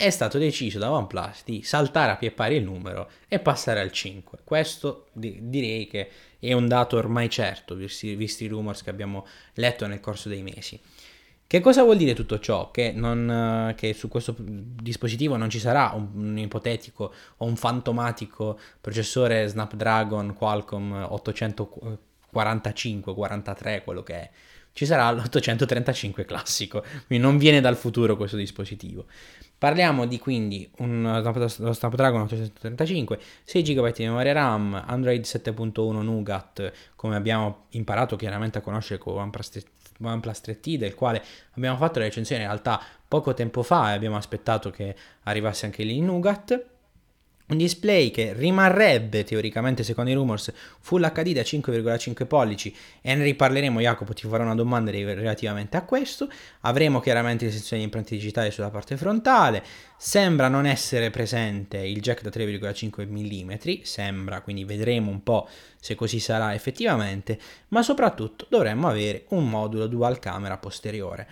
è 0.00 0.10
stato 0.10 0.38
deciso 0.38 0.78
da 0.78 0.92
OnePlus 0.92 1.42
di 1.44 1.64
saltare 1.64 2.12
a 2.12 2.16
pie 2.16 2.30
pari 2.30 2.54
il 2.54 2.62
numero 2.62 3.10
e 3.26 3.40
passare 3.40 3.80
al 3.80 3.90
5. 3.90 4.38
Questo 4.44 5.08
di- 5.12 5.50
direi 5.50 5.88
che 5.88 6.08
è 6.38 6.52
un 6.52 6.68
dato 6.68 6.96
ormai 6.96 7.28
certo, 7.28 7.74
visti, 7.74 8.14
visti, 8.14 8.44
i 8.44 8.46
rumors 8.46 8.84
che 8.84 8.90
abbiamo 8.90 9.26
letto 9.54 9.88
nel 9.88 9.98
corso 9.98 10.28
dei 10.28 10.42
mesi. 10.42 10.80
Che 11.44 11.60
cosa 11.60 11.82
vuol 11.82 11.96
dire 11.96 12.14
tutto 12.14 12.38
ciò? 12.38 12.70
Che, 12.70 12.92
non, 12.92 13.74
che 13.76 13.92
su 13.92 14.06
questo 14.06 14.36
dispositivo 14.38 15.36
non 15.36 15.50
ci 15.50 15.58
sarà 15.58 15.90
un, 15.92 16.10
un, 16.14 16.38
ipotetico 16.38 17.12
o 17.38 17.44
un 17.44 17.56
fantomatico 17.56 18.56
processore 18.80 19.48
Snapdragon 19.48 20.32
Qualcomm 20.32 20.92
845-43, 20.92 23.82
quello 23.82 24.04
che 24.04 24.14
è. 24.14 24.30
Ci 24.78 24.86
sarà 24.86 25.10
l'835 25.10 26.24
classico, 26.24 26.84
quindi 27.08 27.26
non 27.26 27.36
viene 27.36 27.60
dal 27.60 27.74
futuro 27.74 28.16
questo 28.16 28.36
dispositivo. 28.36 29.06
Parliamo 29.58 30.06
di 30.06 30.20
quindi 30.20 30.70
un, 30.76 31.02
lo 31.02 31.72
Snapdragon 31.72 32.20
835, 32.20 33.18
6 33.42 33.62
GB 33.62 33.92
di 33.92 34.04
memoria 34.04 34.32
RAM, 34.34 34.80
Android 34.86 35.20
7.1 35.24 36.00
Nougat, 36.00 36.72
come 36.94 37.16
abbiamo 37.16 37.64
imparato 37.70 38.14
chiaramente 38.14 38.58
a 38.58 38.60
conoscere 38.60 39.00
con 39.00 39.16
OnePlus, 39.16 39.64
OnePlus 40.00 40.40
3T, 40.46 40.76
del 40.76 40.94
quale 40.94 41.24
abbiamo 41.54 41.76
fatto 41.76 41.98
la 41.98 42.04
recensione 42.04 42.42
in 42.42 42.48
realtà 42.48 42.80
poco 43.08 43.34
tempo 43.34 43.64
fa 43.64 43.90
e 43.90 43.94
abbiamo 43.94 44.16
aspettato 44.16 44.70
che 44.70 44.94
arrivasse 45.24 45.66
anche 45.66 45.82
lì 45.82 45.96
in 45.96 46.04
Nougat 46.04 46.77
un 47.48 47.56
display 47.56 48.10
che 48.10 48.32
rimarrebbe 48.34 49.24
teoricamente 49.24 49.82
secondo 49.82 50.10
i 50.10 50.14
rumors 50.14 50.52
Full 50.80 51.10
HD 51.12 51.32
da 51.32 51.40
5,5 51.40 52.26
pollici. 52.26 52.74
E 53.00 53.14
ne 53.14 53.24
riparleremo 53.24 53.80
Jacopo 53.80 54.12
ti 54.12 54.26
farò 54.26 54.44
una 54.44 54.54
domanda 54.54 54.90
relativamente 54.90 55.76
a 55.76 55.84
questo. 55.84 56.28
Avremo 56.60 57.00
chiaramente 57.00 57.46
le 57.46 57.50
sezioni 57.50 57.82
di 57.82 57.86
impronte 57.86 58.14
digitali 58.14 58.50
sulla 58.50 58.70
parte 58.70 58.96
frontale. 58.96 59.62
Sembra 59.96 60.48
non 60.48 60.66
essere 60.66 61.10
presente 61.10 61.78
il 61.78 62.00
jack 62.00 62.22
da 62.22 62.30
3,5 62.30 63.08
mm 63.08 63.82
sembra 63.82 64.40
quindi 64.42 64.64
vedremo 64.64 65.10
un 65.10 65.22
po' 65.22 65.48
se 65.80 65.94
così 65.94 66.20
sarà 66.20 66.54
effettivamente. 66.54 67.38
Ma 67.68 67.82
soprattutto 67.82 68.46
dovremmo 68.48 68.88
avere 68.88 69.24
un 69.28 69.48
modulo 69.48 69.86
dual 69.86 70.18
camera 70.18 70.58
posteriore 70.58 71.26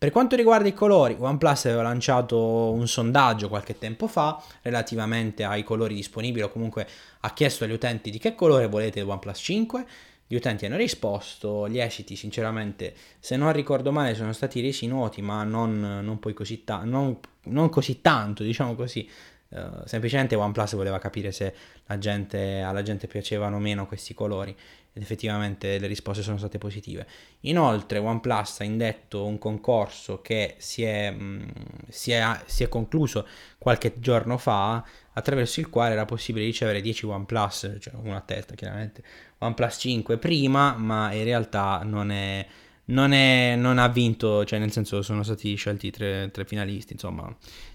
per 0.00 0.12
quanto 0.12 0.34
riguarda 0.34 0.66
i 0.66 0.72
colori, 0.72 1.14
OnePlus 1.18 1.66
aveva 1.66 1.82
lanciato 1.82 2.72
un 2.72 2.88
sondaggio 2.88 3.50
qualche 3.50 3.76
tempo 3.76 4.06
fa 4.06 4.42
relativamente 4.62 5.44
ai 5.44 5.62
colori 5.62 5.94
disponibili 5.94 6.42
o 6.42 6.48
comunque 6.48 6.88
ha 7.20 7.30
chiesto 7.34 7.64
agli 7.64 7.72
utenti 7.72 8.08
di 8.08 8.16
che 8.16 8.34
colore 8.34 8.66
volete 8.66 9.00
il 9.00 9.06
OnePlus 9.06 9.38
5. 9.38 9.86
Gli 10.26 10.36
utenti 10.36 10.64
hanno 10.64 10.78
risposto, 10.78 11.68
gli 11.68 11.78
esiti 11.78 12.16
sinceramente 12.16 12.94
se 13.18 13.36
non 13.36 13.52
ricordo 13.52 13.92
male 13.92 14.14
sono 14.14 14.32
stati 14.32 14.62
resi 14.62 14.86
noti 14.86 15.20
ma 15.20 15.44
non, 15.44 16.00
non 16.02 16.18
così, 16.32 16.64
ta- 16.64 16.80
non, 16.82 17.18
non 17.44 17.68
così 17.68 18.00
tanto 18.00 18.42
diciamo 18.42 18.74
così, 18.74 19.08
Uh, 19.50 19.84
semplicemente 19.84 20.36
OnePlus 20.36 20.76
voleva 20.76 21.00
capire 21.00 21.32
se 21.32 21.52
gente, 21.98 22.60
alla 22.60 22.82
gente 22.82 23.08
piacevano 23.08 23.56
o 23.56 23.58
meno 23.58 23.84
questi 23.84 24.14
colori 24.14 24.56
ed 24.92 25.02
effettivamente 25.02 25.78
le 25.78 25.86
risposte 25.86 26.22
sono 26.22 26.38
state 26.38 26.58
positive. 26.58 27.06
Inoltre 27.40 27.98
OnePlus 27.98 28.60
ha 28.60 28.64
indetto 28.64 29.24
un 29.24 29.38
concorso 29.38 30.20
che 30.20 30.54
si 30.58 30.82
è, 30.82 31.10
mh, 31.10 31.16
mm, 31.16 31.48
si, 31.88 32.12
è, 32.12 32.40
si 32.46 32.62
è, 32.62 32.68
concluso 32.68 33.26
qualche 33.58 33.98
giorno 33.98 34.36
fa 34.36 34.84
attraverso 35.12 35.60
il 35.60 35.68
quale 35.68 35.92
era 35.92 36.04
possibile 36.04 36.44
ricevere 36.44 36.80
10 36.80 37.06
OnePlus, 37.06 37.76
cioè 37.80 37.94
una 37.94 38.16
a 38.16 38.20
testa 38.20 38.54
chiaramente, 38.54 39.02
OnePlus 39.38 39.76
5 39.78 40.18
prima, 40.18 40.74
ma 40.74 41.12
in 41.12 41.24
realtà 41.24 41.82
non 41.84 42.10
è 42.10 42.46
non, 42.90 43.12
è, 43.12 43.54
non, 43.56 43.78
ha 43.78 43.88
vinto, 43.88 44.44
cioè 44.44 44.58
nel 44.58 44.72
senso 44.72 45.02
sono 45.02 45.22
stati 45.22 45.54
scelti 45.54 45.90
tre, 45.90 46.30
tre 46.32 46.44
finalisti, 46.44 46.92
insomma, 46.92 47.24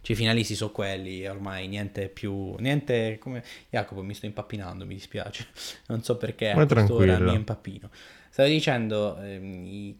cioè, 0.01 0.15
i 0.15 0.15
finalisti 0.15 0.55
sono 0.55 0.71
quelli, 0.71 1.27
ormai 1.27 1.67
niente 1.67 2.07
più, 2.07 2.55
niente 2.59 3.17
come... 3.19 3.43
Jacopo 3.69 4.03
mi 4.03 4.13
sto 4.13 4.25
impappinando, 4.25 4.85
mi 4.85 4.93
dispiace, 4.93 5.47
non 5.87 6.03
so 6.03 6.17
perché 6.17 6.51
a 6.51 6.65
quest'ora 6.65 7.19
mi 7.19 7.33
impappino. 7.33 7.89
Stavo 8.29 8.49
dicendo, 8.49 9.17
ehm, 9.21 9.65
i, 9.65 9.97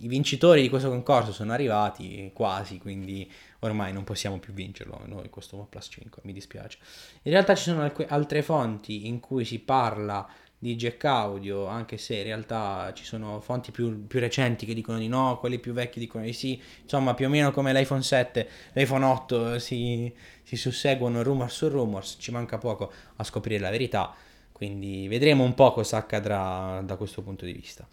i, 0.00 0.08
vincitori 0.08 0.60
di 0.60 0.68
questo 0.68 0.88
concorso 0.88 1.32
sono 1.32 1.52
arrivati 1.52 2.30
quasi, 2.34 2.78
quindi 2.78 3.30
ormai 3.60 3.92
non 3.92 4.02
possiamo 4.02 4.38
più 4.40 4.52
vincerlo 4.52 5.00
noi 5.06 5.30
questo 5.30 5.56
OnePlus 5.56 5.86
5, 5.88 6.22
mi 6.24 6.32
dispiace. 6.32 6.78
In 7.22 7.30
realtà 7.30 7.54
ci 7.54 7.70
sono 7.70 7.88
altre 8.08 8.42
fonti 8.42 9.06
in 9.06 9.20
cui 9.20 9.44
si 9.44 9.60
parla 9.60 10.28
di 10.62 10.76
jack 10.76 11.02
audio, 11.06 11.66
anche 11.66 11.96
se 11.96 12.16
in 12.16 12.24
realtà 12.24 12.92
ci 12.94 13.02
sono 13.02 13.40
fonti 13.40 13.70
più, 13.70 14.06
più, 14.06 14.20
recenti 14.20 14.66
che 14.66 14.74
dicono 14.74 14.98
di 14.98 15.08
no, 15.08 15.38
quelli 15.40 15.58
più 15.58 15.72
vecchi 15.72 15.98
dicono 15.98 16.22
di 16.22 16.34
sì, 16.34 16.60
insomma 16.82 17.14
più 17.14 17.26
o 17.26 17.28
meno 17.30 17.50
come 17.50 17.72
l'iPhone 17.72 18.02
7, 18.02 18.46
l'iPhone 18.74 19.06
8 19.06 19.58
si, 19.58 20.12
si 20.42 20.56
susseguono 20.56 21.22
rumors 21.22 21.54
su 21.54 21.68
rumors, 21.68 22.16
ci 22.20 22.30
manca 22.30 22.58
poco 22.58 22.92
a 23.16 23.24
scoprire 23.24 23.58
la 23.58 23.70
verità, 23.70 24.14
quindi 24.52 25.08
vedremo 25.08 25.44
un 25.44 25.54
po' 25.54 25.72
cosa 25.72 25.96
accadrà 25.96 26.82
da 26.84 26.96
questo 26.96 27.22
punto 27.22 27.46
di 27.46 27.52
vista. 27.52 27.88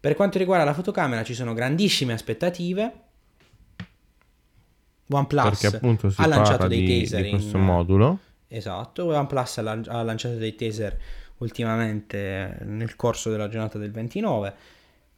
Per 0.00 0.16
quanto 0.16 0.38
riguarda 0.38 0.64
la 0.64 0.74
fotocamera 0.74 1.22
ci 1.22 1.34
sono 1.34 1.54
grandissime 1.54 2.14
aspettative. 2.14 2.92
OnePlus 5.08 6.16
ha 6.16 6.26
lanciato 6.26 6.66
dei 6.66 6.82
di, 6.82 7.02
taser 7.02 7.22
di 7.22 7.30
questo 7.30 7.56
in... 7.58 7.62
modulo. 7.62 8.18
Esatto, 8.48 9.06
OnePlus 9.06 9.58
ha, 9.58 9.70
ha 9.70 10.02
lanciato 10.02 10.34
dei 10.34 10.56
taser 10.56 10.98
ultimamente 11.42 12.58
nel 12.62 12.96
corso 12.96 13.30
della 13.30 13.48
giornata 13.48 13.78
del 13.78 13.90
29. 13.90 14.54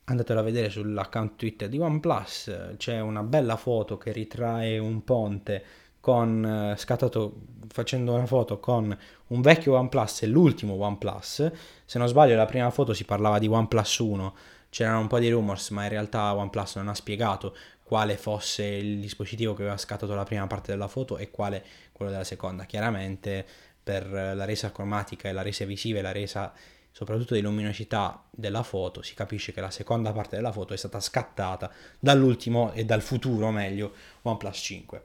Andatelo 0.04 0.40
a 0.40 0.42
vedere 0.42 0.68
sull'account 0.68 1.36
Twitter 1.36 1.68
di 1.68 1.78
OnePlus, 1.78 2.74
c'è 2.76 3.00
una 3.00 3.22
bella 3.22 3.56
foto 3.56 3.96
che 3.96 4.12
ritrae 4.12 4.76
un 4.76 5.02
ponte 5.02 5.64
con 6.00 6.44
eh, 6.44 6.76
scattato 6.76 7.40
facendo 7.68 8.12
una 8.12 8.26
foto 8.26 8.60
con 8.60 8.94
un 9.28 9.40
vecchio 9.40 9.72
OnePlus 9.78 10.22
e 10.22 10.26
l'ultimo 10.26 10.74
OnePlus. 10.74 11.50
Se 11.86 11.98
non 11.98 12.08
sbaglio, 12.08 12.36
la 12.36 12.44
prima 12.44 12.68
foto 12.68 12.92
si 12.92 13.04
parlava 13.04 13.38
di 13.38 13.46
OnePlus 13.46 13.98
1, 13.98 14.34
c'erano 14.68 15.00
un 15.00 15.06
po' 15.06 15.18
di 15.18 15.30
rumors, 15.30 15.70
ma 15.70 15.84
in 15.84 15.88
realtà 15.88 16.34
OnePlus 16.34 16.76
non 16.76 16.88
ha 16.88 16.94
spiegato 16.94 17.56
quale 17.82 18.18
fosse 18.18 18.64
il 18.64 19.00
dispositivo 19.00 19.54
che 19.54 19.62
aveva 19.62 19.78
scattato 19.78 20.14
la 20.14 20.24
prima 20.24 20.46
parte 20.46 20.72
della 20.72 20.88
foto 20.88 21.16
e 21.16 21.30
quale 21.30 21.64
quello 21.92 22.10
della 22.10 22.24
seconda. 22.24 22.64
Chiaramente 22.64 23.46
per 23.84 24.08
la 24.08 24.44
resa 24.44 24.72
cromatica 24.72 25.28
e 25.28 25.32
la 25.32 25.42
resa 25.42 25.64
visiva 25.64 26.00
e 26.00 26.02
la 26.02 26.12
resa 26.12 26.52
soprattutto 26.94 27.34
di 27.34 27.40
luminosità 27.40 28.22
della 28.30 28.62
foto, 28.62 29.02
si 29.02 29.14
capisce 29.14 29.52
che 29.52 29.60
la 29.60 29.72
seconda 29.72 30.12
parte 30.12 30.36
della 30.36 30.52
foto 30.52 30.74
è 30.74 30.76
stata 30.76 31.00
scattata 31.00 31.68
dall'ultimo 31.98 32.70
e 32.72 32.84
dal 32.84 33.02
futuro 33.02 33.50
meglio 33.50 33.92
OnePlus 34.22 34.56
5. 34.56 35.02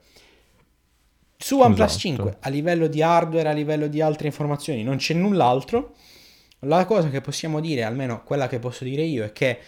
Su 1.36 1.58
OnePlus 1.58 1.88
esatto. 1.88 1.98
5 1.98 2.36
a 2.38 2.48
livello 2.48 2.86
di 2.86 3.02
hardware, 3.02 3.48
a 3.48 3.52
livello 3.52 3.88
di 3.88 4.00
altre 4.00 4.28
informazioni 4.28 4.84
non 4.84 4.98
c'è 4.98 5.14
null'altro. 5.14 5.96
La 6.60 6.84
cosa 6.84 7.10
che 7.10 7.20
possiamo 7.20 7.58
dire, 7.58 7.82
almeno 7.82 8.22
quella 8.22 8.46
che 8.46 8.60
posso 8.60 8.84
dire 8.84 9.02
io, 9.02 9.24
è 9.24 9.32
che 9.32 9.58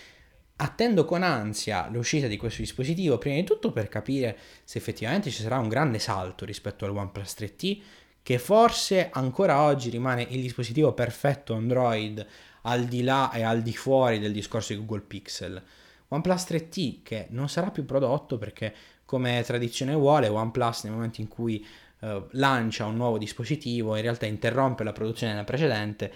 attendo 0.54 1.04
con 1.04 1.24
ansia 1.24 1.88
l'uscita 1.90 2.28
di 2.28 2.36
questo 2.36 2.60
dispositivo, 2.60 3.18
prima 3.18 3.34
di 3.34 3.42
tutto 3.42 3.72
per 3.72 3.88
capire 3.88 4.38
se 4.62 4.78
effettivamente 4.78 5.28
ci 5.30 5.42
sarà 5.42 5.58
un 5.58 5.68
grande 5.68 5.98
salto 5.98 6.44
rispetto 6.44 6.84
al 6.84 6.96
OnePlus 6.96 7.34
3T, 7.36 7.80
che 8.22 8.38
forse 8.38 9.10
ancora 9.10 9.62
oggi 9.62 9.90
rimane 9.90 10.26
il 10.28 10.40
dispositivo 10.40 10.92
perfetto 10.92 11.54
Android 11.54 12.24
al 12.62 12.84
di 12.84 13.02
là 13.02 13.32
e 13.32 13.42
al 13.42 13.62
di 13.62 13.72
fuori 13.74 14.18
del 14.18 14.32
discorso 14.32 14.72
di 14.72 14.78
Google 14.78 15.00
Pixel. 15.00 15.62
OnePlus 16.08 16.42
3T 16.44 16.98
che 17.02 17.26
non 17.30 17.48
sarà 17.48 17.70
più 17.70 17.84
prodotto 17.84 18.38
perché 18.38 18.74
come 19.04 19.42
tradizione 19.44 19.94
vuole 19.94 20.28
OnePlus 20.28 20.84
nel 20.84 20.92
momento 20.92 21.20
in 21.20 21.28
cui 21.28 21.66
eh, 22.00 22.26
lancia 22.32 22.86
un 22.86 22.96
nuovo 22.96 23.18
dispositivo 23.18 23.96
in 23.96 24.02
realtà 24.02 24.26
interrompe 24.26 24.84
la 24.84 24.92
produzione 24.92 25.34
del 25.34 25.44
precedente 25.44 26.12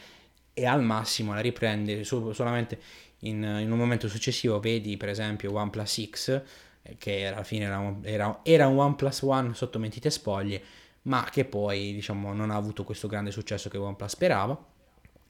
e 0.53 0.65
al 0.65 0.83
massimo 0.83 1.35
la 1.35 1.41
riprende 1.41 2.05
su, 2.05 2.33
solamente 2.33 2.79
in, 3.21 3.43
in, 3.43 3.71
un 3.71 3.79
momento 3.79 4.09
successivo 4.09 4.61
vedi 4.61 4.97
per 4.97 5.09
esempio 5.09 5.53
OnePlus 5.53 6.09
X 6.11 6.43
eh, 6.83 6.97
che 6.99 7.27
alla 7.27 7.43
fine 7.43 7.65
era 7.65 7.95
era, 8.03 8.41
era 8.43 8.67
un 8.67 8.79
OnePlus 8.79 9.23
One 9.23 9.55
sotto 9.55 9.79
mentite 9.79 10.11
spoglie 10.11 10.63
ma 11.07 11.29
che 11.31 11.45
poi 11.45 11.93
diciamo 11.93 12.33
non 12.33 12.51
ha 12.51 12.57
avuto 12.57 12.85
questo 12.85 13.09
grande 13.09 13.31
successo 13.31 13.69
che 13.69 13.79
OnePlus 13.79 14.11
sperava. 14.11 14.65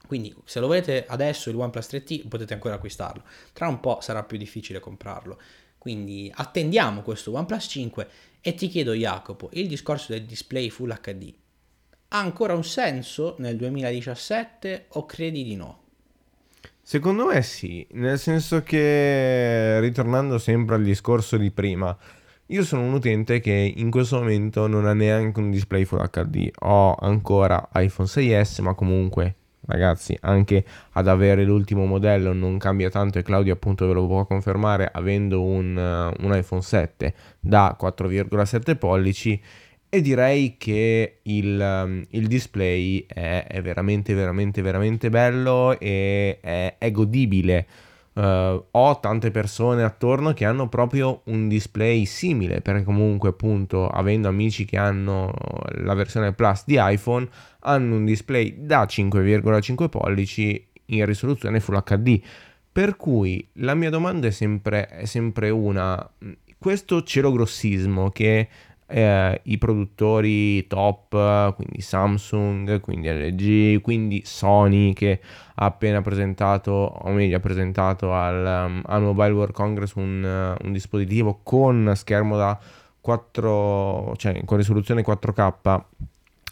Quindi 0.05 0.33
se 0.45 0.59
lo 0.59 0.67
volete 0.67 1.05
adesso 1.07 1.49
il 1.49 1.57
OnePlus 1.57 1.87
3T 1.87 2.27
potete 2.27 2.53
ancora 2.53 2.75
acquistarlo, 2.75 3.23
tra 3.53 3.67
un 3.67 3.79
po' 3.79 3.99
sarà 4.01 4.23
più 4.23 4.37
difficile 4.37 4.79
comprarlo. 4.79 5.39
Quindi 5.77 6.31
attendiamo 6.33 7.01
questo 7.01 7.33
OnePlus 7.33 7.65
5 7.65 8.07
e 8.41 8.53
ti 8.53 8.67
chiedo 8.67 8.93
Jacopo, 8.93 9.49
il 9.53 9.67
discorso 9.67 10.13
del 10.13 10.25
display 10.25 10.69
Full 10.69 10.97
HD 11.01 11.33
ha 12.09 12.19
ancora 12.19 12.53
un 12.53 12.63
senso 12.63 13.35
nel 13.39 13.57
2017 13.57 14.85
o 14.89 15.05
credi 15.05 15.43
di 15.43 15.55
no? 15.55 15.83
Secondo 16.81 17.25
me 17.25 17.41
sì, 17.41 17.85
nel 17.91 18.17
senso 18.17 18.63
che 18.63 19.77
ritornando 19.81 20.37
sempre 20.37 20.75
al 20.75 20.83
discorso 20.83 21.35
di 21.35 21.51
prima, 21.51 21.97
io 22.47 22.63
sono 22.63 22.83
un 22.83 22.93
utente 22.93 23.39
che 23.41 23.73
in 23.75 23.91
questo 23.91 24.19
momento 24.19 24.67
non 24.67 24.85
ha 24.85 24.93
neanche 24.93 25.39
un 25.39 25.51
display 25.51 25.83
Full 25.83 26.09
HD. 26.09 26.49
Ho 26.59 26.95
ancora 26.95 27.69
iPhone 27.73 28.07
6S, 28.07 28.61
ma 28.61 28.73
comunque, 28.73 29.35
ragazzi, 29.65 30.17
anche 30.21 30.63
ad 30.91 31.09
avere 31.09 31.43
l'ultimo 31.43 31.85
modello 31.85 32.31
non 32.31 32.57
cambia 32.57 32.89
tanto 32.89 33.19
e 33.19 33.23
Claudio 33.23 33.53
appunto 33.53 33.85
ve 33.85 33.93
lo 33.93 34.07
può 34.07 34.25
confermare 34.25 34.89
avendo 34.89 35.43
un, 35.43 35.75
uh, 35.75 36.25
un 36.25 36.35
iPhone 36.35 36.61
7 36.61 37.13
da 37.39 37.75
4,7 37.79 38.77
pollici 38.77 39.41
e 39.89 40.01
direi 40.01 40.55
che 40.57 41.19
il, 41.23 41.59
um, 41.59 42.05
il 42.09 42.27
display 42.27 43.05
è, 43.07 43.45
è, 43.47 43.61
veramente 43.61 44.13
veramente 44.13 44.61
veramente 44.61 45.09
bello 45.09 45.79
e 45.79 46.39
è, 46.41 46.75
è 46.77 46.91
godibile 46.91 47.65
Uh, 48.17 48.65
ho 48.71 48.99
tante 48.99 49.29
persone 49.29 49.83
attorno 49.83 50.33
che 50.33 50.43
hanno 50.43 50.67
proprio 50.67 51.21
un 51.25 51.47
display 51.47 52.05
simile, 52.05 52.61
perché 52.61 52.83
comunque 52.83 53.29
appunto 53.29 53.87
avendo 53.87 54.27
amici 54.27 54.65
che 54.65 54.75
hanno 54.77 55.31
la 55.83 55.93
versione 55.93 56.33
Plus 56.33 56.63
di 56.65 56.77
iPhone, 56.79 57.29
hanno 57.59 57.95
un 57.95 58.05
display 58.05 58.55
da 58.57 58.85
5,5 58.85 59.87
pollici 59.87 60.67
in 60.85 61.05
risoluzione 61.05 61.59
Full 61.59 61.83
HD. 61.83 62.19
Per 62.71 62.95
cui 62.95 63.47
la 63.53 63.75
mia 63.75 63.91
domanda 63.91 64.25
è 64.25 64.31
sempre, 64.31 64.87
è 64.87 65.05
sempre 65.05 65.51
una, 65.51 66.09
questo 66.57 67.03
cielo 67.03 67.31
grossismo 67.31 68.09
che 68.09 68.47
eh, 68.87 69.41
i 69.43 69.57
produttori 69.57 70.65
top, 70.67 71.53
quindi 71.55 71.81
Samsung, 71.81 72.79
quindi 72.79 73.09
LG, 73.09 73.81
quindi 73.81 74.21
Sony 74.25 74.93
che 74.93 75.19
ha 75.55 75.65
appena 75.65 76.01
presentato, 76.01 76.71
o 76.71 77.11
meglio 77.11 77.37
ha 77.37 77.41
presentato 77.41 78.13
al, 78.13 78.65
um, 78.69 78.81
al 78.85 79.01
Mobile 79.01 79.31
World 79.31 79.53
Congress 79.53 79.93
un, 79.95 80.23
uh, 80.23 80.65
un, 80.65 80.71
dispositivo 80.71 81.41
con 81.43 81.91
schermo 81.95 82.37
da 82.37 82.57
4, 83.01 84.13
cioè 84.17 84.43
con 84.45 84.57
risoluzione 84.57 85.03
4K. 85.03 85.81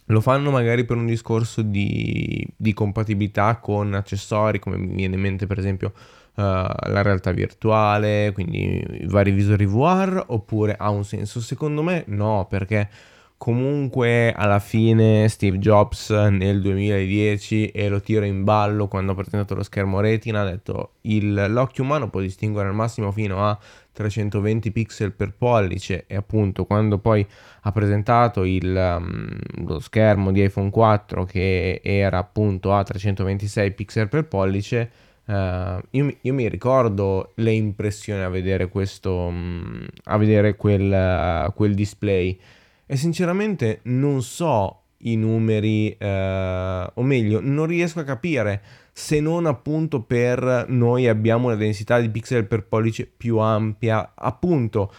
Lo 0.10 0.22
fanno 0.22 0.52
magari 0.52 0.86
per 0.86 0.98
un 0.98 1.06
discorso 1.06 1.62
di, 1.62 2.46
di 2.56 2.74
compatibilità 2.74 3.58
con 3.58 3.94
accessori, 3.94 4.60
come 4.60 4.78
mi 4.78 4.94
viene 4.94 5.16
in 5.16 5.22
mente 5.22 5.48
per 5.48 5.58
esempio 5.58 5.94
la 6.36 7.02
realtà 7.02 7.32
virtuale, 7.32 8.32
quindi 8.34 8.84
i 9.02 9.08
vari 9.08 9.32
visori 9.32 9.66
VR, 9.66 10.24
oppure 10.28 10.76
ha 10.78 10.90
un 10.90 11.04
senso? 11.04 11.40
Secondo 11.40 11.82
me 11.82 12.04
no, 12.08 12.46
perché 12.50 12.90
comunque 13.38 14.32
alla 14.32 14.60
fine 14.60 15.28
Steve 15.28 15.60
Jobs 15.60 16.10
nel 16.10 16.62
2010 16.62 17.68
e 17.68 17.90
lo 17.90 18.00
tiro 18.00 18.24
in 18.24 18.44
ballo 18.44 18.88
quando 18.88 19.12
ha 19.12 19.16
presentato 19.16 19.56
lo 19.56 19.64
schermo 19.64 20.00
retina 20.00 20.42
ha 20.42 20.46
detto 20.46 20.94
il, 21.02 21.46
l'occhio 21.50 21.84
umano 21.84 22.10
può 22.10 22.22
distinguere 22.22 22.70
al 22.70 22.76
massimo 22.76 23.12
fino 23.12 23.46
a 23.46 23.58
320 23.92 24.72
pixel 24.72 25.12
per 25.12 25.34
pollice 25.34 26.06
e 26.08 26.16
appunto 26.16 26.66
quando 26.66 26.98
poi 26.98 27.26
ha 27.62 27.72
presentato 27.72 28.44
il, 28.46 28.98
um, 29.00 29.38
lo 29.66 29.80
schermo 29.80 30.32
di 30.32 30.44
iPhone 30.44 30.70
4 30.70 31.26
che 31.26 31.82
era 31.84 32.18
appunto 32.18 32.74
a 32.74 32.84
326 32.84 33.72
pixel 33.74 34.08
per 34.10 34.28
pollice 34.28 34.92
Uh, 35.26 35.82
io, 35.90 36.16
io, 36.22 36.34
mi 36.34 36.48
ricordo 36.48 37.32
le 37.36 37.52
impressioni 37.52 38.22
a 38.22 38.30
vedere 38.30 38.70
questo, 38.70 39.12
um, 39.12 39.84
a 40.04 40.18
vedere 40.18 40.56
quel, 40.56 41.48
uh, 41.48 41.54
quel, 41.54 41.74
display. 41.74 42.40
E 42.86 42.96
sinceramente 42.96 43.80
non 43.84 44.22
so 44.22 44.82
i 45.00 45.16
numeri, 45.16 45.98
uh, 46.00 46.06
o 46.06 47.02
meglio, 47.02 47.40
non 47.42 47.66
riesco 47.66 48.00
a 48.02 48.04
capire 48.04 48.62
se 48.94 49.20
non 49.20 49.48
appunto 49.48 50.04
per 50.04 50.66
noi 50.70 51.08
abbiamo 51.08 51.48
una 51.48 51.56
densità 51.56 52.00
di 52.00 52.10
pixel 52.10 52.46
per 52.46 52.66
pollice 52.66 53.06
più 53.06 53.40
ampia, 53.40 54.14
appunto 54.16 54.94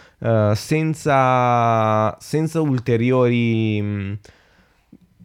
senza, 0.53 2.15
senza 2.19 2.61
ulteriori... 2.61 3.79
Um, 3.79 4.19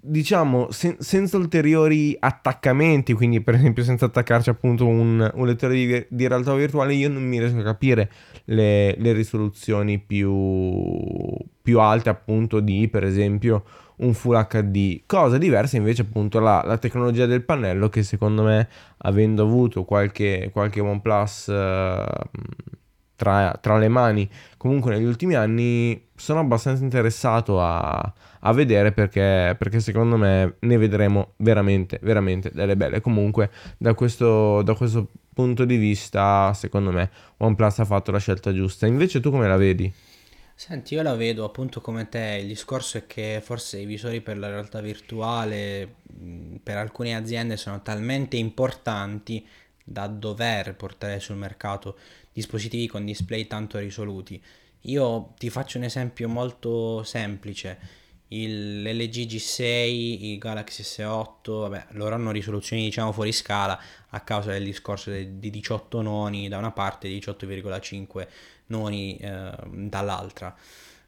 diciamo, 0.04 0.70
sen- 0.72 0.96
senza 0.98 1.36
ulteriori 1.36 2.16
attaccamenti, 2.18 3.12
quindi 3.12 3.40
per 3.40 3.54
esempio 3.54 3.84
senza 3.84 4.06
attaccarci 4.06 4.50
appunto 4.50 4.86
un, 4.86 5.30
un 5.32 5.46
lettore 5.46 5.74
di, 5.74 6.06
di, 6.08 6.26
realtà 6.26 6.52
virtuale, 6.54 6.94
io 6.94 7.08
non 7.08 7.22
mi 7.22 7.38
riesco 7.38 7.58
a 7.58 7.62
capire 7.62 8.10
le, 8.46 8.96
le 8.98 9.12
risoluzioni 9.12 10.00
più, 10.00 10.32
più, 11.62 11.78
alte 11.78 12.08
appunto 12.08 12.58
di 12.58 12.88
per 12.88 13.04
esempio 13.04 13.64
un 13.98 14.12
Full 14.12 14.46
HD. 14.48 15.02
Cosa 15.06 15.38
diversa 15.38 15.76
invece 15.76 16.02
appunto 16.02 16.40
la, 16.40 16.62
la 16.66 16.78
tecnologia 16.78 17.26
del 17.26 17.44
pannello 17.44 17.88
che 17.88 18.02
secondo 18.02 18.42
me 18.42 18.68
avendo 18.98 19.44
avuto 19.44 19.84
qualche, 19.84 20.50
qualche 20.52 20.80
OnePlus... 20.80 21.46
Uh, 21.46 22.80
tra, 23.22 23.56
tra, 23.60 23.78
le 23.78 23.86
mani 23.86 24.28
comunque 24.56 24.90
negli 24.90 25.04
ultimi 25.04 25.36
anni, 25.36 26.08
sono 26.16 26.40
abbastanza 26.40 26.82
interessato 26.82 27.62
a, 27.62 28.12
a 28.40 28.52
vedere 28.52 28.90
perché, 28.90 29.54
perché, 29.56 29.78
secondo 29.78 30.16
me 30.16 30.56
ne 30.58 30.76
vedremo 30.76 31.34
veramente, 31.36 32.00
veramente 32.02 32.50
delle 32.52 32.76
belle. 32.76 33.00
Comunque 33.00 33.50
da 33.78 33.94
questo, 33.94 34.62
da 34.62 34.74
questo 34.74 35.06
punto 35.32 35.64
di 35.64 35.76
vista, 35.76 36.52
secondo 36.54 36.90
me 36.90 37.08
OnePlus 37.36 37.78
ha 37.78 37.84
fatto 37.84 38.10
la 38.10 38.18
scelta 38.18 38.52
giusta. 38.52 38.86
Invece 38.86 39.20
tu 39.20 39.30
come 39.30 39.46
la 39.46 39.56
vedi? 39.56 39.92
Senti, 40.54 40.94
io 40.94 41.02
la 41.02 41.14
vedo 41.14 41.44
appunto 41.44 41.80
come 41.80 42.08
te, 42.08 42.38
il 42.40 42.48
discorso 42.48 42.98
è 42.98 43.06
che 43.06 43.40
forse 43.42 43.78
i 43.78 43.86
visori 43.86 44.20
per 44.20 44.36
la 44.36 44.48
realtà 44.48 44.80
virtuale 44.80 45.94
per 46.62 46.76
alcune 46.76 47.14
aziende 47.14 47.56
sono 47.56 47.82
talmente 47.82 48.36
importanti 48.36 49.46
da 49.84 50.06
dover 50.06 50.74
portare 50.76 51.18
sul 51.18 51.36
mercato 51.36 51.96
dispositivi 52.32 52.86
con 52.86 53.04
display 53.04 53.46
tanto 53.46 53.78
risoluti. 53.78 54.42
Io 54.82 55.34
ti 55.38 55.50
faccio 55.50 55.78
un 55.78 55.84
esempio 55.84 56.28
molto 56.28 57.02
semplice. 57.04 58.00
Il 58.28 58.82
LG 58.82 59.26
G6, 59.26 59.62
il 60.24 60.38
Galaxy 60.38 60.82
S8, 60.82 61.60
vabbè, 61.60 61.86
loro 61.90 62.14
hanno 62.14 62.30
risoluzioni 62.30 62.84
diciamo 62.84 63.12
fuori 63.12 63.32
scala 63.32 63.78
a 64.08 64.20
causa 64.20 64.52
del 64.52 64.64
discorso 64.64 65.10
di 65.10 65.50
18 65.50 66.00
noni 66.00 66.48
da 66.48 66.56
una 66.56 66.72
parte 66.72 67.08
e 67.08 67.18
18,5 67.18 68.26
noni 68.66 69.16
eh, 69.18 69.52
dall'altra. 69.66 70.56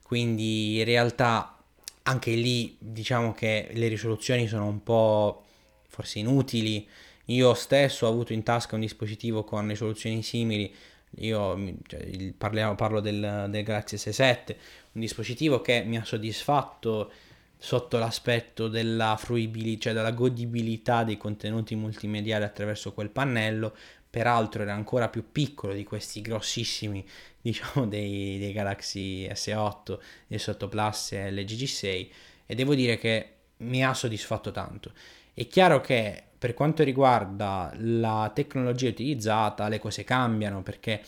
Quindi 0.02 0.78
in 0.78 0.84
realtà 0.84 1.58
anche 2.02 2.32
lì 2.32 2.76
diciamo 2.78 3.32
che 3.32 3.70
le 3.72 3.88
risoluzioni 3.88 4.46
sono 4.46 4.66
un 4.66 4.82
po' 4.82 5.44
forse 5.88 6.18
inutili 6.18 6.86
io 7.26 7.54
stesso 7.54 8.06
ho 8.06 8.10
avuto 8.10 8.34
in 8.34 8.42
tasca 8.42 8.74
un 8.74 8.82
dispositivo 8.82 9.44
con 9.44 9.66
risoluzioni 9.66 10.22
simili, 10.22 10.72
io 11.18 11.74
cioè, 11.86 12.32
parliamo, 12.36 12.74
parlo 12.74 13.00
del, 13.00 13.46
del 13.48 13.62
Galaxy 13.62 13.96
S7, 13.96 14.56
un 14.92 15.00
dispositivo 15.00 15.60
che 15.60 15.82
mi 15.84 15.96
ha 15.96 16.04
soddisfatto 16.04 17.10
sotto 17.56 17.98
l'aspetto 17.98 18.68
della 18.68 19.16
fruibilità, 19.18 19.84
cioè 19.84 19.92
della 19.94 20.12
godibilità 20.12 21.02
dei 21.04 21.16
contenuti 21.16 21.74
multimediali 21.74 22.44
attraverso 22.44 22.92
quel 22.92 23.10
pannello, 23.10 23.74
peraltro 24.10 24.62
era 24.62 24.74
ancora 24.74 25.08
più 25.08 25.32
piccolo 25.32 25.72
di 25.72 25.84
questi 25.84 26.20
grossissimi, 26.20 27.04
diciamo, 27.40 27.86
dei, 27.86 28.38
dei 28.38 28.52
Galaxy 28.52 29.26
S8, 29.26 29.98
del 30.26 30.44
8 30.46 30.68
Plus 30.68 31.12
e 31.12 31.32
LG 31.32 31.50
G6 31.50 32.08
e 32.46 32.54
devo 32.54 32.74
dire 32.74 32.98
che 32.98 33.28
mi 33.58 33.84
ha 33.84 33.94
soddisfatto 33.94 34.50
tanto. 34.50 34.92
È 35.32 35.46
chiaro 35.46 35.80
che 35.80 36.24
per 36.44 36.52
quanto 36.52 36.82
riguarda 36.82 37.72
la 37.78 38.30
tecnologia 38.34 38.90
utilizzata, 38.90 39.66
le 39.68 39.78
cose 39.78 40.04
cambiano 40.04 40.62
perché 40.62 41.02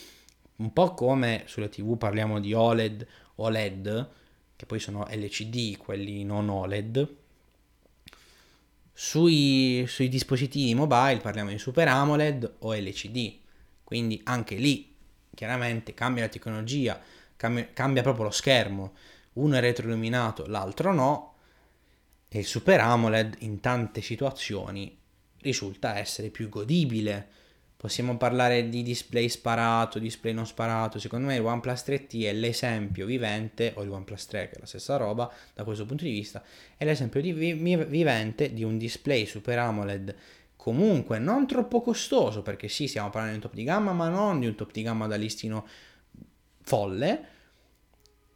un 0.57 0.73
po' 0.73 0.95
come 0.95 1.43
sulle 1.45 1.69
TV 1.69 1.99
parliamo 1.99 2.41
di 2.41 2.55
OLED, 2.55 3.07
OLED, 3.35 4.09
che 4.57 4.65
poi 4.65 4.79
sono 4.79 5.07
LCD, 5.11 5.77
quelli 5.77 6.25
non 6.25 6.49
OLED, 6.49 7.17
sui, 8.95 9.85
sui 9.87 10.09
dispositivi 10.09 10.75
mobile 10.75 11.19
parliamo 11.19 11.51
di 11.51 11.59
Super 11.59 11.89
AMOLED 11.89 12.55
o 12.61 12.75
LCD, 12.75 13.39
quindi 13.85 14.19
anche 14.25 14.55
lì 14.55 14.97
chiaramente 15.35 15.93
cambia 15.93 16.23
la 16.23 16.31
tecnologia, 16.31 16.99
cambia, 17.37 17.69
cambia 17.75 18.01
proprio 18.01 18.25
lo 18.25 18.31
schermo, 18.31 18.95
uno 19.35 19.57
è 19.57 19.61
retroilluminato, 19.61 20.47
l'altro 20.47 20.95
no, 20.95 21.35
e 22.27 22.39
il 22.39 22.47
Super 22.47 22.81
AMOLED 22.81 23.37
in 23.41 23.61
tante 23.61 24.01
situazioni 24.01 25.05
risulta 25.47 25.99
essere 25.99 26.29
più 26.31 26.49
godibile. 26.49 27.29
Possiamo 27.77 28.17
parlare 28.17 28.69
di 28.69 28.83
display 28.83 29.29
sparato, 29.29 29.99
display 29.99 30.33
non 30.33 30.47
sparato. 30.47 30.99
Secondo 30.99 31.29
me 31.29 31.37
il 31.37 31.45
OnePlus 31.45 31.83
3T 31.87 32.25
è 32.25 32.33
l'esempio 32.33 33.07
vivente, 33.07 33.73
o 33.77 33.83
il 33.83 33.91
OnePlus 33.91 34.27
3 34.27 34.49
che 34.49 34.57
è 34.57 34.59
la 34.61 34.67
stessa 34.67 34.97
roba 34.97 35.33
da 35.55 35.65
questo 35.65 35.85
punto 35.85 36.05
di 36.05 36.11
vista, 36.11 36.43
è 36.77 36.85
l'esempio 36.85 37.21
di 37.21 37.33
vi- 37.33 37.85
vivente 37.85 38.53
di 38.53 38.65
un 38.65 38.77
display 38.77 39.27
Super 39.27 39.59
AMOLED 39.59 40.15
comunque 40.57 41.21
non 41.21 41.47
troppo 41.47 41.81
costoso, 41.81 42.43
perché 42.43 42.67
sì, 42.67 42.89
stiamo 42.89 43.09
parlando 43.09 43.39
di 43.39 43.45
un 43.45 43.49
top 43.49 43.57
di 43.57 43.63
gamma, 43.63 43.93
ma 43.93 44.09
non 44.09 44.41
di 44.41 44.47
un 44.47 44.57
top 44.57 44.73
di 44.73 44.83
gamma 44.83 45.07
da 45.07 45.15
listino 45.15 45.65
folle, 46.63 47.25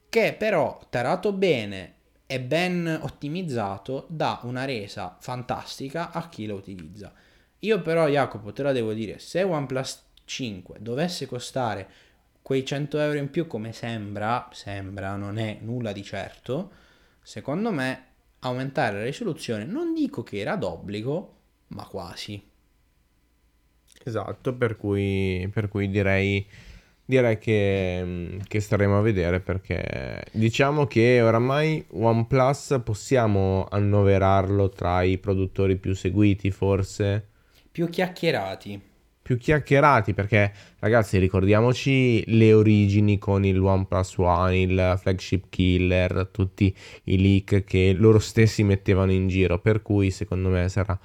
che 0.08 0.36
però 0.38 0.78
tarato 0.88 1.32
bene 1.32 1.94
e 2.30 2.38
ben 2.38 2.86
ottimizzato 3.02 4.06
dà 4.08 4.38
una 4.44 4.64
resa 4.64 5.16
fantastica 5.18 6.12
a 6.12 6.28
chi 6.28 6.46
lo 6.46 6.54
utilizza. 6.54 7.12
Io 7.58 7.82
però 7.82 8.06
Jacopo 8.06 8.52
te 8.52 8.62
la 8.62 8.70
devo 8.70 8.92
dire, 8.92 9.18
se 9.18 9.42
OnePlus 9.42 10.02
5 10.26 10.76
dovesse 10.80 11.26
costare 11.26 11.88
quei 12.40 12.64
100 12.64 13.00
euro 13.00 13.18
in 13.18 13.30
più 13.30 13.48
come 13.48 13.72
sembra, 13.72 14.48
sembra, 14.52 15.16
non 15.16 15.38
è 15.38 15.58
nulla 15.60 15.90
di 15.90 16.04
certo, 16.04 16.70
secondo 17.20 17.72
me 17.72 18.04
aumentare 18.38 18.98
la 18.98 19.04
risoluzione 19.04 19.64
non 19.64 19.92
dico 19.92 20.22
che 20.22 20.38
era 20.38 20.54
d'obbligo, 20.54 21.34
ma 21.68 21.84
quasi. 21.84 22.40
Esatto, 24.04 24.54
per 24.54 24.76
cui, 24.76 25.50
per 25.52 25.68
cui 25.68 25.90
direi 25.90 26.46
direi 27.10 27.38
che, 27.38 28.00
mm, 28.02 28.38
che, 28.46 28.60
staremo 28.60 28.96
a 28.96 29.02
vedere 29.02 29.40
perché 29.40 30.22
diciamo 30.32 30.86
che 30.86 31.20
oramai 31.20 31.84
OnePlus 31.90 32.80
possiamo 32.84 33.66
annoverarlo 33.68 34.70
tra 34.70 35.02
i 35.02 35.18
produttori 35.18 35.76
più 35.76 35.94
seguiti 35.94 36.50
forse. 36.50 37.26
Più 37.70 37.88
chiacchierati. 37.90 38.80
Più 39.20 39.36
chiacchierati 39.36 40.14
perché 40.14 40.52
ragazzi 40.78 41.18
ricordiamoci 41.18 42.22
le 42.36 42.52
origini 42.52 43.18
con 43.18 43.44
il 43.44 43.60
OnePlus 43.60 44.16
One, 44.18 44.58
il 44.58 44.98
flagship 45.00 45.46
killer, 45.50 46.28
tutti 46.32 46.74
i 47.04 47.20
leak 47.20 47.64
che 47.64 47.92
loro 47.96 48.18
stessi 48.18 48.62
mettevano 48.62 49.12
in 49.12 49.28
giro 49.28 49.58
per 49.58 49.82
cui 49.82 50.10
secondo 50.10 50.48
me 50.48 50.68
sarà 50.68 50.98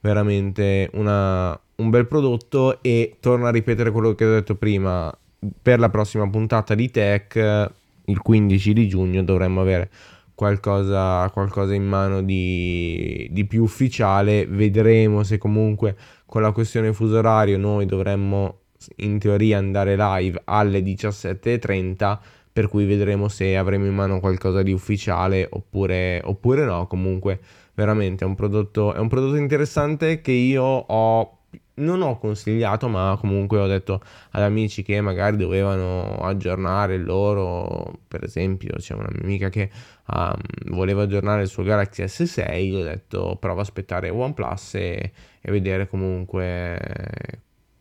veramente 0.00 0.88
una, 0.92 1.60
un 1.76 1.90
bel 1.90 2.06
prodotto 2.06 2.80
e 2.82 3.16
torno 3.20 3.46
a 3.46 3.50
ripetere 3.50 3.90
quello 3.90 4.14
che 4.14 4.24
ho 4.24 4.32
detto 4.32 4.54
prima 4.54 5.12
per 5.62 5.78
la 5.78 5.88
prossima 5.88 6.28
puntata 6.28 6.74
di 6.74 6.90
Tech, 6.90 7.70
il 8.04 8.18
15 8.20 8.72
di 8.72 8.88
giugno, 8.88 9.22
dovremmo 9.22 9.60
avere 9.60 9.90
qualcosa, 10.34 11.28
qualcosa 11.30 11.74
in 11.74 11.84
mano 11.84 12.22
di, 12.22 13.28
di, 13.30 13.44
più 13.44 13.62
ufficiale. 13.62 14.46
Vedremo 14.46 15.22
se 15.24 15.38
comunque 15.38 15.96
con 16.26 16.42
la 16.42 16.52
questione 16.52 16.92
fuso 16.92 17.18
orario 17.18 17.58
noi 17.58 17.86
dovremmo 17.86 18.60
in 18.96 19.18
teoria 19.18 19.58
andare 19.58 19.96
live 19.96 20.40
alle 20.44 20.80
17.30 20.80 22.18
per 22.52 22.68
cui 22.68 22.86
vedremo 22.86 23.28
se 23.28 23.56
avremo 23.56 23.86
in 23.86 23.94
mano 23.94 24.20
qualcosa 24.20 24.62
di 24.62 24.72
ufficiale 24.72 25.46
oppure, 25.48 26.20
oppure 26.24 26.64
no 26.64 26.86
comunque 26.86 27.40
veramente 27.74 28.24
è 28.24 28.26
un, 28.26 28.34
prodotto, 28.34 28.94
è 28.94 28.98
un 28.98 29.08
prodotto 29.08 29.36
interessante 29.36 30.20
che 30.20 30.32
io 30.32 30.64
ho 30.64 31.37
non 31.78 32.02
ho 32.02 32.18
consigliato, 32.18 32.88
ma 32.88 33.16
comunque 33.18 33.58
ho 33.58 33.66
detto 33.66 34.00
ad 34.30 34.42
amici 34.42 34.82
che 34.82 35.00
magari 35.00 35.36
dovevano 35.36 36.16
aggiornare 36.18 36.94
il 36.94 37.04
loro, 37.04 38.00
per 38.06 38.24
esempio, 38.24 38.74
c'è 38.76 38.94
una 38.94 39.08
mia 39.10 39.22
amica 39.22 39.48
che 39.48 39.70
um, 40.06 40.34
voleva 40.76 41.02
aggiornare 41.02 41.42
il 41.42 41.48
suo 41.48 41.62
Galaxy 41.62 42.04
S6, 42.04 42.62
gli 42.62 42.74
ho 42.74 42.84
detto 42.84 43.36
prova 43.40 43.60
a 43.60 43.62
aspettare 43.62 44.10
OnePlus 44.10 44.74
e, 44.74 45.12
e 45.40 45.50
vedere 45.50 45.88
comunque 45.88 46.78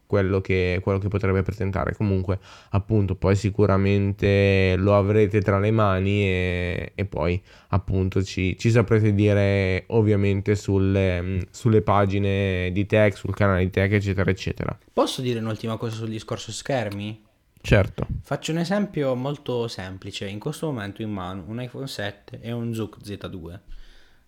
quello 0.07 0.41
che, 0.41 0.79
quello 0.81 0.97
che 0.97 1.09
potrebbe 1.09 1.43
presentare. 1.43 1.93
Comunque, 1.93 2.39
appunto, 2.69 3.15
poi 3.15 3.35
sicuramente 3.35 4.75
lo 4.77 4.97
avrete 4.97 5.41
tra 5.41 5.59
le 5.59 5.69
mani 5.69 6.23
e, 6.23 6.91
e 6.95 7.05
poi, 7.05 7.39
appunto, 7.69 8.23
ci, 8.23 8.57
ci, 8.57 8.71
saprete 8.71 9.13
dire 9.13 9.83
ovviamente 9.87 10.55
sulle, 10.55 11.45
sulle 11.51 11.81
pagine 11.81 12.71
di 12.71 12.85
tech, 12.87 13.15
sul 13.15 13.35
canale 13.35 13.65
di 13.65 13.69
tech, 13.69 13.91
eccetera, 13.91 14.31
eccetera. 14.31 14.77
Posso 14.91 15.21
dire 15.21 15.39
un'ultima 15.39 15.77
cosa 15.77 15.95
sul 15.95 16.09
discorso 16.09 16.51
schermi? 16.51 17.25
Certo. 17.61 18.07
Faccio 18.21 18.51
un 18.51 18.59
esempio 18.59 19.13
molto 19.13 19.67
semplice. 19.67 20.27
In 20.27 20.39
questo 20.39 20.67
momento 20.67 21.01
in 21.01 21.11
mano 21.11 21.43
un 21.47 21.61
iPhone 21.61 21.87
7 21.87 22.39
e 22.41 22.51
un 22.53 22.73
Zook 22.73 22.97
Z2. 23.03 23.59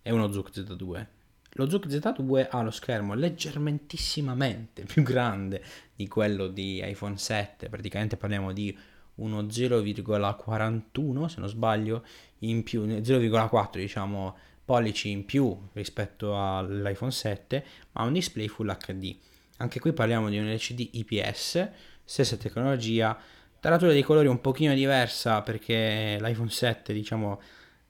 È 0.02 0.10
uno 0.10 0.30
Zook 0.30 0.50
Z2 0.50 1.06
lo 1.54 1.68
Zoom 1.68 1.82
Z2 1.82 2.48
ha 2.50 2.62
lo 2.62 2.70
schermo 2.70 3.14
leggermentissimamente 3.14 4.84
più 4.84 5.02
grande 5.02 5.62
di 5.94 6.06
quello 6.08 6.46
di 6.46 6.80
iPhone 6.84 7.16
7, 7.16 7.68
praticamente 7.68 8.16
parliamo 8.16 8.52
di 8.52 8.76
uno 9.16 9.42
0,41 9.42 11.26
se 11.26 11.40
non 11.40 11.48
sbaglio 11.48 12.04
in 12.40 12.62
più, 12.62 12.84
0,4 12.84 13.78
diciamo 13.78 14.36
pollici 14.64 15.10
in 15.10 15.24
più 15.24 15.68
rispetto 15.72 16.40
all'iPhone 16.40 17.10
7, 17.10 17.64
ma 17.92 18.04
un 18.04 18.12
display 18.12 18.46
Full 18.46 18.76
HD. 18.76 19.16
Anche 19.56 19.80
qui 19.80 19.92
parliamo 19.92 20.28
di 20.28 20.38
un 20.38 20.48
LCD 20.48 20.90
IPS, 20.92 21.68
stessa 22.04 22.36
tecnologia, 22.36 23.18
taratura 23.58 23.92
dei 23.92 24.02
colori 24.02 24.28
un 24.28 24.40
pochino 24.40 24.72
diversa 24.72 25.42
perché 25.42 26.16
l'iPhone 26.20 26.48
7 26.48 26.92
diciamo 26.92 27.40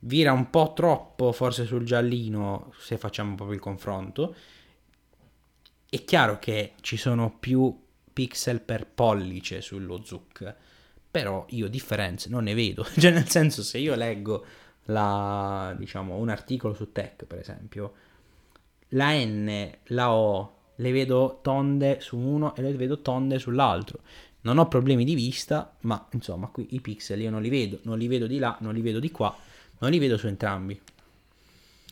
vira 0.00 0.32
un 0.32 0.50
po' 0.50 0.72
troppo 0.74 1.32
forse 1.32 1.64
sul 1.64 1.84
giallino 1.84 2.72
se 2.78 2.96
facciamo 2.96 3.34
proprio 3.34 3.56
il 3.56 3.62
confronto. 3.62 4.34
È 5.88 6.04
chiaro 6.04 6.38
che 6.38 6.74
ci 6.80 6.96
sono 6.96 7.36
più 7.38 7.76
pixel 8.12 8.60
per 8.60 8.86
pollice 8.86 9.60
sullo 9.60 10.04
Zook, 10.04 10.54
però 11.10 11.44
io 11.50 11.68
differenze 11.68 12.28
non 12.28 12.44
ne 12.44 12.54
vedo. 12.54 12.84
Cioè, 12.96 13.10
nel 13.10 13.28
senso, 13.28 13.62
se 13.62 13.78
io 13.78 13.94
leggo 13.94 14.44
la, 14.84 15.74
diciamo, 15.76 16.16
un 16.16 16.28
articolo 16.28 16.74
su 16.74 16.92
tech, 16.92 17.24
per 17.24 17.38
esempio, 17.38 17.92
la 18.90 19.12
N, 19.12 19.70
la 19.84 20.12
O, 20.12 20.54
le 20.76 20.92
vedo 20.92 21.40
tonde 21.42 22.00
su 22.00 22.16
uno 22.18 22.54
e 22.54 22.62
le 22.62 22.72
vedo 22.72 23.00
tonde 23.00 23.38
sull'altro. 23.38 24.00
Non 24.42 24.58
ho 24.58 24.68
problemi 24.68 25.04
di 25.04 25.14
vista, 25.14 25.76
ma 25.80 26.08
insomma, 26.12 26.46
qui 26.48 26.68
i 26.70 26.80
pixel 26.80 27.20
io 27.20 27.30
non 27.30 27.42
li 27.42 27.50
vedo, 27.50 27.80
non 27.82 27.98
li 27.98 28.06
vedo 28.06 28.26
di 28.26 28.38
là, 28.38 28.56
non 28.60 28.72
li 28.72 28.80
vedo 28.80 28.98
di 28.98 29.10
qua, 29.10 29.36
non 29.80 29.90
li 29.90 29.98
vedo 29.98 30.16
su 30.16 30.26
entrambi. 30.26 30.80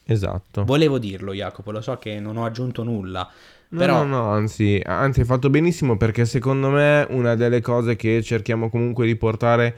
Esatto. 0.04 0.64
Volevo 0.64 0.98
dirlo, 0.98 1.34
Jacopo, 1.34 1.70
lo 1.70 1.82
so 1.82 1.98
che 1.98 2.18
non 2.18 2.38
ho 2.38 2.46
aggiunto 2.46 2.82
nulla. 2.82 3.28
No, 3.70 3.78
Però, 3.78 4.04
no, 4.04 4.22
no, 4.22 4.30
anzi, 4.30 4.80
anzi, 4.82 5.20
hai 5.20 5.26
fatto 5.26 5.50
benissimo 5.50 5.98
perché 5.98 6.24
secondo 6.24 6.70
me 6.70 7.06
una 7.10 7.34
delle 7.34 7.60
cose 7.60 7.96
che 7.96 8.22
cerchiamo 8.22 8.70
comunque 8.70 9.04
di 9.04 9.14
portare 9.16 9.76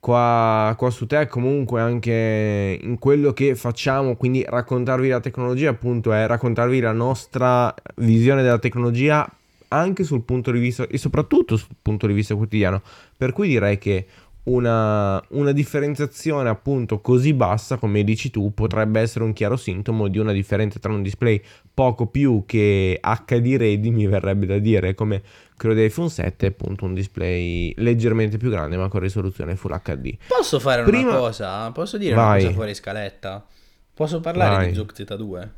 qua, 0.00 0.74
qua 0.78 0.88
su 0.88 1.06
te, 1.06 1.26
comunque 1.26 1.82
anche 1.82 2.78
in 2.80 2.98
quello 2.98 3.34
che 3.34 3.54
facciamo, 3.54 4.16
quindi 4.16 4.42
raccontarvi 4.48 5.08
la 5.08 5.20
tecnologia, 5.20 5.68
appunto, 5.68 6.12
è 6.12 6.26
raccontarvi 6.26 6.80
la 6.80 6.92
nostra 6.92 7.74
visione 7.96 8.42
della 8.42 8.58
tecnologia 8.58 9.30
anche 9.68 10.04
sul 10.04 10.22
punto 10.22 10.50
di 10.50 10.60
vista 10.60 10.86
e 10.86 10.96
soprattutto 10.96 11.56
sul 11.58 11.76
punto 11.82 12.06
di 12.06 12.14
vista 12.14 12.34
quotidiano. 12.34 12.80
Per 13.14 13.32
cui 13.32 13.48
direi 13.48 13.76
che 13.76 14.06
una, 14.48 15.22
una, 15.30 15.52
differenziazione 15.52 16.48
appunto 16.48 17.00
così 17.00 17.34
bassa 17.34 17.76
come 17.76 18.02
dici 18.02 18.30
tu 18.30 18.52
potrebbe 18.54 19.00
essere 19.00 19.24
un 19.24 19.32
chiaro 19.32 19.56
sintomo 19.56 20.08
di 20.08 20.18
una 20.18 20.32
differenza 20.32 20.78
tra 20.78 20.92
un 20.92 21.02
display 21.02 21.40
poco 21.72 22.06
più 22.06 22.44
che 22.46 23.00
HD 23.02 23.56
ready 23.56 23.90
mi 23.90 24.06
verrebbe 24.06 24.46
da 24.46 24.58
dire 24.58 24.94
come 24.94 25.22
quello 25.56 25.74
dell'iPhone 25.74 26.08
7 26.08 26.46
appunto 26.46 26.84
un 26.84 26.94
display 26.94 27.72
leggermente 27.76 28.38
più 28.38 28.50
grande 28.50 28.76
ma 28.76 28.88
con 28.88 29.00
risoluzione 29.00 29.56
Full 29.56 29.80
HD 29.82 30.16
posso 30.26 30.58
fare 30.58 30.82
Prima... 30.82 31.10
una 31.10 31.18
cosa? 31.18 31.70
posso 31.72 31.98
dire 31.98 32.14
Vai. 32.14 32.26
una 32.26 32.36
cosa 32.38 32.52
fuori 32.52 32.74
scaletta? 32.74 33.44
posso 33.92 34.20
parlare 34.20 34.56
Vai. 34.56 34.68
di 34.68 34.74
Zook 34.74 34.92
Z2? 34.94 35.48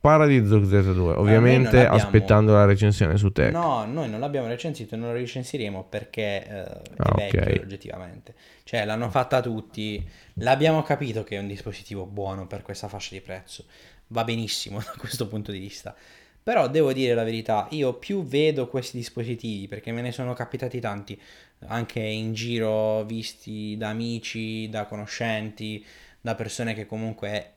Parla 0.00 0.26
di 0.26 0.46
Zook 0.46 0.64
Z2, 0.64 1.18
ovviamente 1.18 1.86
aspettando 1.86 2.54
la 2.54 2.64
recensione 2.64 3.18
su 3.18 3.30
Tech. 3.32 3.52
No, 3.52 3.84
noi 3.84 4.08
non 4.08 4.18
l'abbiamo 4.18 4.46
recensito 4.46 4.94
e 4.94 4.98
non 4.98 5.08
lo 5.08 5.14
recensiremo 5.14 5.84
perché 5.84 6.42
eh, 6.42 6.62
è 6.62 6.80
ah, 6.96 7.12
vecchio 7.14 7.40
okay. 7.42 7.58
oggettivamente. 7.58 8.34
Cioè 8.64 8.86
l'hanno 8.86 9.10
fatta 9.10 9.42
tutti, 9.42 10.02
l'abbiamo 10.36 10.82
capito 10.82 11.22
che 11.22 11.36
è 11.36 11.38
un 11.38 11.46
dispositivo 11.46 12.06
buono 12.06 12.46
per 12.46 12.62
questa 12.62 12.88
fascia 12.88 13.14
di 13.14 13.20
prezzo, 13.20 13.66
va 14.06 14.24
benissimo 14.24 14.78
da 14.80 14.94
questo 14.96 15.28
punto 15.28 15.52
di 15.52 15.58
vista. 15.58 15.94
Però 16.42 16.66
devo 16.68 16.94
dire 16.94 17.12
la 17.12 17.22
verità, 17.22 17.66
io 17.72 17.92
più 17.92 18.24
vedo 18.24 18.68
questi 18.68 18.96
dispositivi, 18.96 19.68
perché 19.68 19.92
me 19.92 20.00
ne 20.00 20.12
sono 20.12 20.32
capitati 20.32 20.80
tanti, 20.80 21.20
anche 21.66 22.00
in 22.00 22.32
giro 22.32 23.02
visti 23.04 23.76
da 23.76 23.90
amici, 23.90 24.66
da 24.70 24.86
conoscenti, 24.86 25.84
da 26.22 26.34
persone 26.34 26.72
che 26.72 26.86
comunque 26.86 27.56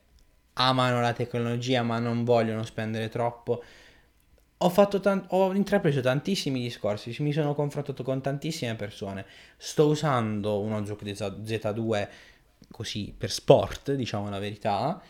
amano 0.53 1.01
la 1.01 1.13
tecnologia 1.13 1.83
ma 1.83 1.99
non 1.99 2.23
vogliono 2.23 2.63
spendere 2.63 3.09
troppo. 3.09 3.63
Ho, 4.57 4.71
tant- 5.01 5.25
ho 5.29 5.53
intrapreso 5.53 5.99
tantissimi 5.99 6.61
discorsi, 6.61 7.15
mi 7.21 7.33
sono 7.33 7.53
confrontato 7.53 8.03
con 8.03 8.21
tantissime 8.21 8.75
persone. 8.75 9.25
Sto 9.57 9.87
usando 9.87 10.59
uno 10.61 10.85
Zook 10.85 11.03
Z2 11.03 12.09
così 12.71 13.13
per 13.17 13.29
sport, 13.29 13.93
diciamo 13.93 14.29
la 14.29 14.39
verità. 14.39 15.01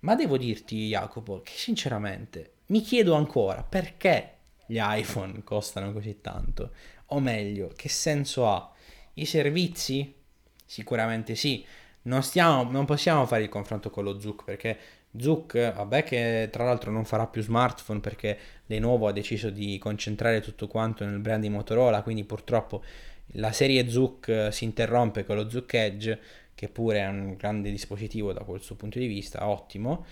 Ma 0.00 0.14
devo 0.14 0.36
dirti, 0.36 0.88
Jacopo, 0.88 1.40
che 1.42 1.52
sinceramente 1.54 2.52
mi 2.66 2.80
chiedo 2.80 3.14
ancora 3.14 3.62
perché 3.62 4.36
gli 4.66 4.78
iPhone 4.80 5.42
costano 5.42 5.92
così 5.92 6.20
tanto. 6.20 6.72
O 7.06 7.20
meglio, 7.20 7.72
che 7.74 7.88
senso 7.88 8.48
ha? 8.48 8.72
I 9.14 9.24
servizi? 9.24 10.14
Sicuramente 10.64 11.34
sì 11.34 11.64
non, 12.04 12.22
stiamo, 12.22 12.70
non 12.70 12.84
possiamo 12.84 13.26
fare 13.26 13.42
il 13.42 13.48
confronto 13.48 13.90
con 13.90 14.04
lo 14.04 14.18
Zook 14.18 14.44
perché 14.44 14.78
Zook, 15.16 15.74
vabbè 15.74 16.02
che 16.02 16.48
tra 16.50 16.64
l'altro 16.64 16.90
non 16.90 17.04
farà 17.04 17.26
più 17.26 17.42
smartphone 17.42 18.00
perché 18.00 18.38
Lenovo 18.66 19.06
ha 19.06 19.12
deciso 19.12 19.50
di 19.50 19.78
concentrare 19.78 20.40
tutto 20.40 20.66
quanto 20.66 21.04
nel 21.04 21.20
brand 21.20 21.42
di 21.42 21.48
Motorola, 21.48 22.02
quindi 22.02 22.24
purtroppo 22.24 22.82
la 23.32 23.52
serie 23.52 23.88
Zook 23.88 24.28
eh, 24.28 24.52
si 24.52 24.64
interrompe 24.64 25.24
con 25.24 25.36
lo 25.36 25.48
Zook 25.48 25.72
Edge, 25.74 26.20
che 26.54 26.68
pure 26.68 27.00
è 27.00 27.06
un 27.06 27.34
grande 27.36 27.70
dispositivo 27.70 28.32
da 28.32 28.44
quel 28.44 28.60
suo 28.60 28.74
punto 28.74 28.98
di 28.98 29.06
vista, 29.06 29.48
ottimo. 29.48 30.04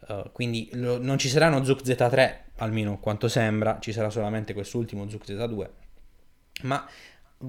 Uh, 0.00 0.30
quindi 0.32 0.68
lo, 0.74 1.02
non 1.02 1.18
ci 1.18 1.28
saranno 1.28 1.64
Zook 1.64 1.82
Z3, 1.82 2.36
almeno 2.56 2.98
quanto 2.98 3.28
sembra, 3.28 3.78
ci 3.80 3.92
sarà 3.92 4.10
solamente 4.10 4.52
quest'ultimo 4.52 5.08
Zook 5.08 5.28
Z2. 5.28 5.68
Ma 6.62 6.86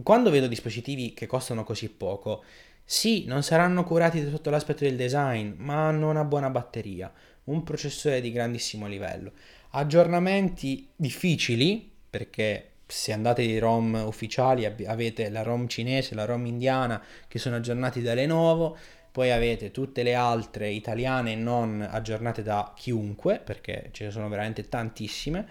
quando 0.04 0.30
vedo 0.30 0.48
dispositivi 0.48 1.14
che 1.14 1.28
costano 1.28 1.64
così 1.64 1.90
poco, 1.90 2.44
sì, 2.92 3.26
non 3.28 3.44
saranno 3.44 3.84
curati 3.84 4.28
sotto 4.28 4.50
l'aspetto 4.50 4.84
del 4.84 4.96
design, 4.96 5.54
ma 5.58 5.90
hanno 5.90 6.10
una 6.10 6.24
buona 6.24 6.50
batteria, 6.50 7.14
un 7.44 7.62
processore 7.62 8.20
di 8.20 8.32
grandissimo 8.32 8.88
livello, 8.88 9.34
aggiornamenti 9.70 10.90
difficili, 10.96 11.88
perché 12.10 12.72
se 12.88 13.14
andate 13.14 13.46
di 13.46 13.60
ROM 13.60 13.94
ufficiali 14.08 14.66
avete 14.66 15.30
la 15.30 15.44
ROM 15.44 15.68
cinese, 15.68 16.16
la 16.16 16.26
ROM 16.26 16.44
indiana 16.48 17.00
che 17.28 17.38
sono 17.38 17.58
aggiornati 17.58 18.02
da 18.02 18.16
Lenovo, 18.16 18.76
poi 19.12 19.30
avete 19.30 19.70
tutte 19.70 20.02
le 20.02 20.16
altre 20.16 20.72
italiane 20.72 21.36
non 21.36 21.88
aggiornate 21.88 22.42
da 22.42 22.74
chiunque, 22.76 23.38
perché 23.38 23.90
ce 23.92 24.06
ne 24.06 24.10
sono 24.10 24.28
veramente 24.30 24.68
tantissime. 24.68 25.48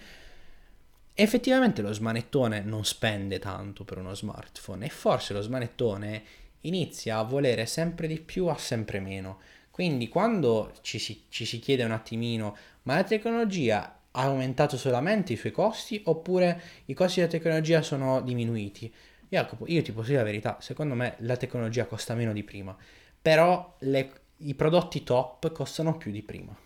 Effettivamente 1.15 1.83
lo 1.83 1.93
smanettone 1.93 2.63
non 2.63 2.85
spende 2.85 3.39
tanto 3.39 3.85
per 3.85 3.99
uno 3.99 4.13
smartphone 4.13 4.87
e 4.87 4.89
forse 4.89 5.35
lo 5.35 5.41
smanettone 5.41 6.47
inizia 6.63 7.19
a 7.19 7.23
volere 7.23 7.67
sempre 7.67 8.07
di 8.07 8.21
più 8.21 8.47
a 8.47 8.57
sempre 8.57 9.01
meno. 9.01 9.41
Quindi 9.71 10.09
quando 10.09 10.73
ci 10.81 10.99
si, 10.99 11.25
ci 11.29 11.45
si 11.45 11.59
chiede 11.61 11.85
un 11.85 11.93
attimino, 11.93 12.57
ma 12.83 12.97
la 12.97 13.05
tecnologia 13.05 14.01
ha 14.11 14.23
aumentato 14.23 14.77
solamente 14.77 15.33
i 15.35 15.37
suoi 15.37 15.53
costi 15.53 16.01
oppure 16.07 16.61
i 16.87 16.95
costi 16.95 17.21
della 17.21 17.31
tecnologia 17.31 17.83
sono 17.83 18.21
diminuiti? 18.21 18.93
Jacopo, 19.29 19.67
io 19.67 19.83
ti 19.83 19.93
posso 19.93 20.09
dire 20.09 20.19
la 20.19 20.25
verità, 20.25 20.57
secondo 20.61 20.95
me 20.95 21.15
la 21.19 21.37
tecnologia 21.37 21.87
costa 21.87 22.15
meno 22.15 22.33
di 22.33 22.43
prima, 22.43 22.77
però 23.21 23.77
le, 23.81 24.13
i 24.39 24.55
prodotti 24.55 25.05
top 25.05 25.53
costano 25.53 25.97
più 25.97 26.11
di 26.11 26.23
prima. 26.23 26.57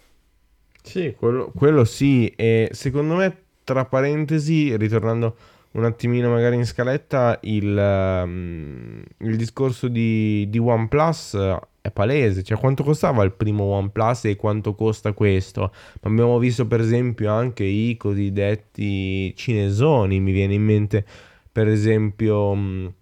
Sì, 0.82 1.14
quello, 1.16 1.53
quello 1.55 1.84
sì, 1.84 2.28
e 2.28 2.68
secondo 2.72 3.14
me, 3.14 3.43
tra 3.64 3.84
parentesi, 3.84 4.76
ritornando 4.76 5.36
un 5.72 5.84
attimino 5.84 6.30
magari 6.30 6.56
in 6.56 6.66
scaletta 6.66 7.38
il, 7.42 8.22
um, 8.24 9.02
il 9.18 9.36
discorso 9.36 9.88
di, 9.88 10.46
di 10.48 10.58
OnePlus 10.58 11.36
è 11.80 11.90
palese, 11.90 12.42
cioè 12.42 12.58
quanto 12.58 12.84
costava 12.84 13.24
il 13.24 13.32
primo 13.32 13.64
OnePlus 13.64 14.26
e 14.26 14.36
quanto 14.36 14.74
costa 14.74 15.12
questo. 15.12 15.72
Abbiamo 16.02 16.38
visto 16.38 16.66
per 16.66 16.80
esempio 16.80 17.32
anche 17.32 17.64
i 17.64 17.96
cosiddetti 17.96 19.34
cinesoni, 19.34 20.20
mi 20.20 20.32
viene 20.32 20.54
in 20.54 20.62
mente 20.62 21.04
per 21.50 21.68
esempio 21.68 22.50
um, 22.50 22.92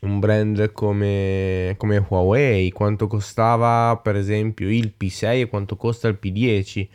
un 0.00 0.18
brand 0.18 0.72
come, 0.72 1.74
come, 1.76 2.04
Huawei, 2.08 2.70
quanto 2.70 3.06
costava 3.06 3.96
per 4.02 4.16
esempio 4.16 4.68
il 4.68 4.94
P6 4.98 5.40
e 5.40 5.48
quanto 5.48 5.76
costa 5.76 6.08
il 6.08 6.18
P10. 6.20 6.88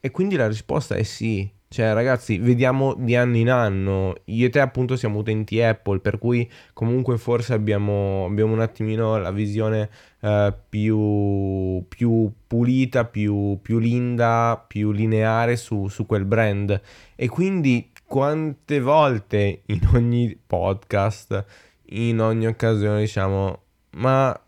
E 0.00 0.10
quindi 0.10 0.36
la 0.36 0.46
risposta 0.46 0.94
è 0.94 1.02
sì, 1.02 1.50
cioè, 1.70 1.92
ragazzi, 1.92 2.38
vediamo 2.38 2.94
di 2.94 3.14
anno 3.14 3.36
in 3.36 3.50
anno. 3.50 4.14
Io 4.24 4.46
e 4.46 4.48
te, 4.50 4.58
appunto, 4.58 4.96
siamo 4.96 5.18
utenti 5.18 5.60
Apple, 5.60 6.00
per 6.00 6.18
cui 6.18 6.50
comunque 6.72 7.18
forse 7.18 7.52
abbiamo, 7.52 8.24
abbiamo 8.24 8.54
un 8.54 8.60
attimino 8.60 9.18
la 9.18 9.30
visione 9.30 9.90
eh, 10.20 10.54
più, 10.68 11.84
più, 11.86 12.32
pulita, 12.46 13.04
più, 13.04 13.58
più, 13.60 13.78
linda, 13.78 14.62
più 14.66 14.92
lineare 14.92 15.56
su, 15.56 15.88
su 15.88 16.06
quel 16.06 16.24
brand. 16.24 16.80
E 17.14 17.28
quindi 17.28 17.92
quante 18.06 18.80
volte 18.80 19.62
in 19.66 19.86
ogni 19.92 20.38
podcast, 20.46 21.44
in 21.90 22.18
ogni 22.20 22.46
occasione, 22.46 23.00
diciamo, 23.00 23.62
ma 23.90 24.38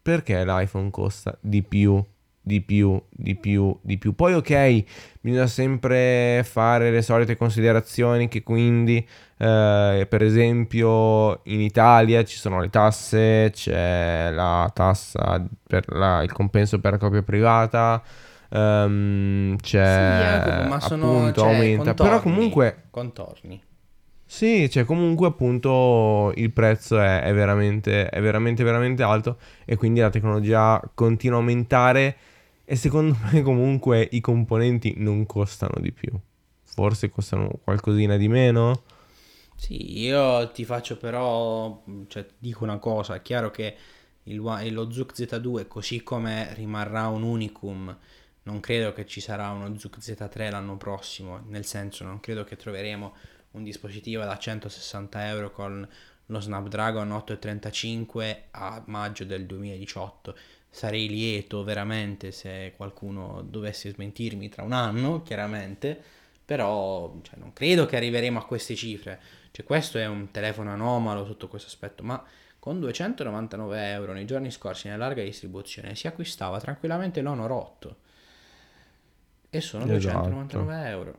perché 0.00 0.42
l'iPhone 0.44 0.90
costa 0.90 1.36
di 1.40 1.62
più? 1.62 2.02
Di 2.46 2.60
più, 2.60 3.02
di 3.10 3.34
più, 3.34 3.76
di 3.82 3.98
più. 3.98 4.14
Poi 4.14 4.34
ok, 4.34 4.84
bisogna 5.20 5.48
sempre 5.48 6.42
fare 6.44 6.92
le 6.92 7.02
solite 7.02 7.36
considerazioni 7.36 8.28
che 8.28 8.44
quindi 8.44 9.04
eh, 9.36 10.06
per 10.08 10.22
esempio 10.22 11.40
in 11.46 11.60
Italia 11.60 12.22
ci 12.22 12.36
sono 12.36 12.60
le 12.60 12.70
tasse, 12.70 13.50
c'è 13.52 14.30
la 14.30 14.70
tassa 14.72 15.44
per 15.66 15.92
la, 15.92 16.22
il 16.22 16.30
compenso 16.30 16.78
per 16.78 16.92
la 16.92 16.98
copia 16.98 17.22
privata. 17.22 18.00
Um, 18.48 19.56
c'è 19.56 20.42
sì, 20.44 20.50
ecco, 20.50 20.68
ma 20.68 20.78
sono, 20.78 21.16
appunto 21.16 21.40
cioè, 21.40 21.52
aumenta 21.52 21.84
contorni, 21.94 22.10
però 22.10 22.20
comunque 22.22 22.82
contorni 22.90 23.60
sì, 24.28 24.68
cioè 24.70 24.84
comunque 24.84 25.28
appunto 25.28 26.32
il 26.36 26.52
prezzo 26.52 27.00
è, 27.00 27.22
è, 27.22 27.32
veramente, 27.32 28.08
è 28.08 28.20
veramente, 28.20 28.64
veramente 28.64 29.04
alto 29.04 29.38
e 29.64 29.76
quindi 29.76 30.00
la 30.00 30.10
tecnologia 30.10 30.80
continua 30.94 31.38
a 31.38 31.40
aumentare 31.40 32.16
e 32.68 32.76
secondo 32.76 33.16
me 33.32 33.42
comunque 33.42 34.06
i 34.10 34.20
componenti 34.20 34.94
non 34.96 35.24
costano 35.24 35.80
di 35.80 35.92
più. 35.92 36.12
Forse 36.64 37.08
costano 37.08 37.60
qualcosina 37.62 38.16
di 38.16 38.28
meno. 38.28 38.82
Sì, 39.54 40.00
io 40.00 40.50
ti 40.50 40.64
faccio 40.66 40.98
però, 40.98 41.82
cioè, 42.08 42.26
dico 42.36 42.64
una 42.64 42.78
cosa, 42.78 43.14
è 43.14 43.22
chiaro 43.22 43.50
che 43.50 43.74
il, 44.24 44.36
lo 44.36 44.90
Zook 44.90 45.14
Z2 45.14 45.66
così 45.66 46.02
come 46.02 46.52
rimarrà 46.54 47.06
un 47.06 47.22
unicum, 47.22 47.96
non 48.42 48.60
credo 48.60 48.92
che 48.92 49.06
ci 49.06 49.20
sarà 49.20 49.50
uno 49.50 49.78
Zook 49.78 49.98
Z3 49.98 50.50
l'anno 50.50 50.76
prossimo, 50.76 51.42
nel 51.46 51.64
senso 51.64 52.04
non 52.04 52.20
credo 52.20 52.44
che 52.44 52.56
troveremo 52.56 53.14
un 53.52 53.62
dispositivo 53.62 54.22
da 54.24 54.36
160 54.36 55.28
euro 55.28 55.50
con 55.50 55.88
lo 56.26 56.40
Snapdragon 56.40 57.10
835 57.12 58.48
a 58.50 58.82
maggio 58.86 59.24
del 59.24 59.46
2018. 59.46 60.36
Sarei 60.76 61.08
lieto 61.08 61.64
veramente 61.64 62.32
se 62.32 62.74
qualcuno 62.76 63.40
dovesse 63.42 63.88
smentirmi 63.88 64.50
tra 64.50 64.62
un 64.62 64.72
anno, 64.72 65.22
chiaramente, 65.22 65.98
però 66.44 67.18
cioè, 67.22 67.38
non 67.38 67.54
credo 67.54 67.86
che 67.86 67.96
arriveremo 67.96 68.38
a 68.38 68.44
queste 68.44 68.74
cifre. 68.74 69.18
Cioè, 69.52 69.64
questo 69.64 69.96
è 69.96 70.04
un 70.04 70.30
telefono 70.30 70.70
anomalo 70.70 71.24
sotto 71.24 71.48
questo 71.48 71.68
aspetto, 71.68 72.02
ma 72.02 72.22
con 72.58 72.78
299 72.78 73.90
euro 73.90 74.12
nei 74.12 74.26
giorni 74.26 74.50
scorsi 74.50 74.88
nella 74.88 75.06
larga 75.06 75.22
distribuzione 75.22 75.94
si 75.94 76.08
acquistava 76.08 76.60
tranquillamente 76.60 77.22
l'Honor 77.22 77.50
8 77.50 77.96
e 79.48 79.60
sono 79.62 79.84
esatto. 79.84 80.28
299 80.28 80.88
euro. 80.90 81.18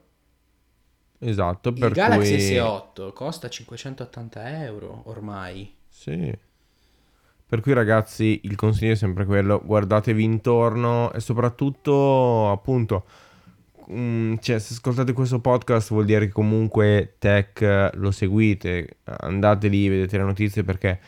Esatto, 1.18 1.74
per 1.74 1.88
Il 1.88 1.96
Galaxy 1.96 2.36
cui... 2.36 2.58
S8 2.58 3.12
costa 3.12 3.50
580 3.50 4.66
euro 4.66 5.02
ormai. 5.06 5.76
Sì. 5.90 6.46
Per 7.48 7.62
cui 7.62 7.74
ragazzi 7.74 8.42
il 8.44 8.56
consiglio 8.56 8.92
è 8.92 8.96
sempre 8.96 9.26
quello, 9.26 9.62
guardatevi 9.64 10.24
intorno 10.24 11.12
e 11.14 11.20
soprattutto 11.22 12.52
appunto 12.52 13.06
Mm, 13.90 14.36
cioè, 14.42 14.60
se 14.60 14.74
ascoltate 14.74 15.14
questo 15.14 15.40
podcast 15.40 15.90
vuol 15.92 16.04
dire 16.06 16.26
che 16.26 16.32
comunque 16.34 17.16
tech 17.20 17.92
lo 17.94 18.12
seguite, 18.12 18.98
andate 19.06 19.70
lì, 19.70 19.88
vedete 19.88 20.18
le 20.18 20.24
notizie 20.24 20.64
perché 20.64 21.00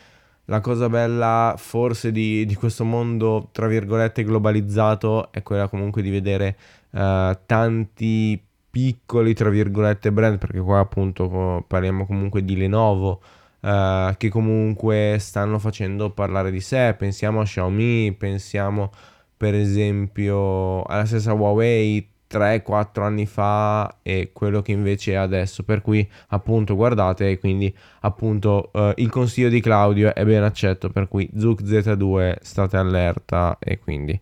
la 0.46 0.60
cosa 0.60 0.88
bella 0.88 1.54
forse 1.58 2.10
di, 2.10 2.46
di 2.46 2.54
questo 2.54 2.84
mondo, 2.84 3.48
tra 3.52 3.66
virgolette, 3.66 4.24
globalizzato 4.24 5.30
è 5.30 5.42
quella 5.42 5.68
comunque 5.68 6.00
di 6.02 6.10
vedere 6.10 6.56
uh, 6.90 7.36
tanti 7.44 8.42
piccoli, 8.70 9.34
tra 9.34 9.50
virgolette, 9.50 10.10
brand, 10.10 10.38
perché 10.38 10.60
qua 10.60 10.78
appunto 10.78 11.64
parliamo 11.68 12.06
comunque 12.06 12.44
di 12.44 12.56
Lenovo, 12.56 13.20
uh, 13.60 14.16
che 14.16 14.28
comunque 14.28 15.16
stanno 15.18 15.58
facendo 15.58 16.10
parlare 16.10 16.50
di 16.50 16.60
sé, 16.60 16.94
pensiamo 16.96 17.40
a 17.40 17.44
Xiaomi, 17.44 18.12
pensiamo 18.12 18.90
per 19.36 19.54
esempio 19.54 20.82
alla 20.82 21.06
stessa 21.06 21.32
Huawei, 21.32 22.08
3-4 22.30 23.02
anni 23.02 23.26
fa 23.26 23.98
e 24.02 24.30
quello 24.32 24.62
che 24.62 24.72
invece 24.72 25.12
è 25.12 25.16
adesso. 25.16 25.64
Per 25.64 25.80
cui 25.80 26.08
appunto 26.28 26.76
guardate, 26.76 27.38
quindi 27.38 27.74
appunto 28.00 28.70
uh, 28.72 28.92
il 28.96 29.10
consiglio 29.10 29.48
di 29.48 29.60
Claudio 29.60 30.14
è 30.14 30.24
ben 30.24 30.42
accetto, 30.42 30.90
per 30.90 31.08
cui 31.08 31.28
Zook 31.36 31.62
Z2 31.62 32.36
state 32.40 32.76
allerta 32.76 33.56
e 33.58 33.78
quindi 33.78 34.18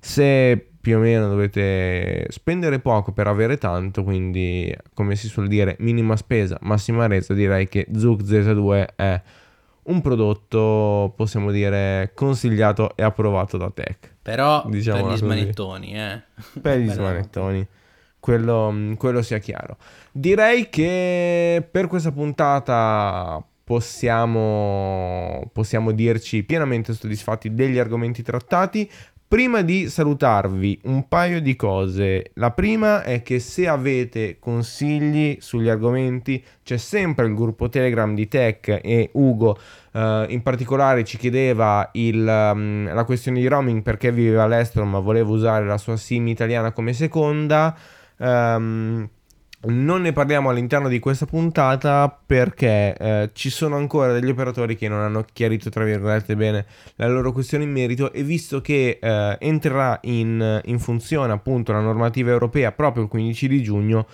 se 0.00 0.69
più 0.80 0.96
o 0.96 1.00
meno 1.00 1.28
dovete 1.28 2.26
spendere 2.30 2.78
poco 2.78 3.12
per 3.12 3.26
avere 3.26 3.58
tanto, 3.58 4.02
quindi 4.02 4.74
come 4.94 5.14
si 5.14 5.28
suol 5.28 5.46
dire 5.46 5.76
minima 5.80 6.16
spesa, 6.16 6.56
massima 6.62 7.06
resa, 7.06 7.34
direi 7.34 7.68
che 7.68 7.86
Zook 7.94 8.22
Z2 8.22 8.86
è 8.96 9.22
un 9.82 10.00
prodotto, 10.00 11.12
possiamo 11.16 11.50
dire, 11.50 12.12
consigliato 12.14 12.96
e 12.96 13.02
approvato 13.02 13.56
da 13.56 13.70
Tech. 13.70 14.14
Però 14.22 14.64
diciamo 14.66 15.04
per 15.04 15.12
gli 15.12 15.16
smanettoni, 15.16 15.94
eh. 15.94 16.22
Per 16.60 16.78
gli 16.78 16.88
smanettoni. 16.90 17.66
Quello, 18.18 18.94
quello 18.96 19.22
sia 19.22 19.38
chiaro. 19.38 19.76
Direi 20.12 20.68
che 20.68 21.66
per 21.70 21.86
questa 21.86 22.12
puntata 22.12 23.42
possiamo, 23.70 25.48
possiamo 25.52 25.92
dirci 25.92 26.42
pienamente 26.42 26.92
soddisfatti 26.92 27.54
degli 27.54 27.78
argomenti 27.78 28.22
trattati. 28.22 28.90
Prima 29.30 29.62
di 29.62 29.88
salutarvi, 29.88 30.80
un 30.86 31.06
paio 31.06 31.40
di 31.40 31.54
cose. 31.54 32.32
La 32.34 32.50
prima 32.50 33.04
è 33.04 33.22
che 33.22 33.38
se 33.38 33.68
avete 33.68 34.40
consigli 34.40 35.36
sugli 35.38 35.68
argomenti, 35.68 36.42
c'è 36.64 36.76
sempre 36.76 37.26
il 37.26 37.34
gruppo 37.36 37.68
Telegram 37.68 38.12
di 38.12 38.26
Tech 38.26 38.80
e 38.82 39.10
Ugo 39.12 39.56
Uh, 39.92 40.24
in 40.28 40.40
particolare 40.44 41.02
ci 41.02 41.18
chiedeva 41.18 41.88
il, 41.94 42.24
um, 42.24 42.94
la 42.94 43.02
questione 43.02 43.40
di 43.40 43.48
roaming 43.48 43.82
perché 43.82 44.12
viveva 44.12 44.44
all'estero 44.44 44.84
ma 44.84 45.00
voleva 45.00 45.30
usare 45.30 45.66
la 45.66 45.78
sua 45.78 45.96
SIM 45.96 46.28
italiana 46.28 46.70
come 46.70 46.92
seconda. 46.92 47.76
Um, 48.18 49.08
non 49.62 50.02
ne 50.02 50.12
parliamo 50.12 50.48
all'interno 50.48 50.88
di 50.88 50.98
questa 50.98 51.26
puntata 51.26 52.08
perché 52.24 52.96
eh, 52.96 53.30
ci 53.34 53.50
sono 53.50 53.76
ancora 53.76 54.12
degli 54.12 54.30
operatori 54.30 54.76
che 54.76 54.88
non 54.88 55.00
hanno 55.00 55.24
chiarito 55.32 55.68
tra 55.68 55.84
virgolette 55.84 56.34
bene 56.34 56.66
la 56.96 57.08
loro 57.08 57.32
questione 57.32 57.64
in 57.64 57.70
merito 57.70 58.12
e 58.12 58.22
visto 58.22 58.60
che 58.60 58.98
eh, 59.00 59.36
entrerà 59.38 59.98
in, 60.04 60.60
in 60.64 60.78
funzione 60.78 61.32
appunto 61.32 61.72
la 61.72 61.80
normativa 61.80 62.30
europea 62.30 62.72
proprio 62.72 63.02
il 63.02 63.08
15 63.10 63.48
di 63.48 63.62
giugno 63.62 64.06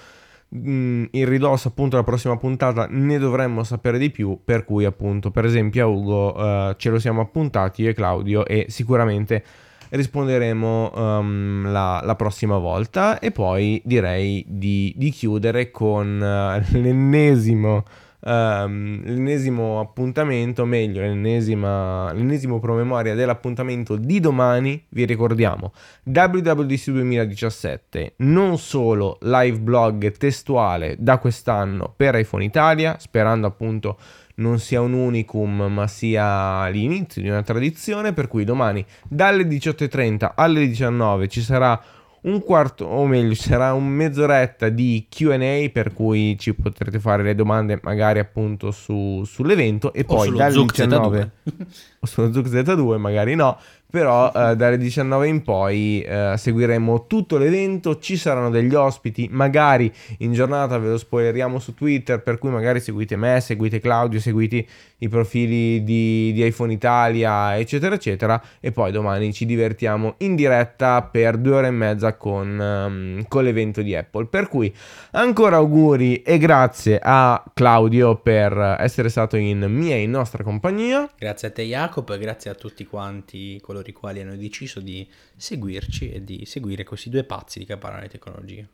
Mm, 0.55 1.07
in 1.11 1.28
ridosso 1.28 1.66
appunto 1.68 1.97
alla 1.97 2.05
prossima 2.05 2.36
puntata 2.36 2.86
ne 2.88 3.18
dovremmo 3.18 3.64
sapere 3.64 3.99
di 3.99 4.11
più 4.11 4.38
per 4.44 4.64
cui 4.64 4.84
appunto 4.84 5.32
per 5.32 5.44
esempio 5.44 5.84
a 5.84 5.88
Ugo 5.88 6.34
uh, 6.36 6.74
ce 6.76 6.90
lo 6.90 7.01
siamo 7.01 7.20
appuntati 7.20 7.82
io 7.82 7.90
e 7.90 7.94
Claudio 7.94 8.47
e 8.47 8.66
sicuramente 8.68 9.42
risponderemo 9.91 10.93
um, 10.95 11.70
la, 11.70 12.01
la, 12.05 12.14
prossima 12.16 12.59
volta 12.59 13.18
e 13.18 13.30
poi 13.30 13.80
direi 13.84 14.45
di, 14.47 14.93
di 14.97 15.11
chiudere 15.11 15.70
con 15.70 16.16
uh, 16.20 16.62
l'ennesimo 16.78 17.84
um, 18.26 19.01
l'ennesimo 19.05 19.80
appuntamento, 19.80 20.64
meglio 20.64 21.01
l'ennesimo 21.01 22.59
promemoria 22.61 23.14
dell'appuntamento 23.14 23.97
di 23.97 24.20
domani, 24.20 24.84
vi 24.91 25.05
ricordiamo, 25.05 25.72
WWDC 26.05 26.91
2017, 26.91 28.14
non 28.18 28.59
solo 28.59 29.18
live 29.22 29.59
blog 29.61 30.12
testuale 30.16 30.97
da 30.99 31.18
quest'anno 31.18 31.93
per 31.97 32.16
iPhone 32.16 32.45
Italia, 32.45 32.97
sperando 32.99 33.47
appunto 33.47 33.99
non 34.37 34.59
sia 34.59 34.80
un 34.80 34.93
unicum 34.93 35.62
ma 35.62 35.87
sia 35.87 36.66
l'inizio 36.68 37.22
di 37.22 37.28
una 37.28 37.43
tradizione 37.43 38.12
per 38.12 38.28
cui 38.28 38.45
domani 38.45 38.84
dalle 39.09 39.45
18.30 39.45 40.32
alle 40.34 40.66
19 40.66 41.28
ci 41.28 41.41
sarà 41.41 41.80
un 42.26 42.43
quarto, 42.43 42.84
o 42.84 43.07
meglio, 43.07 43.34
sarà 43.34 43.72
un 43.72 43.87
mezz'oretta 43.87 44.68
di 44.68 45.07
QA 45.09 45.68
per 45.72 45.93
cui 45.93 46.37
ci 46.39 46.55
potrete 46.55 46.99
fare 46.99 47.22
le 47.22 47.34
domande 47.37 47.78
magari 47.82 48.18
appunto 48.18 48.72
su, 48.72 49.22
sull'evento 49.24 49.93
e 49.93 50.05
poi 50.05 50.32
dalle 50.32 50.64
19 50.64 51.30
o 52.01 52.07
sullo 52.07 52.32
Zook 52.32 52.49
Z2 52.49 52.99
magari 52.99 53.37
no 53.37 53.59
però 53.89 54.32
eh, 54.34 54.57
dalle 54.57 54.76
19 54.76 55.28
in 55.28 55.43
poi 55.43 56.03
eh, 56.03 56.34
seguiremo 56.37 57.07
tutto 57.07 57.39
l'evento, 57.39 57.99
ci 57.99 58.16
saranno 58.16 58.51
degli 58.51 58.74
ospiti, 58.74 59.28
magari 59.30 59.93
in 60.18 60.32
giornata 60.32 60.76
ve 60.78 60.89
lo 60.89 60.99
spoileriamo 60.99 61.59
su 61.59 61.74
Twitter, 61.74 62.22
per 62.22 62.39
cui 62.39 62.51
magari 62.51 62.80
seguite 62.80 63.16
me, 63.16 63.41
seguite 63.41 63.78
Claudio, 63.78 64.18
seguite 64.18 64.66
i 64.99 65.09
profili 65.09 65.84
di, 65.84 66.32
di 66.32 66.45
iPhone 66.45 66.72
Italia, 66.72 67.57
eccetera, 67.59 67.95
eccetera, 67.95 68.43
e 68.61 68.72
poi 68.72 68.91
domani 68.91 69.32
ci 69.32 69.47
divertiamo 69.47 70.14
in 70.18 70.34
diretta 70.34 71.03
per 71.03 71.37
due 71.37 71.57
ore 71.57 71.68
e 71.68 71.72
mezza 71.72 72.14
con, 72.16 72.59
um, 72.59 73.24
con 73.28 73.45
l'evento 73.45 73.82
di 73.82 73.95
Apple. 73.95 74.26
Per 74.26 74.49
cui 74.49 74.74
ancora 75.12 75.57
auguri 75.57 76.22
e 76.22 76.39
grazie 76.39 76.99
a 77.03 77.43
Claudio 77.55 78.16
per 78.16 78.76
essere 78.80 79.09
stato 79.11 79.37
in 79.37 79.64
mia 79.68 79.95
e 79.95 80.03
in 80.03 80.11
nostra 80.11 80.43
compagnia. 80.43 81.09
Grazie 81.16 81.49
a 81.49 81.51
te 81.51 81.62
Jacopo 81.62 82.14
e 82.14 82.18
grazie 82.18 82.51
a 82.51 82.55
tutti 82.55 82.84
quanti 82.87 83.61
coloro 83.61 83.76
i 83.85 83.93
quali 83.93 84.20
hanno 84.20 84.37
deciso 84.37 84.81
di 84.81 85.09
seguirci 85.37 86.11
e 86.11 86.24
di 86.24 86.45
seguire 86.47 86.85
questi 86.85 87.11
due 87.11 87.24
pazzi 87.24 87.59
di 87.59 87.64
che 87.64 87.77
parlano 87.77 88.03
di 88.03 88.09
tecnologia. 88.09 88.66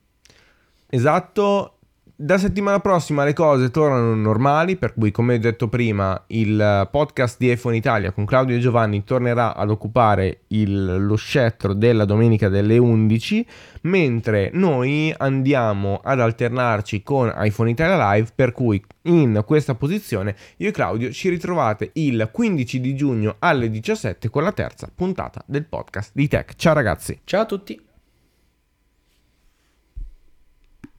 Esatto, 0.87 1.79
da 2.15 2.39
settimana 2.39 2.79
prossima 2.81 3.25
le 3.25 3.33
cose 3.33 3.71
tornano 3.71 4.15
normali, 4.15 4.77
per 4.77 4.95
cui 4.95 5.11
come 5.11 5.39
detto 5.39 5.69
prima 5.69 6.23
il 6.29 6.89
podcast 6.91 7.37
di 7.39 7.51
iPhone 7.51 7.77
Italia 7.77 8.13
con 8.13 8.27
Claudio 8.27 8.55
e 8.55 8.61
Giovanni 8.61 9.03
tornerà 9.03 9.57
ad 9.57 9.71
occupare 9.71 10.43
il, 10.49 11.05
lo 11.05 11.17
scettro 11.17 11.73
della 11.73 12.05
domenica 12.05 12.49
delle 12.49 12.79
11, 12.79 13.47
mentre 13.83 14.51
noi 14.53 15.13
andiamo 15.17 16.01
ad 16.03 16.21
alternarci 16.21 17.03
con 17.03 17.33
iPhone 17.35 17.71
Italia 17.71 18.13
Live, 18.13 18.31
per 18.35 18.53
cui 18.53 18.83
in 19.03 19.43
questa 19.47 19.75
posizione 19.75 20.37
io 20.59 20.69
e 20.69 20.73
Claudio 20.73 21.11
ci 21.11 21.29
ritrovate 21.29 21.91
il 21.95 22.29
15 22.31 22.81
di 22.81 22.95
giugno 22.95 23.37
alle 23.39 23.71
17 23.71 24.29
con 24.31 24.43
la 24.43 24.53
terza 24.53 24.89
puntata 24.95 25.43
del 25.47 25.65
podcast 25.65 26.11
di 26.15 26.29
Tech. 26.29 26.55
Ciao 26.57 26.75
ragazzi! 26.75 27.21
Ciao 27.25 27.41
a 27.41 27.47
tutti! 27.47 27.91